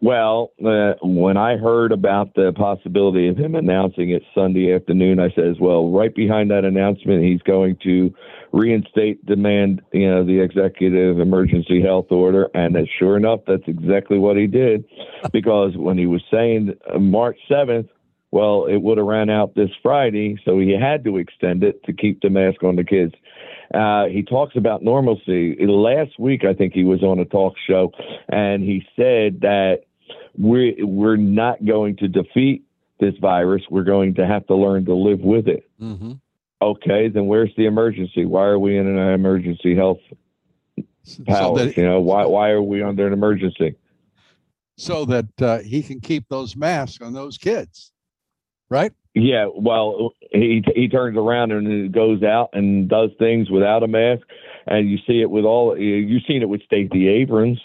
Well, 0.00 0.52
uh, 0.64 0.94
when 1.02 1.36
I 1.36 1.58
heard 1.58 1.92
about 1.92 2.34
the 2.34 2.52
possibility 2.56 3.28
of 3.28 3.36
him 3.36 3.54
announcing 3.54 4.10
it 4.10 4.22
Sunday 4.34 4.74
afternoon, 4.74 5.20
I 5.20 5.28
says, 5.34 5.56
well, 5.60 5.90
right 5.90 6.14
behind 6.14 6.50
that 6.50 6.64
announcement, 6.64 7.22
he's 7.22 7.42
going 7.42 7.76
to 7.84 8.14
reinstate 8.52 9.24
demand, 9.26 9.82
you 9.92 10.08
know, 10.08 10.24
the 10.24 10.40
executive 10.40 11.20
emergency 11.20 11.82
health 11.82 12.06
order, 12.10 12.48
and 12.54 12.74
that, 12.76 12.86
sure 12.98 13.18
enough, 13.18 13.40
that's 13.46 13.66
exactly 13.66 14.18
what 14.18 14.38
he 14.38 14.46
did, 14.46 14.84
because 15.32 15.76
when 15.76 15.98
he 15.98 16.06
was 16.06 16.22
saying 16.30 16.72
uh, 16.92 16.98
March 16.98 17.38
seventh, 17.46 17.88
well, 18.30 18.64
it 18.66 18.78
would 18.78 18.98
have 18.98 19.06
ran 19.06 19.28
out 19.28 19.54
this 19.54 19.70
Friday, 19.82 20.36
so 20.44 20.58
he 20.58 20.72
had 20.72 21.04
to 21.04 21.18
extend 21.18 21.62
it 21.62 21.84
to 21.84 21.92
keep 21.92 22.20
the 22.20 22.30
mask 22.30 22.64
on 22.64 22.76
the 22.76 22.84
kids. 22.84 23.14
Uh, 23.72 24.06
he 24.06 24.22
talks 24.22 24.56
about 24.56 24.82
normalcy. 24.82 25.56
Last 25.66 26.18
week, 26.18 26.44
I 26.44 26.54
think 26.54 26.74
he 26.74 26.84
was 26.84 27.02
on 27.02 27.18
a 27.18 27.24
talk 27.24 27.54
show, 27.66 27.92
and 28.28 28.62
he 28.62 28.86
said 28.96 29.40
that 29.40 29.84
we're 30.36 30.74
we're 30.84 31.16
not 31.16 31.64
going 31.64 31.96
to 31.96 32.08
defeat 32.08 32.64
this 33.00 33.14
virus. 33.20 33.62
We're 33.70 33.84
going 33.84 34.14
to 34.14 34.26
have 34.26 34.46
to 34.48 34.54
learn 34.54 34.84
to 34.86 34.94
live 34.94 35.20
with 35.20 35.48
it. 35.48 35.68
Mm-hmm. 35.80 36.12
Okay, 36.62 37.08
then 37.08 37.26
where's 37.26 37.52
the 37.56 37.66
emergency? 37.66 38.24
Why 38.24 38.44
are 38.44 38.58
we 38.58 38.76
in 38.78 38.86
an 38.86 38.98
emergency 39.12 39.74
health? 39.74 40.00
So 41.02 41.54
that, 41.56 41.76
you 41.76 41.84
know, 41.84 42.00
why 42.00 42.24
why 42.24 42.50
are 42.50 42.62
we 42.62 42.82
under 42.82 43.06
an 43.06 43.12
emergency? 43.12 43.76
So 44.76 45.04
that 45.04 45.42
uh, 45.42 45.58
he 45.58 45.82
can 45.82 46.00
keep 46.00 46.28
those 46.28 46.56
masks 46.56 47.02
on 47.02 47.12
those 47.12 47.38
kids, 47.38 47.92
right? 48.70 48.92
Yeah, 49.14 49.46
well, 49.54 50.12
he 50.32 50.64
he 50.74 50.88
turns 50.88 51.16
around 51.16 51.52
and 51.52 51.92
goes 51.92 52.24
out 52.24 52.50
and 52.52 52.88
does 52.88 53.10
things 53.18 53.48
without 53.48 53.84
a 53.84 53.88
mask, 53.88 54.26
and 54.66 54.90
you 54.90 54.98
see 55.06 55.20
it 55.20 55.30
with 55.30 55.44
all. 55.44 55.78
You've 55.78 56.24
seen 56.26 56.42
it 56.42 56.48
with 56.48 56.62
Stacey 56.64 57.06
Abrams. 57.08 57.60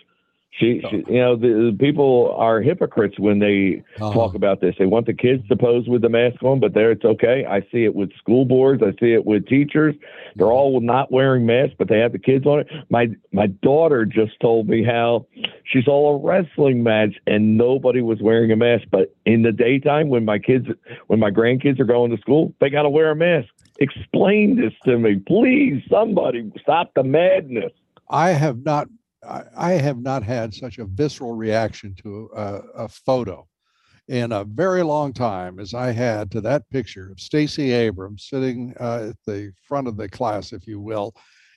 She, 0.52 0.82
she, 0.90 1.04
you 1.08 1.20
know, 1.20 1.36
the, 1.36 1.72
the, 1.72 1.78
people 1.80 2.34
are 2.36 2.60
hypocrites 2.60 3.20
when 3.20 3.40
they 3.40 3.84
uh-huh. 4.00 4.14
talk 4.14 4.34
about 4.34 4.62
this. 4.62 4.76
They 4.80 4.88
want 4.88 5.06
the 5.06 5.14
kids 5.14 5.48
to 5.48 5.56
pose 5.56 5.88
with 5.88 6.02
the 6.02 6.10
mask 6.10 6.42
on, 6.44 6.60
but 6.60 6.74
there 6.74 6.92
it's 6.92 7.06
okay. 7.06 7.46
I 7.46 7.62
see 7.72 7.86
it 7.86 7.94
with 7.94 8.12
school 8.18 8.46
boards. 8.46 8.82
I 8.82 8.92
see 9.00 9.14
it 9.14 9.26
with 9.26 9.48
teachers. 9.48 9.96
They're 10.36 10.52
all 10.52 10.82
not 10.82 11.12
wearing 11.12 11.46
masks, 11.46 11.76
but 11.78 11.88
they 11.88 12.00
have 12.00 12.14
the 12.14 12.20
kids 12.20 12.46
on 12.46 12.62
it. 12.62 12.68
My 12.90 13.10
my 13.32 13.48
daughter 13.48 14.06
just 14.06 14.40
told 14.42 14.68
me 14.68 14.84
how 14.84 15.28
she's 15.64 15.88
all 15.88 16.16
a 16.16 16.26
wrestling 16.26 16.82
match 16.82 17.16
and 17.28 17.58
nobody 17.58 18.02
was 18.02 18.20
wearing 18.20 18.52
a 18.52 18.56
mask. 18.56 18.86
But 18.92 19.16
in 19.26 19.44
the 19.44 19.52
daytime, 19.52 20.10
when 20.10 20.26
my 20.26 20.40
kids, 20.40 20.66
when 21.08 21.20
my 21.20 21.30
grandkids 21.30 21.80
are 21.80 21.86
going 21.86 22.10
to 22.12 22.18
school, 22.18 22.54
they 22.60 22.70
got 22.70 22.84
to 22.84 22.90
wear 22.90 23.12
a 23.12 23.16
mask. 23.16 23.50
Explain 23.80 24.58
this 24.58 24.74
to 24.86 24.98
me, 24.98 25.22
please. 25.26 25.84
Somebody 25.90 26.52
stop 26.62 26.92
the 26.96 27.04
madness. 27.04 27.72
I 28.10 28.30
have 28.30 28.64
not 28.66 28.88
I, 29.24 29.74
have 29.74 29.98
not 29.98 30.24
had 30.24 30.54
such 30.54 30.78
a 30.78 30.86
visceral 30.86 31.34
reaction 31.34 31.96
to 32.04 32.30
a, 32.36 32.62
a, 32.76 32.88
photo 32.88 33.48
in 34.08 34.32
a 34.32 34.44
very 34.44 34.82
long 34.82 35.14
time 35.14 35.60
as 35.60 35.74
I 35.74 35.92
had 35.92 36.32
to 36.32 36.42
that 36.42 36.70
picture 36.70 37.12
of 37.12 37.20
Stacey 37.20 37.72
Abrams 37.72 38.28
sitting 38.30 38.74
uh, 38.80 39.10
at 39.10 39.18
the 39.26 39.52
front 39.68 39.88
of 39.88 39.98
the 39.98 40.10
class, 40.10 40.54
if 40.54 40.68
you 40.68 40.80
will, 40.80 41.14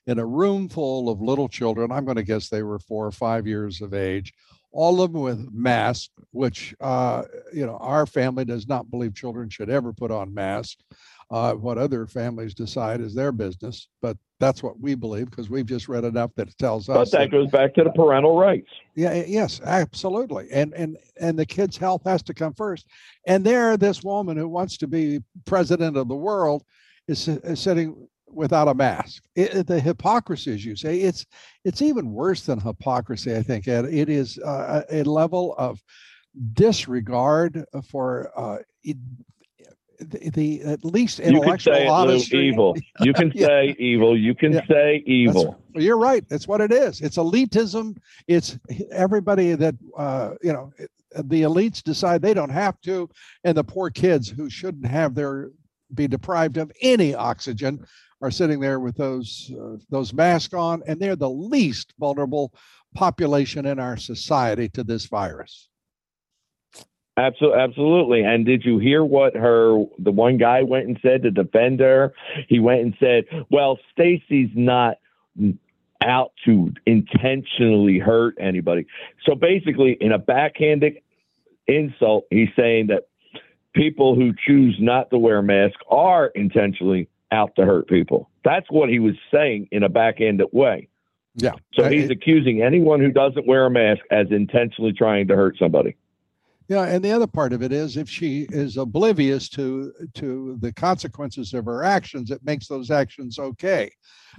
in 0.06 0.18
a 0.18 0.26
room 0.26 0.68
full 0.68 1.08
of 1.08 1.20
little 1.20 1.48
children. 1.48 1.92
I'm 1.92 2.04
going 2.04 2.16
to 2.16 2.22
guess 2.22 2.48
they 2.48 2.62
were 2.62 2.78
four 2.78 3.06
or 3.06 3.12
five 3.12 3.46
years 3.46 3.80
of 3.80 3.94
age, 3.94 4.32
all 4.72 5.02
of 5.02 5.12
them 5.12 5.22
with 5.22 5.52
masks, 5.52 6.10
which, 6.30 6.74
uh, 6.80 7.22
you 7.52 7.66
know, 7.66 7.76
our 7.76 8.06
family 8.06 8.44
does 8.44 8.66
not 8.66 8.90
believe 8.90 9.14
children 9.14 9.48
should 9.48 9.70
ever 9.70 9.92
put 9.92 10.10
on 10.10 10.32
masks. 10.32 10.82
Uh, 11.30 11.54
what 11.54 11.78
other 11.78 12.06
families 12.06 12.52
decide 12.52 13.00
is 13.00 13.14
their 13.14 13.32
business, 13.32 13.88
but 14.02 14.18
that's 14.38 14.62
what 14.62 14.78
we 14.80 14.94
believe 14.94 15.30
because 15.30 15.48
we've 15.48 15.64
just 15.64 15.88
read 15.88 16.04
enough 16.04 16.30
that 16.34 16.48
it 16.48 16.58
tells 16.58 16.90
us. 16.90 16.96
But 16.96 17.10
that, 17.12 17.18
that 17.18 17.30
goes 17.30 17.50
back 17.50 17.74
to 17.74 17.84
the 17.84 17.90
parental 17.90 18.36
rights. 18.36 18.68
Yeah. 18.94 19.24
Yes. 19.26 19.60
Absolutely. 19.64 20.48
And 20.52 20.74
and 20.74 20.98
and 21.18 21.38
the 21.38 21.46
kid's 21.46 21.78
health 21.78 22.02
has 22.04 22.22
to 22.24 22.34
come 22.34 22.52
first. 22.52 22.86
And 23.26 23.44
there, 23.44 23.78
this 23.78 24.02
woman 24.02 24.36
who 24.36 24.48
wants 24.48 24.76
to 24.78 24.86
be 24.86 25.20
president 25.46 25.96
of 25.96 26.08
the 26.08 26.16
world 26.16 26.64
is, 27.08 27.28
is 27.28 27.60
sitting 27.60 28.08
without 28.33 28.68
a 28.68 28.74
mask. 28.74 29.22
It, 29.37 29.66
the 29.66 29.78
hypocrisies 29.80 30.64
you 30.64 30.76
say 30.76 31.01
it's 31.01 31.24
it's 31.64 31.83
even 31.83 32.12
worse 32.12 32.47
than 32.47 32.59
hypocrisy. 32.61 33.37
I 33.37 33.43
think 33.43 33.68
Ed. 33.68 33.85
it 33.87 34.09
is 34.09 34.39
uh, 34.39 34.83
a 34.91 35.03
level 35.05 35.55
of 35.59 35.83
disregard 36.55 37.64
for 37.91 38.30
uh, 38.37 38.59
it, 38.83 38.97
the, 40.01 40.30
the, 40.30 40.62
at 40.62 40.85
least 40.85 41.20
intellectual 41.20 41.74
you 41.74 41.80
can 41.80 41.87
say 41.87 41.89
honesty. 41.89 42.39
evil. 42.39 42.76
You 43.01 43.12
can 43.12 43.30
Yeah. 43.35 43.47
say 43.47 43.76
evil. 43.78 44.18
You 44.18 44.35
can 44.35 44.53
Yeah. 44.53 44.66
say 44.66 45.03
evil. 45.07 45.45
That's- 45.45 45.85
you're 45.85 45.99
right. 45.99 46.28
That's 46.28 46.49
what 46.49 46.61
it 46.61 46.72
is. 46.72 47.01
It's 47.01 47.16
elitism. 47.18 47.97
It's 48.26 48.59
everybody 48.91 49.55
that 49.55 49.74
uh, 49.97 50.30
you 50.43 50.53
know. 50.53 50.72
The 51.14 51.43
elites 51.43 51.83
decide 51.83 52.22
they 52.22 52.33
don't 52.33 52.49
have 52.49 52.80
to, 52.87 53.07
and 53.45 53.55
the 53.55 53.62
poor 53.62 53.91
kids 53.91 54.30
who 54.30 54.49
shouldn't 54.49 54.87
have 54.87 55.14
their 55.14 55.51
be 55.95 56.09
deprived 56.09 56.57
of 56.57 56.72
any 56.80 57.14
oxygen 57.14 57.84
are 58.22 58.30
sitting 58.30 58.61
there 58.61 58.80
with 58.80 58.97
those 58.97 59.53
uh, 59.61 59.76
those 59.90 60.14
masks 60.14 60.55
on, 60.55 60.82
and 60.86 61.01
they're 61.01 61.16
the 61.16 61.28
least 61.28 61.93
vulnerable 61.99 62.55
population 62.95 63.66
in 63.66 63.78
our 63.78 63.97
society 63.97 64.68
to 64.68 64.84
this 64.84 65.07
virus. 65.07 65.68
Absolutely, 67.16 67.61
absolutely. 67.61 68.22
And 68.22 68.47
did 68.47 68.64
you 68.64 68.78
hear 68.78 69.05
what 69.05 69.34
her 69.34 69.84
the 69.99 70.12
one 70.12 70.38
guy 70.38 70.62
went 70.62 70.86
and 70.86 70.99
said 71.03 71.22
to 71.24 71.30
defend 71.30 71.80
her? 71.80 72.14
He 72.49 72.59
went 72.59 72.80
and 72.80 72.95
said, 72.99 73.24
"Well, 73.51 73.78
Stacey's 73.90 74.51
not 74.55 74.99
out 76.03 76.32
to 76.45 76.72
intentionally 76.86 77.99
hurt 77.99 78.36
anybody." 78.40 78.86
So 79.26 79.34
basically, 79.34 79.99
in 80.01 80.12
a 80.12 80.18
backhanded 80.18 80.99
insult, 81.66 82.24
he's 82.30 82.49
saying 82.57 82.86
that 82.86 83.09
people 83.74 84.14
who 84.14 84.32
choose 84.46 84.76
not 84.80 85.10
to 85.10 85.18
wear 85.18 85.42
masks 85.42 85.80
are 85.88 86.26
intentionally 86.28 87.08
out 87.30 87.54
to 87.56 87.64
hurt 87.64 87.88
people. 87.88 88.28
That's 88.44 88.70
what 88.70 88.88
he 88.88 88.98
was 88.98 89.14
saying 89.32 89.68
in 89.72 89.82
a 89.82 89.88
backhanded 89.88 90.48
way. 90.52 90.88
Yeah. 91.34 91.54
So 91.72 91.88
he's 91.88 92.10
accusing 92.10 92.62
anyone 92.62 93.00
who 93.00 93.10
doesn't 93.10 93.46
wear 93.46 93.66
a 93.66 93.70
mask 93.70 94.02
as 94.10 94.26
intentionally 94.30 94.92
trying 94.92 95.28
to 95.28 95.36
hurt 95.36 95.56
somebody. 95.58 95.96
Yeah, 96.68 96.84
and 96.84 97.04
the 97.04 97.10
other 97.10 97.26
part 97.26 97.52
of 97.52 97.62
it 97.62 97.72
is 97.72 97.96
if 97.96 98.08
she 98.08 98.46
is 98.50 98.76
oblivious 98.76 99.48
to 99.50 99.92
to 100.14 100.56
the 100.60 100.72
consequences 100.72 101.52
of 101.54 101.64
her 101.64 101.84
actions, 101.84 102.30
it 102.30 102.44
makes 102.44 102.66
those 102.66 102.90
actions 102.90 103.38
okay. 103.38 103.90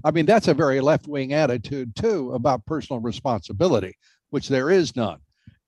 I 0.03 0.11
mean, 0.11 0.25
that's 0.25 0.47
a 0.47 0.53
very 0.53 0.81
left-wing 0.81 1.33
attitude 1.33 1.95
too 1.95 2.33
about 2.33 2.65
personal 2.65 3.01
responsibility, 3.01 3.95
which 4.29 4.47
there 4.47 4.71
is 4.71 4.95
none. 4.95 5.19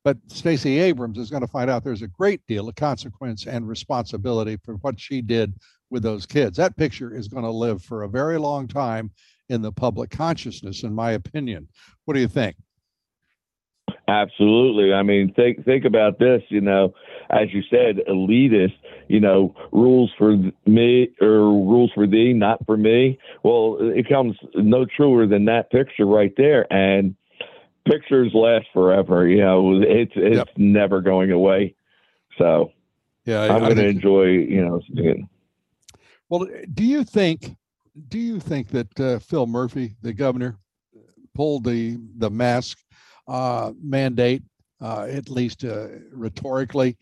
But 0.06 0.18
Stacey 0.28 0.78
Abrams 0.80 1.18
is 1.18 1.32
going 1.32 1.42
to 1.42 1.48
find 1.48 1.68
out 1.68 1.84
there's 1.84 2.04
a 2.04 2.08
great 2.08 2.46
deal 2.48 2.70
of 2.70 2.76
consequence 2.76 3.48
and 3.48 3.68
responsibility 3.68 4.56
for 4.64 4.76
what 4.76 5.00
she 5.00 5.20
did 5.20 5.56
with 5.90 6.04
those 6.04 6.28
kids. 6.28 6.58
That 6.58 6.78
picture 6.78 7.14
is 7.14 7.28
going 7.28 7.44
to 7.44 7.50
live 7.50 7.82
for 7.82 8.04
a 8.04 8.08
very 8.08 8.38
long 8.38 8.68
time 8.68 9.10
in 9.50 9.64
the 9.64 9.72
public 9.72 10.12
consciousness, 10.12 10.84
in 10.84 10.94
my 10.94 11.14
opinion. 11.14 11.68
What 12.06 12.14
do 12.14 12.20
you 12.20 12.28
think? 12.28 12.56
Absolutely. 14.08 14.94
I 14.94 15.02
mean, 15.02 15.34
think 15.34 15.66
think 15.66 15.86
about 15.86 16.20
this. 16.20 16.44
You 16.50 16.62
know, 16.62 16.94
as 17.32 17.52
you 17.52 17.64
said, 17.72 17.98
elitist. 18.08 18.76
You 19.08 19.20
know, 19.20 19.56
rules 19.72 20.12
for 20.18 20.36
me 20.66 21.10
or 21.22 21.40
rules 21.40 21.92
for 21.94 22.06
thee, 22.08 22.34
not 22.34 22.64
for 22.66 22.78
me. 22.78 23.20
Well, 23.44 23.78
it 23.80 24.08
comes 24.08 24.36
no 24.56 24.86
truer 24.86 25.26
than 25.28 25.46
that 25.46 25.72
picture 25.72 26.06
right 26.06 26.34
there. 26.38 26.72
And 26.72 27.16
pictures 27.86 28.32
last 28.34 28.66
forever. 28.74 29.28
You 29.28 29.42
know, 29.42 29.82
it's 29.82 30.12
it's 30.16 30.36
Yep. 30.38 30.50
never 30.58 31.02
going 31.02 31.32
away. 31.32 31.76
So 32.38 32.72
Yeah, 33.26 33.44
I'm 33.44 33.62
going 33.62 33.76
to 33.78 33.88
enjoy. 33.88 34.26
You 34.26 34.66
know, 34.66 34.82
seeing. 34.94 35.30
Well, 36.30 36.48
do 36.74 36.84
you 36.84 37.04
think 37.04 37.56
do 38.10 38.20
you 38.20 38.40
think 38.40 38.70
that 38.70 39.00
uh, 39.00 39.20
Phil 39.20 39.48
Murphy, 39.48 39.96
the 40.02 40.14
governor, 40.14 40.58
pulled 41.34 41.64
the 41.64 41.98
the 42.18 42.30
mask 42.30 42.78
uh, 43.28 43.72
mandate 43.82 44.44
uh, 44.82 45.04
at 45.10 45.30
least 45.30 45.64
uh, 45.64 45.88
rhetorically 46.12 46.98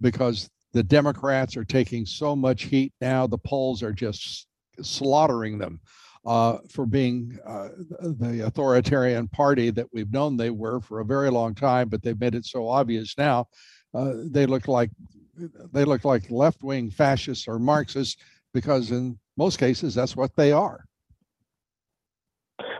because 0.00 0.48
the 0.72 0.82
Democrats 0.82 1.56
are 1.56 1.64
taking 1.64 2.06
so 2.06 2.34
much 2.36 2.64
heat 2.64 2.92
now? 3.00 3.26
The 3.26 3.38
polls 3.38 3.82
are 3.82 3.92
just 3.92 4.46
slaughtering 4.80 5.58
them 5.58 5.80
uh, 6.26 6.58
for 6.70 6.86
being 6.86 7.38
uh, 7.46 7.68
the 8.00 8.42
authoritarian 8.44 9.28
party 9.28 9.70
that 9.70 9.86
we've 9.92 10.12
known 10.12 10.36
they 10.36 10.50
were 10.50 10.80
for 10.80 11.00
a 11.00 11.04
very 11.04 11.30
long 11.30 11.54
time, 11.54 11.88
but 11.88 12.02
they've 12.02 12.20
made 12.20 12.34
it 12.34 12.44
so 12.44 12.68
obvious 12.68 13.16
now. 13.16 13.46
Uh, 13.94 14.12
they 14.24 14.46
look 14.46 14.68
like 14.68 14.90
they 15.72 15.84
look 15.84 16.04
like 16.04 16.30
left 16.30 16.62
wing 16.62 16.90
fascists 16.90 17.46
or 17.46 17.58
Marxists 17.58 18.20
because 18.52 18.90
in 18.90 19.18
most 19.36 19.58
cases 19.58 19.94
that's 19.94 20.16
what 20.16 20.34
they 20.36 20.52
are. 20.52 20.84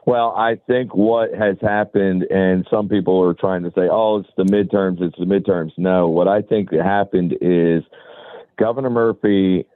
Well, 0.07 0.35
I 0.37 0.57
think 0.67 0.95
what 0.95 1.35
has 1.35 1.57
happened, 1.61 2.23
and 2.25 2.67
some 2.71 2.89
people 2.89 3.23
are 3.23 3.35
trying 3.35 3.63
to 3.65 3.71
say, 3.71 3.89
oh, 3.91 4.19
it's 4.19 4.31
the 4.37 4.45
midterms, 4.45 5.03
it's 5.03 5.19
the 5.19 5.27
midterms. 5.27 5.73
No, 5.77 6.09
what 6.09 6.27
I 6.27 6.43
think 6.43 6.73
happened 6.73 7.37
is 7.41 7.83
Governor 8.59 8.91
Murphy 8.91 9.67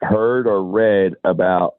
heard 0.00 0.46
or 0.46 0.64
read 0.64 1.14
about 1.22 1.76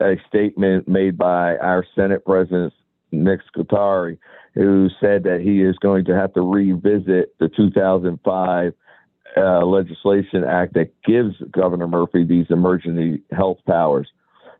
a 0.00 0.14
statement 0.28 0.88
made 0.88 1.18
by 1.18 1.56
our 1.56 1.84
Senate 1.94 2.24
President, 2.24 2.72
Nick 3.12 3.40
Scutari, 3.46 4.18
who 4.54 4.88
said 5.00 5.24
that 5.24 5.40
he 5.40 5.62
is 5.62 5.76
going 5.78 6.04
to 6.06 6.14
have 6.14 6.32
to 6.34 6.42
revisit 6.42 7.38
the 7.38 7.48
2005 7.48 8.72
uh, 9.36 9.64
legislation 9.64 10.44
act 10.44 10.74
that 10.74 10.90
gives 11.04 11.36
Governor 11.50 11.86
Murphy 11.86 12.24
these 12.24 12.46
emergency 12.50 13.22
health 13.30 13.58
powers. 13.66 14.08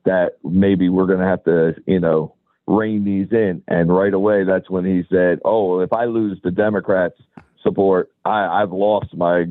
That 0.05 0.39
maybe 0.45 0.89
we're 0.89 1.07
going 1.07 1.19
to 1.19 1.27
have 1.27 1.45
to, 1.45 1.75
you 1.87 2.01
know, 2.01 2.35
rein 2.67 3.05
these 3.05 3.29
in. 3.33 3.63
And 3.69 3.95
right 3.95 4.15
away, 4.15 4.45
that's 4.45 4.71
when 4.71 4.85
he 4.85 5.03
said, 5.11 5.41
"Oh, 5.45 5.81
if 5.81 5.93
I 5.93 6.07
lose 6.07 6.39
the 6.43 6.51
Democrats' 6.51 7.21
support, 7.63 8.11
I, 8.25 8.63
I've 8.63 8.73
lost 8.73 9.15
my 9.15 9.47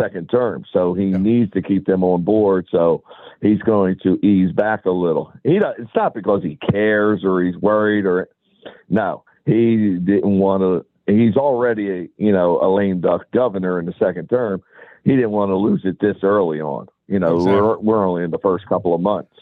second 0.00 0.28
term." 0.28 0.64
So 0.72 0.94
he 0.94 1.06
needs 1.06 1.50
to 1.52 1.62
keep 1.62 1.86
them 1.86 2.04
on 2.04 2.22
board. 2.22 2.66
So 2.70 3.02
he's 3.42 3.60
going 3.60 3.96
to 4.02 4.18
ease 4.24 4.52
back 4.52 4.84
a 4.86 4.90
little. 4.90 5.32
He 5.44 5.58
don't- 5.58 5.78
it's 5.78 5.94
not 5.94 6.14
because 6.14 6.42
he 6.42 6.56
cares 6.70 7.24
or 7.24 7.42
he's 7.42 7.56
worried 7.56 8.04
or 8.06 8.28
no, 8.88 9.24
he 9.46 9.96
didn't 9.98 10.38
want 10.38 10.62
to. 10.62 10.84
He's 11.12 11.36
already 11.36 11.90
a 11.90 12.08
you 12.18 12.32
know 12.32 12.60
a 12.62 12.68
lame 12.72 13.00
duck 13.00 13.30
governor 13.32 13.78
in 13.78 13.86
the 13.86 13.94
second 13.98 14.28
term. 14.28 14.62
He 15.04 15.14
didn't 15.16 15.30
want 15.30 15.50
to 15.50 15.56
lose 15.56 15.82
it 15.84 15.98
this 16.00 16.16
early 16.22 16.60
on. 16.60 16.86
You 17.06 17.18
know, 17.18 17.36
Exactly. 17.36 17.52
we're 17.62 17.78
we're 17.78 18.06
only 18.06 18.24
in 18.24 18.30
the 18.30 18.38
first 18.38 18.66
couple 18.66 18.94
of 18.94 19.00
months. 19.00 19.32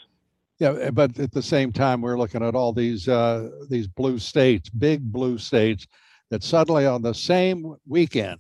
Yeah, 0.59 0.91
but 0.91 1.19
at 1.19 1.33
the 1.33 1.43
same 1.43 1.71
time, 1.73 2.01
we're 2.01 2.17
looking 2.17 2.43
at 2.43 2.55
all 2.55 2.73
these 2.73 3.09
uh, 3.09 3.51
these 3.69 3.89
blue 3.89 4.19
states, 4.19 4.71
big 4.71 5.13
blue 5.13 5.39
states, 5.39 5.87
that 6.31 6.43
suddenly 6.45 6.87
on 6.87 7.03
the 7.03 7.13
same 7.15 7.75
weekend 7.87 8.39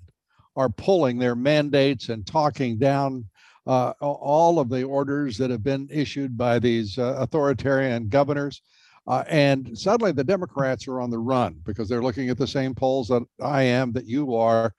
are 0.57 0.68
pulling 0.68 1.18
their 1.18 1.34
mandates 1.36 2.09
and 2.09 2.26
talking 2.26 2.78
down 2.78 3.24
uh, 3.66 3.92
all 4.00 4.59
of 4.59 4.68
the 4.68 4.84
orders 4.84 5.36
that 5.38 5.50
have 5.50 5.62
been 5.62 5.88
issued 5.90 6.36
by 6.36 6.59
these 6.59 6.98
uh, 6.98 7.16
authoritarian 7.18 8.09
governors. 8.09 8.62
Uh, 9.09 9.24
and 9.28 9.76
suddenly 9.76 10.12
the 10.12 10.24
Democrats 10.24 10.88
are 10.88 11.00
on 11.00 11.11
the 11.11 11.18
run 11.18 11.57
because 11.64 11.88
they're 11.88 12.02
looking 12.02 12.28
at 12.28 12.38
the 12.38 12.46
same 12.46 12.74
polls 12.74 13.09
that 13.09 13.22
I 13.40 13.62
am, 13.62 13.92
that 13.92 14.07
you 14.07 14.34
are, 14.34 14.72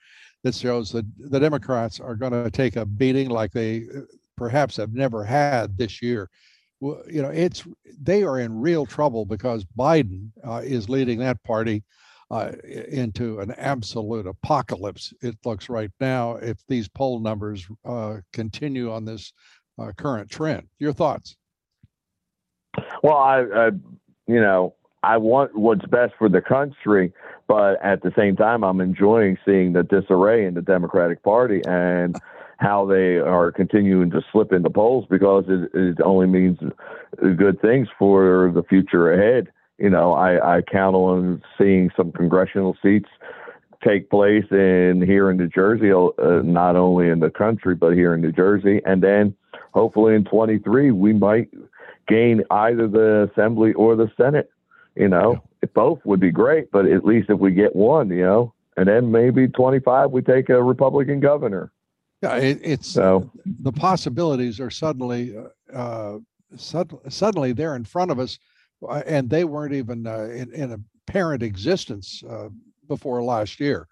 that 0.43 0.55
shows 0.55 0.91
that 0.91 1.05
the 1.17 1.39
Democrats 1.39 1.99
are 1.99 2.15
going 2.15 2.32
to 2.32 2.51
take 2.51 2.75
a 2.75 2.86
beating 2.86 3.30
like 3.30 3.51
they 3.51 3.86
uh, 3.95 4.01
perhaps 4.36 4.78
have 4.78 4.93
never 4.93 5.23
had 5.23 5.78
this 5.78 6.01
year 6.01 6.30
you 6.80 7.21
know, 7.21 7.30
it's 7.30 7.63
they 8.01 8.23
are 8.23 8.39
in 8.39 8.59
real 8.59 8.86
trouble 8.86 9.25
because 9.25 9.65
Biden 9.78 10.30
uh, 10.45 10.61
is 10.63 10.89
leading 10.89 11.19
that 11.19 11.43
party 11.43 11.84
uh, 12.30 12.51
into 12.89 13.39
an 13.39 13.51
absolute 13.51 14.28
apocalypse. 14.28 15.13
It 15.21 15.36
looks 15.45 15.69
right 15.69 15.91
now 15.99 16.36
if 16.36 16.57
these 16.67 16.88
poll 16.88 17.19
numbers 17.19 17.67
uh, 17.86 18.17
continue 18.34 18.91
on 18.91 19.05
this 19.05 19.34
uh, 19.80 19.91
current 19.97 20.30
trend. 20.30 20.67
Your 20.80 20.93
thoughts? 20.93 21.38
Well, 23.03 23.17
I, 23.17 23.39
I, 23.41 23.69
you 24.28 24.41
know, 24.41 24.75
I 25.03 25.17
want 25.17 25.55
what's 25.55 25.86
best 25.86 26.13
for 26.17 26.28
the 26.28 26.41
country, 26.41 27.13
but 27.47 27.82
at 27.84 28.01
the 28.01 28.11
same 28.17 28.36
time, 28.36 28.63
I'm 28.63 28.82
enjoying 28.82 29.38
seeing 29.45 29.73
the 29.73 29.84
disarray 29.84 30.45
in 30.45 30.53
the 30.53 30.61
Democratic 30.61 31.23
Party 31.23 31.61
and 31.65 32.15
how 32.57 32.86
they 32.86 33.17
are 33.17 33.51
continuing 33.51 34.09
to 34.11 34.21
slip 34.32 34.51
into 34.51 34.69
polls 34.69 35.05
because 35.09 35.45
it, 35.47 35.69
it 35.73 36.01
only 36.03 36.25
means 36.25 36.57
good 37.38 37.61
things 37.61 37.88
for 37.97 38.51
the 38.53 38.63
future 38.63 39.13
ahead. 39.13 39.49
You 39.78 39.89
know, 39.89 40.13
I, 40.13 40.57
I 40.57 40.61
count 40.61 40.95
on 40.95 41.43
seeing 41.57 41.91
some 41.95 42.11
congressional 42.11 42.75
seats 42.82 43.09
take 43.86 44.09
place 44.09 44.45
in 44.49 45.03
here 45.05 45.30
in 45.30 45.38
New 45.38 45.47
Jersey, 45.47 45.91
uh, 45.91 46.41
not 46.43 46.75
only 46.75 47.09
in 47.09 47.19
the 47.19 47.30
country 47.30 47.75
but 47.75 47.93
here 47.93 48.13
in 48.13 48.21
New 48.21 48.32
Jersey, 48.32 48.82
and 48.86 49.03
then 49.03 49.36
hopefully 49.73 50.15
in 50.15 50.25
23 50.25 50.91
we 50.91 51.13
might 51.13 51.49
gain 52.07 52.43
either 52.49 52.88
the 52.88 53.30
assembly 53.32 53.73
or 53.73 53.95
the 53.95 54.09
senate 54.17 54.49
you 54.95 55.07
know? 55.07 55.41
If 55.61 55.73
both 55.73 55.99
would 56.05 56.19
be 56.19 56.32
great 56.32 56.71
but 56.71 56.86
at 56.86 57.05
least 57.05 57.30
if 57.30 57.39
we 57.39 57.51
get 57.51 57.75
one 57.75 58.09
you 58.09 58.23
know? 58.23 58.53
And 58.78 58.88
then 58.88 59.11
maybe 59.11 59.47
25 59.47 60.11
we 60.11 60.21
take 60.21 60.49
a 60.49 60.61
republican 60.61 61.19
governor. 61.19 61.71
Yeah, 62.23 62.38
it, 62.38 62.59
it's 62.63 62.88
so. 62.88 63.32
the 63.45 63.71
possibilities 63.71 64.59
are 64.59 64.71
suddenly 64.71 65.38
uh, 65.38 65.75
uh, 65.75 66.17
sud- 66.55 66.99
suddenly 67.09 67.53
they're 67.53 67.75
in 67.75 67.84
front 67.84 68.09
of 68.09 68.19
us, 68.19 68.39
and 69.05 69.30
they 69.30 69.43
weren't 69.43 69.73
even 69.73 70.05
uh, 70.07 70.25
in, 70.25 70.53
in 70.53 70.86
apparent 71.07 71.43
existence 71.43 72.23
uh, 72.30 72.49
before 72.88 73.23
last 73.23 73.59
year. 73.59 73.88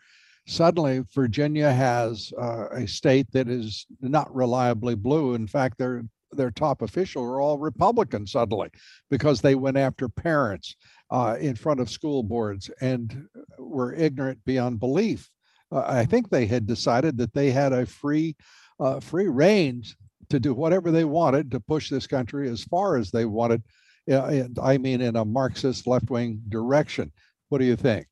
Suddenly, 0.48 1.04
Virginia 1.14 1.72
has 1.72 2.32
uh, 2.40 2.68
a 2.72 2.88
state 2.88 3.32
that 3.32 3.48
is 3.48 3.88
not 4.00 4.34
reliably 4.34 4.96
blue. 4.96 5.34
In 5.34 5.48
fact, 5.48 5.78
their 5.78 6.04
their 6.32 6.52
top 6.52 6.82
official 6.82 7.24
are 7.24 7.40
all 7.40 7.58
Republican 7.58 8.28
suddenly 8.28 8.70
because 9.10 9.42
they 9.42 9.56
went 9.56 9.78
after 9.78 10.10
parents 10.10 10.76
uh, 11.10 11.38
in 11.40 11.56
front 11.56 11.80
of 11.80 11.90
school 11.90 12.24
boards 12.24 12.70
and 12.82 13.28
were 13.58 13.94
ignorant 13.94 14.44
beyond 14.46 14.80
belief. 14.80 15.30
Uh, 15.72 15.84
I 15.86 16.06
think 16.06 16.30
they 16.30 16.46
had 16.46 16.68
decided 16.68 17.18
that 17.18 17.34
they 17.34 17.52
had 17.52 17.74
a 17.74 17.86
free 17.86 18.36
uh, 18.80 19.00
free 19.00 19.28
range 19.28 19.96
to 20.30 20.40
do 20.40 20.54
whatever 20.54 20.92
they 20.92 21.06
wanted 21.06 21.52
to 21.52 21.60
push 21.60 21.90
this 21.90 22.08
country 22.08 22.50
as 22.50 22.64
far 22.64 22.98
as 22.98 23.12
they 23.12 23.26
wanted. 23.26 23.64
I 24.10 24.78
mean, 24.78 25.02
in 25.02 25.16
a 25.16 25.26
Marxist 25.26 25.88
left 25.88 26.10
wing 26.10 26.42
direction. 26.48 27.12
What 27.50 27.60
do 27.60 27.66
you 27.66 27.76
think? 27.76 28.08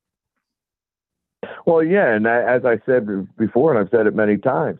Well, 1.66 1.82
yeah, 1.82 2.14
and 2.14 2.26
as 2.26 2.64
I 2.64 2.78
said 2.86 3.06
before, 3.36 3.74
and 3.74 3.80
I've 3.80 3.90
said 3.90 4.06
it 4.06 4.14
many 4.14 4.36
times, 4.36 4.78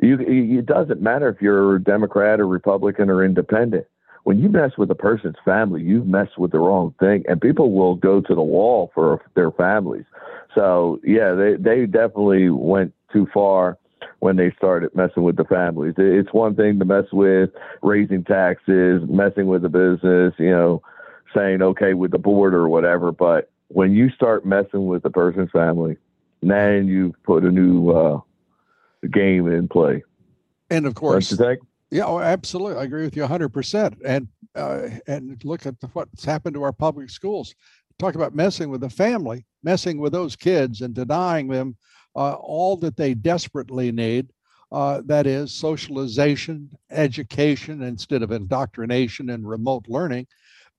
you, 0.00 0.18
it 0.20 0.66
doesn't 0.66 1.00
matter 1.00 1.28
if 1.28 1.40
you're 1.40 1.76
a 1.76 1.82
Democrat 1.82 2.40
or 2.40 2.46
Republican 2.46 3.10
or 3.10 3.24
independent. 3.24 3.86
When 4.24 4.38
you 4.40 4.48
mess 4.48 4.72
with 4.76 4.90
a 4.90 4.94
person's 4.94 5.36
family, 5.44 5.82
you 5.82 6.02
mess 6.02 6.28
with 6.36 6.50
the 6.50 6.58
wrong 6.58 6.94
thing, 6.98 7.24
and 7.28 7.40
people 7.40 7.72
will 7.72 7.94
go 7.94 8.20
to 8.20 8.34
the 8.34 8.42
wall 8.42 8.90
for 8.92 9.22
their 9.34 9.52
families. 9.52 10.04
So, 10.54 11.00
yeah, 11.04 11.32
they 11.34 11.54
they 11.54 11.86
definitely 11.86 12.50
went 12.50 12.92
too 13.12 13.28
far 13.32 13.78
when 14.20 14.36
they 14.36 14.52
started 14.56 14.94
messing 14.94 15.22
with 15.22 15.36
the 15.36 15.44
families. 15.44 15.94
It's 15.96 16.32
one 16.32 16.54
thing 16.54 16.78
to 16.78 16.84
mess 16.84 17.06
with 17.12 17.50
raising 17.82 18.24
taxes, 18.24 19.02
messing 19.08 19.46
with 19.46 19.62
the 19.62 19.68
business, 19.68 20.34
you 20.38 20.50
know, 20.50 20.82
saying 21.34 21.62
okay 21.62 21.94
with 21.94 22.10
the 22.10 22.18
board 22.18 22.54
or 22.54 22.68
whatever, 22.68 23.12
but 23.12 23.50
when 23.68 23.92
you 23.92 24.10
start 24.10 24.46
messing 24.46 24.86
with 24.86 25.02
the 25.02 25.10
person's 25.10 25.50
family, 25.50 25.96
then 26.42 26.86
you 26.86 27.14
put 27.24 27.44
a 27.44 27.50
new 27.50 27.90
uh, 27.90 28.20
game 29.10 29.46
in 29.48 29.68
play. 29.68 30.02
And 30.70 30.86
of 30.86 30.94
course, 30.94 31.36
yeah, 31.90 32.04
oh, 32.04 32.18
absolutely, 32.18 32.80
I 32.80 32.84
agree 32.84 33.04
with 33.04 33.16
you 33.16 33.22
100. 33.22 33.50
percent 33.50 33.96
And 34.04 34.28
uh, 34.54 34.88
and 35.06 35.40
look 35.44 35.66
at 35.66 35.78
the, 35.80 35.86
what's 35.88 36.24
happened 36.24 36.54
to 36.54 36.62
our 36.62 36.72
public 36.72 37.10
schools. 37.10 37.54
Talk 37.98 38.14
about 38.14 38.34
messing 38.34 38.68
with 38.68 38.82
the 38.82 38.90
family, 38.90 39.46
messing 39.62 39.98
with 39.98 40.12
those 40.12 40.36
kids, 40.36 40.82
and 40.82 40.94
denying 40.94 41.48
them 41.48 41.76
uh, 42.16 42.32
all 42.34 42.76
that 42.78 42.96
they 42.96 43.14
desperately 43.14 43.92
need. 43.92 44.32
Uh, 44.72 45.00
that 45.04 45.28
is 45.28 45.54
socialization, 45.54 46.68
education 46.90 47.82
instead 47.82 48.22
of 48.22 48.32
indoctrination 48.32 49.30
and 49.30 49.48
remote 49.48 49.84
learning, 49.86 50.26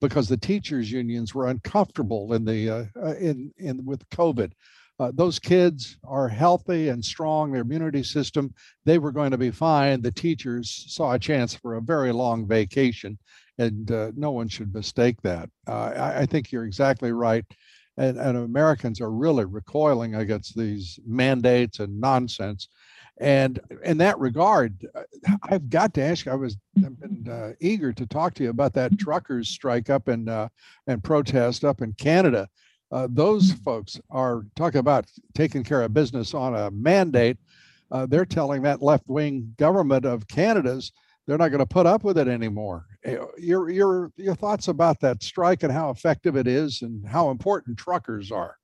because 0.01 0.27
the 0.27 0.35
teachers 0.35 0.91
unions 0.91 1.33
were 1.33 1.47
uncomfortable 1.47 2.33
in 2.33 2.43
the 2.43 2.69
uh, 2.69 2.85
uh 3.01 3.15
in 3.15 3.51
in 3.57 3.85
with 3.85 4.07
COVID. 4.09 4.51
Uh, 4.99 5.11
those 5.13 5.37
kids 5.37 5.97
are 6.03 6.27
healthy 6.27 6.89
and 6.89 7.05
strong, 7.05 7.51
their 7.51 7.61
immunity 7.61 8.01
system, 8.01 8.53
they 8.83 8.97
were 8.97 9.11
going 9.11 9.29
to 9.29 9.37
be 9.37 9.51
fine. 9.51 10.01
The 10.01 10.11
teachers 10.11 10.85
saw 10.89 11.13
a 11.13 11.19
chance 11.19 11.53
for 11.53 11.75
a 11.75 11.81
very 11.81 12.11
long 12.11 12.47
vacation, 12.47 13.17
and 13.59 13.91
uh, 13.91 14.11
no 14.15 14.31
one 14.31 14.47
should 14.47 14.73
mistake 14.73 15.21
that. 15.21 15.49
Uh, 15.67 15.93
I, 15.95 16.21
I, 16.21 16.25
think 16.25 16.51
you're 16.51 16.65
exactly 16.65 17.11
right. 17.11 17.45
And, 17.97 18.17
and 18.17 18.37
Americans 18.37 19.01
are 19.01 19.11
really 19.11 19.45
recoiling 19.45 20.15
against 20.15 20.55
these 20.55 20.99
mandates 21.05 21.79
and 21.79 21.99
nonsense. 21.99 22.67
And 23.19 23.59
in 23.83 23.97
that 23.97 24.19
regard, 24.19 24.87
uh, 24.93 25.01
I've 25.43 25.69
got 25.69 25.95
to 25.95 26.03
ask. 26.03 26.27
I 26.27 26.35
was 26.35 26.57
I've 26.85 26.99
been 26.99 27.27
uh, 27.27 27.53
eager 27.59 27.91
to 27.91 28.05
talk 28.05 28.35
to 28.35 28.43
you 28.43 28.51
about 28.51 28.73
that 28.73 28.99
truckers 28.99 29.49
strike 29.49 29.89
up 29.89 30.07
in 30.07 30.29
uh, 30.29 30.49
and 30.85 31.03
protest 31.03 31.65
up 31.65 31.81
in 31.81 31.93
Canada 31.93 32.47
uh, 32.91 33.07
those 33.09 33.51
folks 33.51 33.99
are 34.09 34.45
talking 34.55 34.79
about 34.79 35.05
taking 35.35 35.63
care 35.63 35.81
of 35.81 35.93
business 35.93 36.33
on 36.33 36.55
a 36.55 36.71
mandate. 36.71 37.37
Uh, 37.91 38.05
they're 38.05 38.25
telling 38.25 38.61
that 38.61 38.81
left 38.81 39.03
wing 39.07 39.53
government 39.57 40.05
of 40.05 40.27
Canada's 40.27 40.91
they're 41.25 41.37
not 41.37 41.49
going 41.49 41.59
to 41.59 41.65
put 41.65 41.85
up 41.85 42.05
with 42.05 42.17
it 42.17 42.29
anymore. 42.29 42.85
Eh, 43.07 43.17
your 43.37 43.69
your 43.69 44.11
your 44.17 44.35
thoughts 44.35 44.67
about 44.67 44.99
that 44.99 45.23
strike 45.23 45.63
and 45.63 45.71
how 45.71 45.89
effective 45.89 46.35
it 46.35 46.47
is 46.47 46.81
and 46.81 47.07
how 47.07 47.29
important 47.29 47.77
truckers 47.77 48.31
are. 48.31 48.57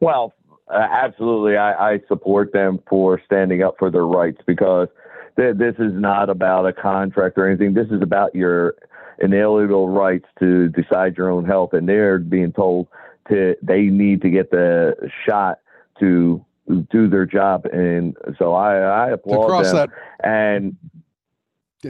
Well, 0.00 0.34
uh, 0.68 0.76
absolutely, 0.78 1.56
I, 1.56 1.92
I, 1.92 2.00
support 2.08 2.52
them 2.52 2.80
for 2.88 3.20
standing 3.24 3.62
up 3.62 3.76
for 3.78 3.90
their 3.90 4.06
rights 4.06 4.40
because 4.46 4.88
th- 5.36 5.56
this 5.56 5.74
is 5.78 5.92
not 5.92 6.28
about 6.28 6.66
a 6.66 6.72
contract 6.72 7.38
or 7.38 7.48
anything. 7.48 7.72
This 7.72 7.88
is 7.90 8.02
about 8.02 8.34
your 8.34 8.74
inalienable 9.18 9.88
rights 9.88 10.26
to 10.40 10.68
decide 10.68 11.16
your 11.16 11.30
own 11.30 11.44
health, 11.44 11.72
and 11.72 11.88
they're 11.88 12.18
being 12.18 12.52
told 12.52 12.88
to 13.28 13.54
they 13.62 13.82
need 13.84 14.20
to 14.22 14.30
get 14.30 14.50
the 14.50 14.94
shot 15.26 15.60
to 16.00 16.44
do 16.90 17.08
their 17.08 17.26
job, 17.26 17.64
and 17.66 18.16
so 18.38 18.52
I, 18.52 18.76
I 18.76 19.10
applaud 19.10 19.64
them. 19.64 19.76
That, 19.76 19.88
and 20.20 20.76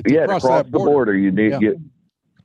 yeah, 0.06 0.26
cross, 0.26 0.42
cross 0.42 0.64
the 0.64 0.70
border. 0.70 0.90
border, 0.90 1.16
you 1.16 1.30
need 1.30 1.52
yeah. 1.52 1.58
you, 1.60 1.80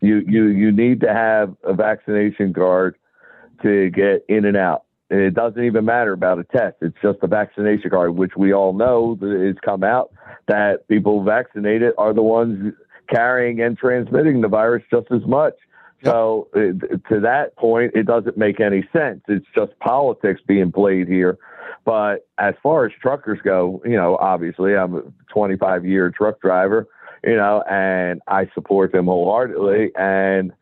you 0.02 0.24
you 0.28 0.46
you 0.48 0.72
need 0.72 1.02
to 1.02 1.14
have 1.14 1.56
a 1.64 1.74
vaccination 1.74 2.54
card 2.54 2.96
to 3.64 3.90
get 3.92 4.26
in 4.28 4.46
and 4.46 4.58
out. 4.58 4.86
And 5.10 5.20
it 5.20 5.34
doesn't 5.34 5.64
even 5.64 5.86
matter 5.86 6.14
about 6.14 6.40
a 6.40 6.44
test; 6.46 6.78
it's 6.82 6.98
just 7.02 7.20
a 7.22 7.28
vaccination 7.28 7.90
card, 7.90 8.16
which 8.16 8.32
we 8.38 8.54
all 8.54 8.74
know 8.74 9.18
has 9.22 9.56
come 9.64 9.84
out 9.84 10.12
that 10.48 10.88
people 10.88 11.24
vaccinated 11.24 11.94
are 11.98 12.14
the 12.14 12.22
ones 12.22 12.74
carrying 13.14 13.62
and 13.62 13.78
transmitting 13.78 14.42
the 14.42 14.48
virus 14.48 14.84
just 14.90 15.08
as 15.12 15.22
much. 15.26 15.54
So 16.04 16.48
eh, 16.56 16.72
to 17.10 17.20
that 17.20 17.56
point, 17.58 17.92
it 17.94 18.08
doesn't 18.08 18.38
make 18.38 18.60
any 18.60 18.88
sense. 18.92 19.22
It's 19.28 19.46
just 19.54 19.78
politics 19.80 20.42
being 20.48 20.72
played 20.72 21.08
here. 21.08 21.38
But 21.86 22.28
as 22.38 22.54
far 22.62 22.86
as 22.86 22.92
truckers 23.02 23.40
go, 23.44 23.82
you 23.86 23.98
know, 23.98 24.18
obviously 24.18 24.76
I'm 24.76 24.96
a 24.96 25.02
25 25.32 25.86
year 25.86 26.10
truck 26.12 26.42
driver, 26.42 26.88
you 27.24 27.36
know, 27.36 27.64
and 27.70 28.22
I 28.28 28.50
support 28.54 28.92
them 28.92 29.06
wholeheartedly. 29.06 29.92
And 29.96 30.54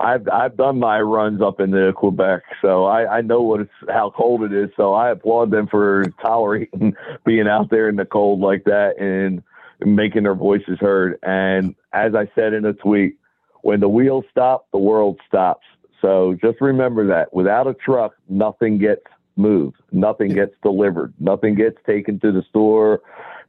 I've 0.00 0.28
I've 0.28 0.56
done 0.56 0.78
my 0.78 1.00
runs 1.00 1.40
up 1.42 1.60
in 1.60 1.70
the 1.70 1.92
Quebec, 1.96 2.42
so 2.62 2.84
I, 2.84 3.18
I 3.18 3.20
know 3.20 3.42
what 3.42 3.60
it's 3.60 3.70
how 3.88 4.10
cold 4.16 4.42
it 4.44 4.52
is. 4.52 4.70
So 4.76 4.94
I 4.94 5.10
applaud 5.10 5.50
them 5.50 5.66
for 5.66 6.04
tolerating 6.22 6.94
being 7.24 7.48
out 7.48 7.70
there 7.70 7.88
in 7.88 7.96
the 7.96 8.04
cold 8.04 8.40
like 8.40 8.64
that 8.64 8.98
and 8.98 9.42
making 9.80 10.24
their 10.24 10.34
voices 10.34 10.78
heard. 10.80 11.18
And 11.22 11.74
as 11.92 12.14
I 12.14 12.30
said 12.34 12.52
in 12.52 12.64
a 12.64 12.72
tweet, 12.72 13.16
when 13.62 13.80
the 13.80 13.88
wheels 13.88 14.24
stop, 14.30 14.66
the 14.72 14.78
world 14.78 15.20
stops. 15.26 15.66
So 16.00 16.36
just 16.40 16.60
remember 16.60 17.06
that 17.08 17.32
without 17.34 17.66
a 17.66 17.74
truck, 17.74 18.14
nothing 18.28 18.78
gets 18.78 19.02
moved, 19.36 19.76
nothing 19.90 20.32
gets 20.32 20.54
delivered, 20.62 21.12
nothing 21.18 21.54
gets 21.54 21.76
taken 21.86 22.20
to 22.20 22.30
the 22.30 22.42
store, 22.48 23.00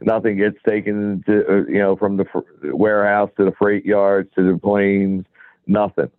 nothing 0.02 0.38
gets 0.38 0.58
taken 0.68 1.24
to 1.26 1.48
uh, 1.48 1.56
you 1.68 1.80
know 1.80 1.96
from 1.96 2.18
the 2.18 2.26
fr- 2.26 2.40
warehouse 2.64 3.30
to 3.38 3.46
the 3.46 3.52
freight 3.52 3.86
yards 3.86 4.30
to 4.36 4.52
the 4.52 4.58
planes, 4.58 5.26
nothing. 5.68 6.10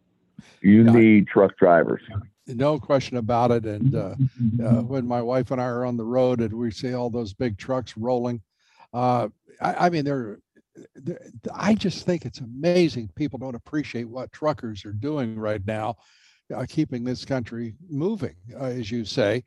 You 0.61 0.85
yeah. 0.85 0.93
need 0.93 1.29
truck 1.29 1.57
drivers. 1.57 2.03
No 2.47 2.79
question 2.79 3.17
about 3.17 3.51
it. 3.51 3.65
And 3.65 3.95
uh, 3.95 4.15
uh, 4.63 4.83
when 4.83 5.07
my 5.07 5.23
wife 5.23 5.51
and 5.51 5.61
I 5.61 5.65
are 5.65 5.85
on 5.85 5.97
the 5.97 6.05
road 6.05 6.41
and 6.41 6.53
we 6.53 6.71
see 6.71 6.95
all 6.95 7.11
those 7.11 7.33
big 7.33 7.59
trucks 7.59 7.97
rolling, 7.97 8.41
uh, 8.93 9.29
I, 9.61 9.87
I 9.87 9.91
mean, 9.91 10.05
they're, 10.05 10.39
they're, 10.95 11.21
I 11.55 11.75
just 11.75 12.07
think 12.07 12.25
it's 12.25 12.41
amazing. 12.41 13.11
People 13.15 13.39
don't 13.39 13.55
appreciate 13.55 14.09
what 14.09 14.33
truckers 14.33 14.85
are 14.85 14.93
doing 14.93 15.39
right 15.39 15.65
now, 15.67 15.97
uh, 16.55 16.67
keeping 16.69 17.05
this 17.05 17.25
country 17.25 17.75
moving, 17.89 18.35
uh, 18.59 18.65
as 18.65 18.91
you 18.91 19.05
say. 19.05 19.45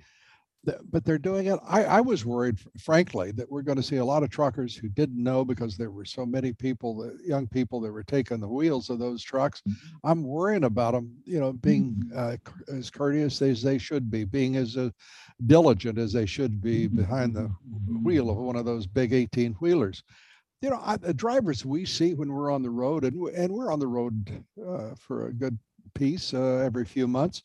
But 0.66 1.04
they're 1.04 1.18
doing 1.18 1.48
it. 1.48 1.60
I, 1.68 1.84
I 1.84 2.02
was 2.02 2.26
worried, 2.26 2.58
frankly, 2.80 3.32
that 3.32 3.52
we're 3.52 3.64
going 3.64 3.76
to 3.76 3.84
see 3.84 3.98
a 3.98 4.06
lot 4.06 4.24
of 4.24 4.30
truckers 4.30 4.76
who 4.76 4.88
didn't 4.88 5.22
know 5.22 5.44
because 5.44 5.76
there 5.76 5.92
were 5.92 6.06
so 6.06 6.26
many 6.26 6.54
people, 6.54 7.12
young 7.26 7.48
people 7.48 7.82
that 7.82 7.92
were 7.92 8.04
taking 8.04 8.40
the 8.40 8.48
wheels 8.48 8.90
of 8.90 8.98
those 8.98 9.22
trucks. 9.22 9.62
Mm-hmm. 9.68 10.08
I'm 10.08 10.24
worrying 10.24 10.64
about 10.64 10.94
them, 10.94 11.18
you 11.26 11.42
know, 11.42 11.52
being 11.52 11.96
mm-hmm. 12.14 12.18
uh, 12.18 12.78
as 12.78 12.90
courteous 12.90 13.42
as 13.42 13.62
they 13.62 13.78
should 13.78 14.10
be, 14.10 14.24
being 14.24 14.56
as 14.56 14.78
uh, 14.78 14.90
diligent 15.48 15.98
as 15.98 16.14
they 16.14 16.26
should 16.26 16.62
be 16.62 16.88
behind 16.88 17.36
the 17.36 17.52
wheel 18.04 18.30
of 18.30 18.38
one 18.38 18.56
of 18.56 18.66
those 18.66 18.88
big 18.88 19.12
18 19.12 19.54
wheelers. 19.56 20.04
You 20.62 20.70
know, 20.70 20.80
I, 20.82 20.96
the 20.96 21.14
drivers 21.14 21.66
we 21.66 21.84
see 21.84 22.14
when 22.14 22.32
we're 22.32 22.52
on 22.52 22.64
the 22.64 22.70
road, 22.70 23.04
and, 23.04 23.28
and 23.30 23.52
we're 23.52 23.72
on 23.72 23.80
the 23.80 23.88
road 23.88 24.44
uh, 24.66 24.96
for 24.98 25.28
a 25.28 25.34
good 25.34 25.58
piece 25.94 26.34
uh, 26.34 26.62
every 26.64 26.86
few 26.86 27.06
months. 27.06 27.44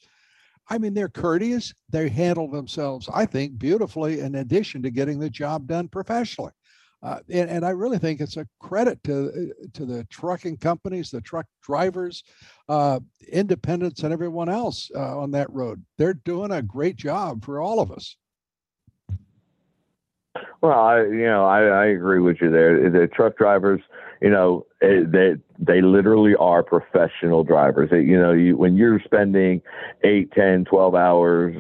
I 0.71 0.79
mean, 0.79 0.95
they're 0.95 1.09
courteous. 1.09 1.75
They 1.91 2.09
handle 2.09 2.51
themselves, 2.51 3.09
I 3.13 3.27
think, 3.27 3.59
beautifully, 3.59 4.21
in 4.21 4.35
addition 4.35 4.83
to 4.83 4.91
getting 4.91 5.19
the 5.19 5.31
job 5.31 5.67
done 5.67 5.89
professionally. 5.89 6.53
Uh, 7.01 7.21
and, 7.31 7.49
and, 7.49 7.65
I 7.65 7.71
really 7.71 7.99
think 7.99 8.21
it's 8.21 8.37
a 8.37 8.49
credit 8.59 9.01
to 9.05 9.29
uh, 9.29 9.67
to 9.75 9.87
the 9.87 10.03
trucking 10.11 10.57
companies, 10.57 11.13
the 11.13 11.21
truck 11.21 11.47
drivers, 11.63 12.25
uh, 12.69 12.99
independents, 13.31 14.03
and 14.03 14.13
everyone 14.13 14.49
else 14.49 14.91
uh, 14.97 15.17
on 15.17 15.31
that 15.31 15.49
road. 15.53 15.85
They're 15.97 16.15
doing 16.15 16.51
a 16.51 16.61
great 16.61 16.97
job 16.97 17.45
for 17.45 17.61
all 17.61 17.79
of 17.79 17.93
us. 17.93 18.17
Well, 20.61 20.73
I, 20.73 21.03
you 21.03 21.27
know, 21.27 21.45
I, 21.45 21.63
I 21.67 21.87
agree 21.87 22.19
with 22.19 22.39
you 22.41 22.51
there. 22.51 22.91
The 22.91 23.07
truck 23.07 23.37
drivers, 23.37 23.81
you 24.21 24.31
know, 24.31 24.67
eh, 24.83 25.03
they 25.05 25.35
they 25.59 25.81
literally 25.81 26.35
are 26.37 26.63
professional 26.63 27.45
drivers. 27.45 27.91
You 27.93 28.19
know, 28.19 28.33
you 28.33 28.57
when 28.57 28.77
you're 28.77 29.01
spending 29.05 29.63
eight, 30.03 30.33
ten, 30.33 30.65
twelve 30.65 30.95
hours, 30.95 31.55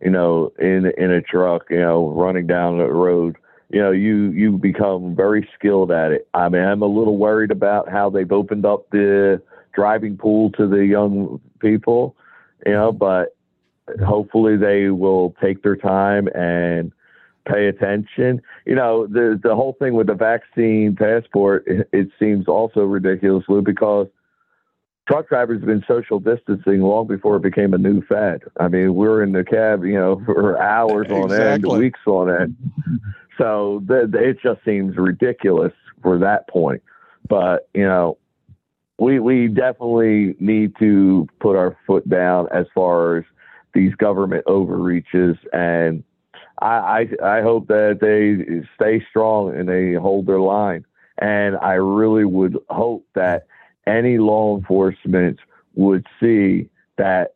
you 0.00 0.10
know, 0.10 0.52
in 0.58 0.92
in 0.98 1.10
a 1.10 1.22
truck, 1.22 1.64
you 1.70 1.80
know, 1.80 2.10
running 2.10 2.46
down 2.46 2.78
the 2.78 2.86
road, 2.86 3.36
you 3.70 3.80
know, 3.80 3.90
you 3.90 4.30
you 4.32 4.58
become 4.58 5.16
very 5.16 5.48
skilled 5.54 5.90
at 5.90 6.12
it. 6.12 6.28
I 6.34 6.48
mean, 6.48 6.62
I'm 6.62 6.82
a 6.82 6.86
little 6.86 7.16
worried 7.16 7.50
about 7.50 7.88
how 7.88 8.10
they've 8.10 8.30
opened 8.30 8.66
up 8.66 8.90
the 8.90 9.40
driving 9.74 10.16
pool 10.16 10.50
to 10.52 10.68
the 10.68 10.84
young 10.84 11.40
people, 11.60 12.14
you 12.66 12.72
know, 12.72 12.92
but 12.92 13.34
hopefully 14.06 14.56
they 14.56 14.90
will 14.90 15.34
take 15.42 15.62
their 15.62 15.76
time 15.76 16.28
and 16.34 16.92
pay 17.44 17.66
attention. 17.66 18.40
You 18.66 18.74
know, 18.74 19.06
the 19.06 19.38
the 19.42 19.54
whole 19.54 19.76
thing 19.78 19.94
with 19.94 20.06
the 20.06 20.14
vaccine 20.14 20.96
passport, 20.96 21.64
it, 21.66 21.88
it 21.92 22.08
seems 22.18 22.48
also 22.48 22.80
ridiculous, 22.80 23.44
Lou, 23.48 23.62
because 23.62 24.08
truck 25.08 25.28
drivers 25.28 25.60
have 25.60 25.66
been 25.66 25.84
social 25.86 26.20
distancing 26.20 26.80
long 26.80 27.06
before 27.06 27.36
it 27.36 27.42
became 27.42 27.74
a 27.74 27.78
new 27.78 28.02
fad. 28.02 28.42
I 28.58 28.68
mean, 28.68 28.94
we're 28.94 29.22
in 29.22 29.32
the 29.32 29.44
cab, 29.44 29.84
you 29.84 29.94
know, 29.94 30.22
for 30.26 30.60
hours 30.60 31.08
on 31.10 31.24
exactly. 31.24 31.70
end, 31.70 31.80
weeks 31.80 32.00
on 32.06 32.30
end. 32.30 32.56
So 33.38 33.82
the, 33.86 34.08
the, 34.10 34.30
it 34.30 34.38
just 34.42 34.64
seems 34.64 34.96
ridiculous 34.96 35.72
for 36.02 36.18
that 36.18 36.48
point. 36.48 36.82
But 37.28 37.68
you 37.74 37.84
know, 37.84 38.18
we 38.98 39.18
we 39.18 39.48
definitely 39.48 40.36
need 40.38 40.76
to 40.78 41.26
put 41.40 41.56
our 41.56 41.76
foot 41.86 42.08
down 42.08 42.48
as 42.52 42.66
far 42.74 43.18
as 43.18 43.24
these 43.74 43.94
government 43.94 44.44
overreaches 44.46 45.36
and 45.52 46.04
I, 46.62 47.08
I, 47.22 47.38
I 47.38 47.42
hope 47.42 47.66
that 47.68 47.98
they 48.00 48.66
stay 48.76 49.04
strong 49.10 49.54
and 49.54 49.68
they 49.68 49.94
hold 49.94 50.26
their 50.26 50.40
line. 50.40 50.84
And 51.18 51.56
I 51.56 51.74
really 51.74 52.24
would 52.24 52.56
hope 52.70 53.06
that 53.14 53.46
any 53.86 54.18
law 54.18 54.56
enforcement 54.56 55.38
would 55.74 56.06
see 56.20 56.68
that 56.96 57.34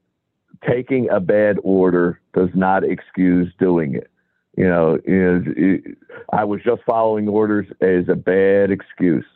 taking 0.66 1.10
a 1.10 1.20
bad 1.20 1.58
order 1.62 2.20
does 2.34 2.50
not 2.54 2.84
excuse 2.84 3.52
doing 3.58 3.94
it. 3.94 4.10
You 4.56 4.68
know, 4.68 4.98
you 5.06 5.44
it, 5.56 5.98
I 6.32 6.44
was 6.44 6.62
just 6.64 6.82
following 6.86 7.28
orders 7.28 7.66
is 7.80 8.08
a 8.08 8.14
bad 8.14 8.70
excuse. 8.70 9.26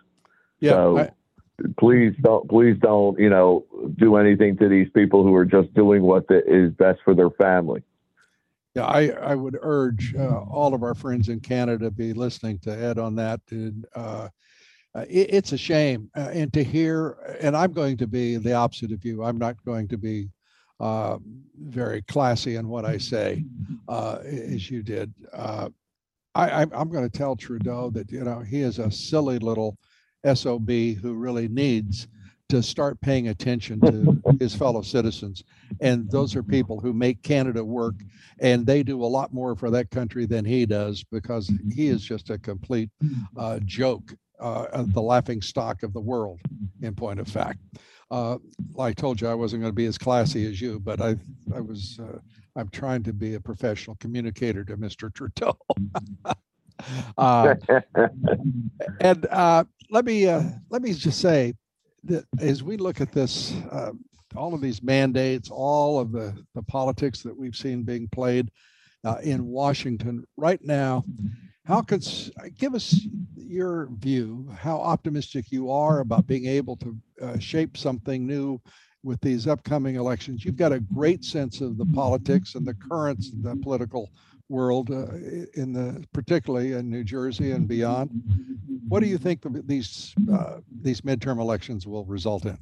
Yeah. 0.61 0.71
So 0.71 0.99
I, 0.99 1.11
please 1.79 2.15
don't, 2.23 2.49
please 2.49 2.77
don't, 2.81 3.19
you 3.19 3.29
know, 3.29 3.67
do 3.99 4.17
anything 4.17 4.57
to 4.59 4.69
these 4.69 4.89
people 4.95 5.25
who 5.25 5.35
are 5.35 5.45
just 5.45 5.75
doing 5.75 6.03
what 6.03 6.29
the, 6.29 6.43
is 6.47 6.73
best 6.73 7.01
for 7.05 7.15
their 7.15 7.31
family. 7.31 7.83
Yeah, 8.75 8.85
I, 8.85 9.09
I 9.09 9.35
would 9.35 9.59
urge 9.61 10.15
uh, 10.15 10.43
all 10.43 10.75
of 10.75 10.83
our 10.85 10.95
friends 10.95 11.29
in 11.29 11.41
Canada 11.41 11.91
be 11.91 12.13
listening 12.13 12.59
to 12.61 12.71
Ed 12.71 12.99
on 12.99 13.17
that. 13.17 13.41
And, 13.51 13.85
uh, 13.97 14.29
uh, 14.95 15.05
it, 15.09 15.35
it's 15.35 15.53
a 15.53 15.59
shame. 15.59 16.09
Uh, 16.17 16.31
and 16.33 16.53
to 16.53 16.63
hear, 16.63 17.37
and 17.41 17.57
I'm 17.57 17.73
going 17.73 17.97
to 17.97 18.07
be 18.07 18.37
the 18.37 18.53
opposite 18.53 18.93
of 18.93 19.05
you. 19.05 19.25
I'm 19.25 19.39
not 19.39 19.63
going 19.65 19.89
to 19.89 19.99
be 19.99 20.29
uh, 20.79 21.19
very 21.59 22.03
classy 22.03 22.57
in 22.57 22.69
what 22.69 22.85
I 22.85 22.99
say, 22.99 23.45
uh, 23.89 24.19
as 24.23 24.71
you 24.71 24.83
did. 24.83 25.13
I, 26.37 26.63
I'm 26.73 26.91
going 26.91 27.09
to 27.09 27.19
tell 27.19 27.35
Trudeau 27.35 27.91
that, 27.91 28.13
you 28.13 28.23
know, 28.23 28.39
he 28.39 28.61
is 28.61 28.79
a 28.79 28.89
silly 28.91 29.41
little 29.41 29.77
SOB 30.33 30.71
who 30.71 31.15
really 31.15 31.49
needs 31.49 32.07
to 32.51 32.63
start 32.63 33.01
paying 33.01 33.29
attention 33.29 33.81
to 33.81 34.21
his 34.41 34.55
fellow 34.55 34.83
citizens. 34.83 35.45
And 35.81 36.11
those 36.11 36.35
are 36.35 36.43
people 36.43 36.81
who 36.81 36.93
make 36.93 37.23
Canada 37.23 37.65
work, 37.65 37.95
and 38.41 38.67
they 38.67 38.83
do 38.83 39.03
a 39.03 39.07
lot 39.07 39.33
more 39.33 39.55
for 39.55 39.71
that 39.71 39.91
country 39.91 40.27
than 40.27 40.45
he 40.45 40.67
does 40.67 41.05
because 41.13 41.51
he 41.73 41.87
is 41.87 42.03
just 42.03 42.31
a 42.31 42.39
complete 42.39 42.91
uh, 43.37 43.61
joke, 43.65 44.15
uh, 44.41 44.85
the 44.89 45.01
laughing 45.01 45.41
stock 45.41 45.85
of 45.85 45.93
the 45.93 46.01
world, 46.01 46.41
in 46.83 46.95
point 46.95 47.21
of 47.21 47.29
fact. 47.29 47.61
Uh, 48.11 48.39
like 48.75 48.99
I 48.99 49.01
told 49.01 49.21
you, 49.21 49.29
I 49.29 49.35
wasn't 49.35 49.63
going 49.63 49.73
to 49.73 49.77
be 49.77 49.87
as 49.87 49.97
classy 49.97 50.45
as 50.47 50.61
you, 50.61 50.81
but 50.81 51.01
I, 51.01 51.17
I 51.55 51.61
was. 51.61 51.99
Uh, 52.03 52.19
I'm 52.57 52.69
trying 52.71 53.05
to 53.05 53.13
be 53.13 53.35
a 53.35 53.41
professional 53.41 53.97
communicator 54.01 54.65
to 54.65 54.77
Mr. 54.77 55.13
Trudeau. 55.15 55.57
Uh, 57.19 57.55
and 59.03 59.27
uh, 59.27 59.63
let 59.91 60.07
me 60.07 60.27
let 60.71 60.81
me 60.81 60.95
just 60.95 61.21
say 61.21 61.53
that 62.05 62.25
as 62.41 62.63
we 62.63 62.77
look 62.77 63.01
at 63.01 63.13
this, 63.13 63.53
uh, 63.71 63.93
all 64.37 64.55
of 64.55 64.61
these 64.61 64.83
mandates, 64.83 65.51
all 65.51 65.99
of 65.99 66.13
the, 66.13 66.35
the 66.55 66.63
politics 66.63 67.23
that 67.23 67.37
we've 67.37 67.57
seen 67.57 67.83
being 67.83 68.09
played 68.09 68.51
uh, 69.05 69.17
in 69.23 69.47
Washington 69.47 70.25
right 70.37 70.61
now, 70.63 71.05
how 71.65 71.83
could 71.83 72.05
give 72.59 72.75
us 72.75 73.07
your 73.37 73.89
view, 73.99 74.49
how 74.59 74.81
optimistic 74.81 75.51
you 75.51 75.71
are 75.71 76.01
about 76.01 76.27
being 76.27 76.47
able 76.47 76.77
to 76.77 76.97
uh, 77.23 77.39
shape 77.39 77.77
something 77.77 78.27
new 78.27 78.61
with 79.03 79.21
these 79.21 79.47
upcoming 79.47 79.97
elections? 79.97 80.45
You've 80.45 80.57
got 80.57 80.73
a 80.73 80.81
great 80.81 81.25
sense 81.25 81.61
of 81.61 81.79
the 81.79 81.87
politics 81.87 82.55
and 82.55 82.67
the 82.67 82.75
currents 82.75 83.31
the 83.43 83.57
political 83.57 84.11
world, 84.51 84.91
uh, 84.91 85.07
in 85.55 85.73
the 85.73 86.05
particularly 86.13 86.73
in 86.73 86.91
New 86.91 87.05
Jersey 87.05 87.53
and 87.53 87.67
beyond. 87.67 88.11
What 88.89 89.01
do 89.01 89.07
you 89.07 89.19
think 89.19 89.43
these 89.67 90.15
uh, 90.33 90.59
these 90.83 91.01
midterm 91.03 91.41
elections 91.41 91.87
will 91.87 92.05
result 92.05 92.45
in? 92.45 92.59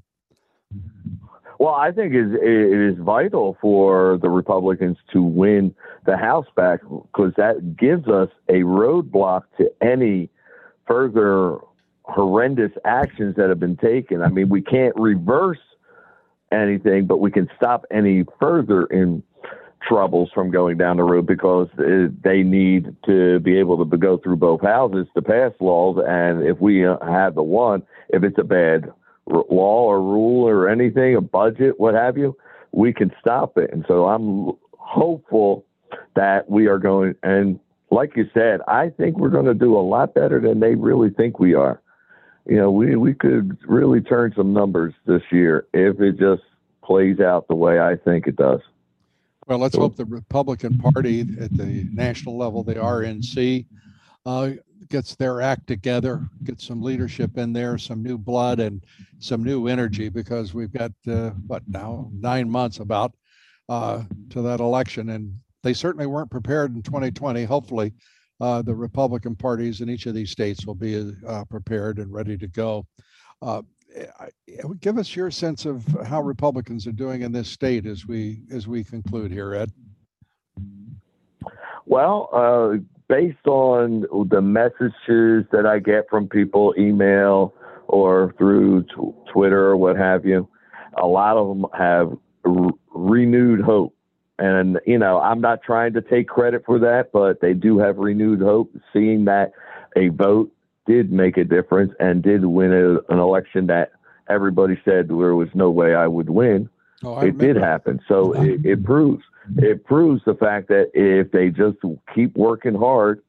Well, 1.58 1.74
I 1.74 1.90
think 1.90 2.14
it 2.14 2.28
is 2.40 2.98
vital 2.98 3.56
for 3.60 4.18
the 4.18 4.28
Republicans 4.28 4.96
to 5.12 5.22
win 5.22 5.74
the 6.06 6.16
House 6.16 6.46
back 6.54 6.80
because 6.82 7.32
that 7.36 7.76
gives 7.76 8.06
us 8.06 8.28
a 8.48 8.60
roadblock 8.60 9.42
to 9.56 9.72
any 9.82 10.30
further 10.86 11.58
horrendous 12.04 12.70
actions 12.84 13.34
that 13.36 13.48
have 13.48 13.58
been 13.58 13.76
taken. 13.76 14.22
I 14.22 14.28
mean, 14.28 14.48
we 14.48 14.62
can't 14.62 14.94
reverse 14.94 15.58
anything, 16.52 17.06
but 17.06 17.18
we 17.18 17.30
can 17.30 17.48
stop 17.56 17.84
any 17.90 18.24
further 18.38 18.84
in 18.84 19.22
troubles 19.86 20.30
from 20.34 20.50
going 20.50 20.76
down 20.76 20.96
the 20.96 21.02
road 21.02 21.26
because 21.26 21.68
uh, 21.78 22.08
they 22.22 22.42
need 22.42 22.94
to 23.06 23.38
be 23.40 23.58
able 23.58 23.84
to 23.84 23.96
go 23.96 24.18
through 24.18 24.36
both 24.36 24.60
houses 24.62 25.06
to 25.14 25.22
pass 25.22 25.52
laws. 25.60 26.02
And 26.06 26.46
if 26.46 26.60
we 26.60 26.86
uh, 26.86 26.96
have 27.06 27.34
the 27.34 27.42
one, 27.42 27.82
if 28.08 28.22
it's 28.22 28.38
a 28.38 28.44
bad 28.44 28.92
law 29.26 29.84
or 29.84 30.00
rule 30.00 30.48
or 30.48 30.68
anything, 30.68 31.16
a 31.16 31.20
budget, 31.20 31.78
what 31.78 31.94
have 31.94 32.16
you, 32.16 32.36
we 32.72 32.92
can 32.92 33.12
stop 33.20 33.56
it. 33.56 33.70
And 33.72 33.84
so 33.86 34.06
I'm 34.06 34.52
hopeful 34.72 35.64
that 36.16 36.50
we 36.50 36.66
are 36.66 36.78
going. 36.78 37.14
And 37.22 37.60
like 37.90 38.16
you 38.16 38.28
said, 38.34 38.60
I 38.68 38.90
think 38.90 39.18
we're 39.18 39.30
going 39.30 39.46
to 39.46 39.54
do 39.54 39.76
a 39.76 39.80
lot 39.80 40.14
better 40.14 40.40
than 40.40 40.60
they 40.60 40.74
really 40.74 41.10
think 41.10 41.38
we 41.38 41.54
are. 41.54 41.80
You 42.46 42.56
know, 42.56 42.70
we, 42.70 42.96
we 42.96 43.14
could 43.14 43.58
really 43.66 44.00
turn 44.00 44.32
some 44.36 44.52
numbers 44.52 44.94
this 45.06 45.22
year 45.30 45.66
if 45.72 46.00
it 46.00 46.18
just 46.18 46.42
plays 46.82 47.20
out 47.20 47.46
the 47.48 47.54
way 47.54 47.78
I 47.78 47.96
think 47.96 48.26
it 48.26 48.36
does. 48.36 48.60
Well, 49.48 49.58
let's 49.58 49.76
hope 49.76 49.96
the 49.96 50.04
Republican 50.04 50.76
Party 50.76 51.22
at 51.40 51.56
the 51.56 51.88
national 51.90 52.36
level, 52.36 52.62
the 52.62 52.74
RNC, 52.74 53.64
uh, 54.26 54.50
gets 54.90 55.14
their 55.14 55.40
act 55.40 55.66
together, 55.66 56.28
gets 56.44 56.66
some 56.66 56.82
leadership 56.82 57.38
in 57.38 57.54
there, 57.54 57.78
some 57.78 58.02
new 58.02 58.18
blood 58.18 58.60
and 58.60 58.84
some 59.20 59.42
new 59.42 59.66
energy, 59.66 60.10
because 60.10 60.52
we've 60.52 60.72
got 60.72 60.92
uh, 61.10 61.30
what 61.46 61.62
now 61.66 62.10
nine 62.12 62.50
months 62.50 62.80
about 62.80 63.14
uh, 63.70 64.02
to 64.28 64.42
that 64.42 64.60
election, 64.60 65.08
and 65.08 65.34
they 65.62 65.72
certainly 65.72 66.06
weren't 66.06 66.30
prepared 66.30 66.74
in 66.74 66.82
2020. 66.82 67.44
Hopefully, 67.44 67.94
uh, 68.42 68.60
the 68.60 68.74
Republican 68.74 69.34
parties 69.34 69.80
in 69.80 69.88
each 69.88 70.04
of 70.04 70.12
these 70.12 70.30
states 70.30 70.66
will 70.66 70.74
be 70.74 71.10
uh, 71.26 71.44
prepared 71.46 72.00
and 72.00 72.12
ready 72.12 72.36
to 72.36 72.48
go. 72.48 72.86
Give 74.80 74.98
us 74.98 75.16
your 75.16 75.30
sense 75.30 75.64
of 75.66 75.86
how 76.04 76.22
Republicans 76.22 76.86
are 76.86 76.92
doing 76.92 77.22
in 77.22 77.32
this 77.32 77.48
state 77.48 77.86
as 77.86 78.06
we 78.06 78.42
as 78.50 78.66
we 78.68 78.84
conclude 78.84 79.30
here, 79.30 79.54
Ed. 79.54 79.72
Well, 81.86 82.28
uh, 82.32 82.78
based 83.08 83.46
on 83.46 84.04
the 84.28 84.42
messages 84.42 85.46
that 85.52 85.64
I 85.66 85.78
get 85.78 86.08
from 86.10 86.28
people, 86.28 86.74
email 86.78 87.54
or 87.86 88.34
through 88.36 88.82
t- 88.82 89.12
Twitter 89.32 89.66
or 89.66 89.76
what 89.76 89.96
have 89.96 90.26
you, 90.26 90.46
a 91.00 91.06
lot 91.06 91.38
of 91.38 91.48
them 91.48 91.66
have 91.72 92.12
r- 92.44 92.70
renewed 92.94 93.60
hope. 93.60 93.94
And, 94.38 94.78
you 94.86 94.98
know, 94.98 95.18
I'm 95.18 95.40
not 95.40 95.62
trying 95.62 95.94
to 95.94 96.02
take 96.02 96.28
credit 96.28 96.62
for 96.64 96.78
that, 96.78 97.10
but 97.12 97.40
they 97.40 97.54
do 97.54 97.78
have 97.78 97.96
renewed 97.96 98.40
hope, 98.40 98.70
seeing 98.92 99.24
that 99.24 99.52
a 99.96 100.08
vote 100.08 100.52
did 100.88 101.12
make 101.12 101.36
a 101.36 101.44
difference 101.44 101.92
and 102.00 102.22
did 102.22 102.44
win 102.46 102.72
a, 102.72 103.12
an 103.12 103.20
election 103.20 103.66
that 103.68 103.92
everybody 104.28 104.80
said 104.84 105.08
there 105.08 105.36
was 105.36 105.50
no 105.54 105.70
way 105.70 105.94
I 105.94 106.06
would 106.06 106.30
win. 106.30 106.68
Oh, 107.04 107.20
it 107.20 107.38
did 107.38 107.56
happen. 107.56 108.00
So 108.08 108.34
uh-huh. 108.34 108.42
it, 108.42 108.66
it 108.66 108.84
proves 108.84 109.22
it 109.56 109.84
proves 109.84 110.22
the 110.26 110.34
fact 110.34 110.68
that 110.68 110.90
if 110.94 111.30
they 111.30 111.50
just 111.50 111.78
keep 112.14 112.36
working 112.36 112.74
hard, 112.74 113.22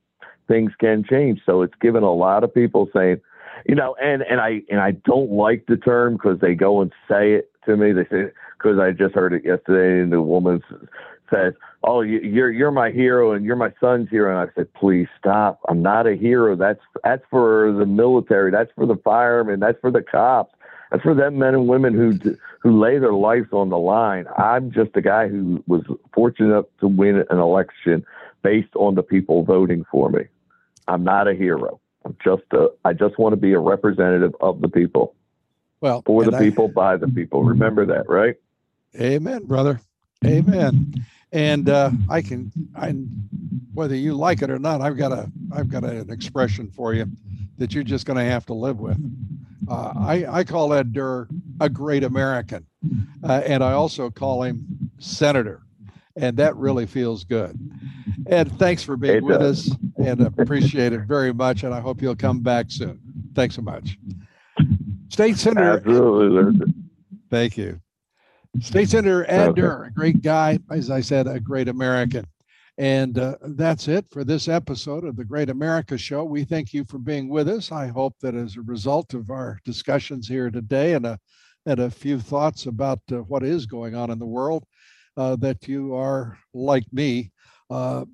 things 0.47 0.71
can 0.79 1.03
change. 1.07 1.41
So 1.45 1.61
it's 1.61 1.75
given 1.79 2.03
a 2.03 2.11
lot 2.11 2.43
of 2.43 2.53
people 2.53 2.89
saying, 2.93 3.21
you 3.67 3.75
know, 3.75 3.95
and 4.01 4.23
and 4.23 4.39
I 4.39 4.61
and 4.69 4.79
I 4.79 4.91
don't 4.91 5.31
like 5.31 5.65
the 5.67 5.77
term 5.77 6.13
because 6.13 6.39
they 6.39 6.55
go 6.55 6.81
and 6.81 6.91
say 7.09 7.33
it 7.33 7.51
to 7.65 7.77
me. 7.77 7.91
They 7.91 8.05
say 8.05 8.31
because 8.57 8.79
I 8.79 8.91
just 8.91 9.13
heard 9.13 9.33
it 9.33 9.45
yesterday, 9.45 10.01
and 10.01 10.11
the 10.11 10.21
woman 10.21 10.63
says, 11.29 11.53
"Oh, 11.83 12.01
you're 12.01 12.51
you're 12.51 12.71
my 12.71 12.91
hero 12.91 13.31
and 13.33 13.45
you're 13.45 13.55
my 13.55 13.73
son's 13.79 14.09
hero," 14.09 14.29
and 14.29 14.49
I 14.49 14.53
said, 14.53 14.73
"Please 14.73 15.07
stop. 15.17 15.59
I'm 15.67 15.81
not 15.81 16.07
a 16.07 16.15
hero. 16.15 16.55
That's 16.55 16.81
that's 17.03 17.23
for 17.29 17.71
the 17.71 17.85
military. 17.85 18.51
That's 18.51 18.71
for 18.75 18.85
the 18.85 18.97
firemen. 18.97 19.59
That's 19.59 19.79
for 19.79 19.91
the 19.91 20.01
cops. 20.01 20.53
That's 20.91 21.03
for 21.03 21.13
them 21.13 21.37
men 21.37 21.53
and 21.53 21.67
women 21.67 21.93
who 21.93 22.17
who 22.61 22.79
lay 22.79 22.99
their 22.99 23.13
lives 23.13 23.49
on 23.51 23.69
the 23.69 23.77
line. 23.77 24.25
I'm 24.37 24.71
just 24.71 24.91
a 24.95 25.01
guy 25.01 25.27
who 25.27 25.63
was 25.67 25.83
fortunate 26.13 26.49
enough 26.49 26.65
to 26.81 26.87
win 26.87 27.23
an 27.29 27.39
election 27.39 28.05
based 28.43 28.75
on 28.75 28.95
the 28.95 29.03
people 29.03 29.43
voting 29.43 29.85
for 29.91 30.09
me. 30.09 30.23
I'm 30.87 31.03
not 31.03 31.27
a 31.27 31.33
hero. 31.33 31.79
I'm 32.05 32.17
just 32.23 32.43
a. 32.51 32.69
I 32.85 32.93
just 32.93 33.19
want 33.19 33.33
to 33.33 33.37
be 33.37 33.53
a 33.53 33.59
representative 33.59 34.33
of 34.41 34.61
the 34.61 34.69
people. 34.69 35.15
Well, 35.81 36.01
for 36.05 36.25
the 36.25 36.35
I, 36.35 36.39
people, 36.39 36.67
by 36.67 36.97
the 36.97 37.07
people. 37.07 37.43
Remember 37.43 37.85
that, 37.85 38.09
right? 38.09 38.35
Amen, 38.99 39.45
brother. 39.45 39.81
Amen. 40.25 41.05
And 41.31 41.69
uh, 41.69 41.91
I 42.09 42.21
can, 42.21 42.51
I, 42.75 42.91
whether 43.73 43.95
you 43.95 44.15
like 44.15 44.41
it 44.41 44.49
or 44.49 44.59
not, 44.59 44.81
I've 44.81 44.97
got 44.97 45.11
a, 45.11 45.31
I've 45.51 45.69
got 45.69 45.83
a, 45.83 46.01
an 46.01 46.09
expression 46.09 46.71
for 46.71 46.93
you 46.93 47.05
that 47.57 47.73
you're 47.73 47.83
just 47.83 48.05
going 48.05 48.17
to 48.17 48.23
have 48.23 48.45
to 48.47 48.53
live 48.53 48.79
with. 48.79 48.97
Uh, 49.69 49.93
I, 49.95 50.25
I 50.27 50.43
call 50.43 50.73
Ed 50.73 50.93
Durr 50.93 51.27
a 51.59 51.69
great 51.69 52.03
American, 52.03 52.65
uh, 53.23 53.41
and 53.45 53.63
I 53.63 53.73
also 53.73 54.09
call 54.09 54.41
him 54.41 54.65
Senator, 54.97 55.61
and 56.15 56.35
that 56.37 56.55
really 56.55 56.87
feels 56.87 57.23
good. 57.23 57.57
Ed, 58.27 58.51
thanks 58.57 58.81
for 58.81 58.97
being 58.97 59.23
with 59.23 59.41
us, 59.41 59.69
and 59.97 60.21
appreciate 60.21 60.93
it 60.93 61.01
very 61.01 61.33
much. 61.33 61.63
And 61.63 61.73
I 61.73 61.79
hope 61.79 62.01
you'll 62.01 62.15
come 62.15 62.39
back 62.39 62.67
soon. 62.69 62.99
Thanks 63.35 63.55
so 63.55 63.61
much. 63.61 63.97
State 65.09 65.37
Senator. 65.37 65.77
Absolutely. 65.77 66.73
Thank 67.29 67.57
you. 67.57 67.79
State 68.61 68.89
Senator 68.89 69.29
Ed 69.29 69.49
okay. 69.49 69.61
Durr, 69.61 69.83
a 69.85 69.91
great 69.91 70.21
guy, 70.21 70.59
as 70.71 70.89
I 70.89 71.01
said, 71.01 71.27
a 71.27 71.39
great 71.39 71.67
American. 71.67 72.25
And 72.77 73.17
uh, 73.19 73.35
that's 73.41 73.87
it 73.87 74.05
for 74.09 74.23
this 74.23 74.47
episode 74.47 75.03
of 75.03 75.15
the 75.15 75.25
Great 75.25 75.49
America 75.49 75.97
Show. 75.97 76.23
We 76.23 76.45
thank 76.45 76.73
you 76.73 76.85
for 76.85 76.97
being 76.97 77.29
with 77.29 77.47
us. 77.47 77.71
I 77.71 77.87
hope 77.87 78.15
that 78.21 78.35
as 78.35 78.55
a 78.55 78.61
result 78.61 79.13
of 79.13 79.29
our 79.29 79.59
discussions 79.65 80.27
here 80.27 80.49
today 80.49 80.93
and 80.93 81.05
a, 81.05 81.19
and 81.65 81.79
a 81.79 81.91
few 81.91 82.19
thoughts 82.19 82.65
about 82.65 82.99
uh, 83.11 83.17
what 83.17 83.43
is 83.43 83.65
going 83.65 83.95
on 83.95 84.09
in 84.09 84.17
the 84.17 84.25
world, 84.25 84.65
uh, 85.17 85.35
that 85.37 85.67
you 85.67 85.93
are, 85.93 86.37
like 86.53 86.85
me, 86.91 87.31
uh, 87.69 88.05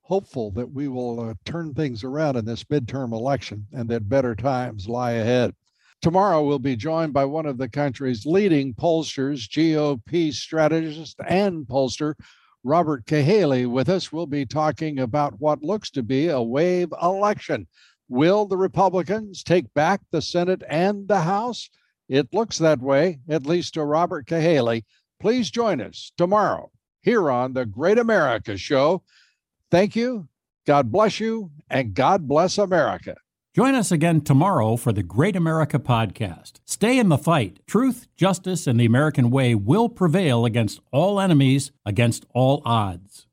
hopeful 0.00 0.50
that 0.52 0.70
we 0.70 0.88
will 0.88 1.20
uh, 1.20 1.34
turn 1.44 1.74
things 1.74 2.02
around 2.02 2.36
in 2.36 2.44
this 2.44 2.64
midterm 2.64 3.12
election 3.12 3.66
and 3.72 3.88
that 3.88 4.08
better 4.08 4.34
times 4.34 4.88
lie 4.88 5.12
ahead. 5.12 5.54
Tomorrow, 6.02 6.44
we'll 6.44 6.58
be 6.58 6.76
joined 6.76 7.12
by 7.12 7.24
one 7.24 7.46
of 7.46 7.58
the 7.58 7.68
country's 7.68 8.26
leading 8.26 8.74
pollsters, 8.74 9.48
GOP 9.48 10.32
strategist 10.32 11.18
and 11.26 11.66
pollster, 11.66 12.14
Robert 12.62 13.06
Cahaly. 13.06 13.66
With 13.66 13.88
us, 13.88 14.12
we'll 14.12 14.26
be 14.26 14.46
talking 14.46 14.98
about 14.98 15.40
what 15.40 15.62
looks 15.62 15.90
to 15.90 16.02
be 16.02 16.28
a 16.28 16.40
wave 16.40 16.92
election. 17.02 17.66
Will 18.08 18.46
the 18.46 18.56
Republicans 18.56 19.42
take 19.42 19.72
back 19.74 20.00
the 20.10 20.22
Senate 20.22 20.62
and 20.68 21.08
the 21.08 21.20
House? 21.20 21.70
It 22.08 22.32
looks 22.32 22.58
that 22.58 22.80
way, 22.80 23.18
at 23.28 23.46
least 23.46 23.74
to 23.74 23.84
Robert 23.84 24.26
Cahaly. 24.26 24.84
Please 25.18 25.50
join 25.50 25.80
us 25.80 26.12
tomorrow 26.16 26.70
here 27.02 27.30
on 27.30 27.52
the 27.52 27.66
Great 27.66 27.98
America 27.98 28.56
Show. 28.56 29.02
Thank 29.70 29.96
you. 29.96 30.28
God 30.66 30.92
bless 30.92 31.20
you, 31.20 31.50
and 31.70 31.94
God 31.94 32.28
bless 32.28 32.58
America. 32.58 33.16
Join 33.56 33.74
us 33.74 33.90
again 33.90 34.20
tomorrow 34.20 34.76
for 34.76 34.92
the 34.92 35.02
Great 35.02 35.34
America 35.34 35.78
Podcast. 35.78 36.60
Stay 36.66 36.98
in 36.98 37.08
the 37.08 37.16
fight. 37.16 37.60
Truth, 37.66 38.06
justice, 38.14 38.66
and 38.66 38.78
the 38.78 38.84
American 38.84 39.30
way 39.30 39.54
will 39.54 39.88
prevail 39.88 40.44
against 40.44 40.78
all 40.92 41.18
enemies, 41.18 41.72
against 41.86 42.26
all 42.34 42.60
odds. 42.66 43.25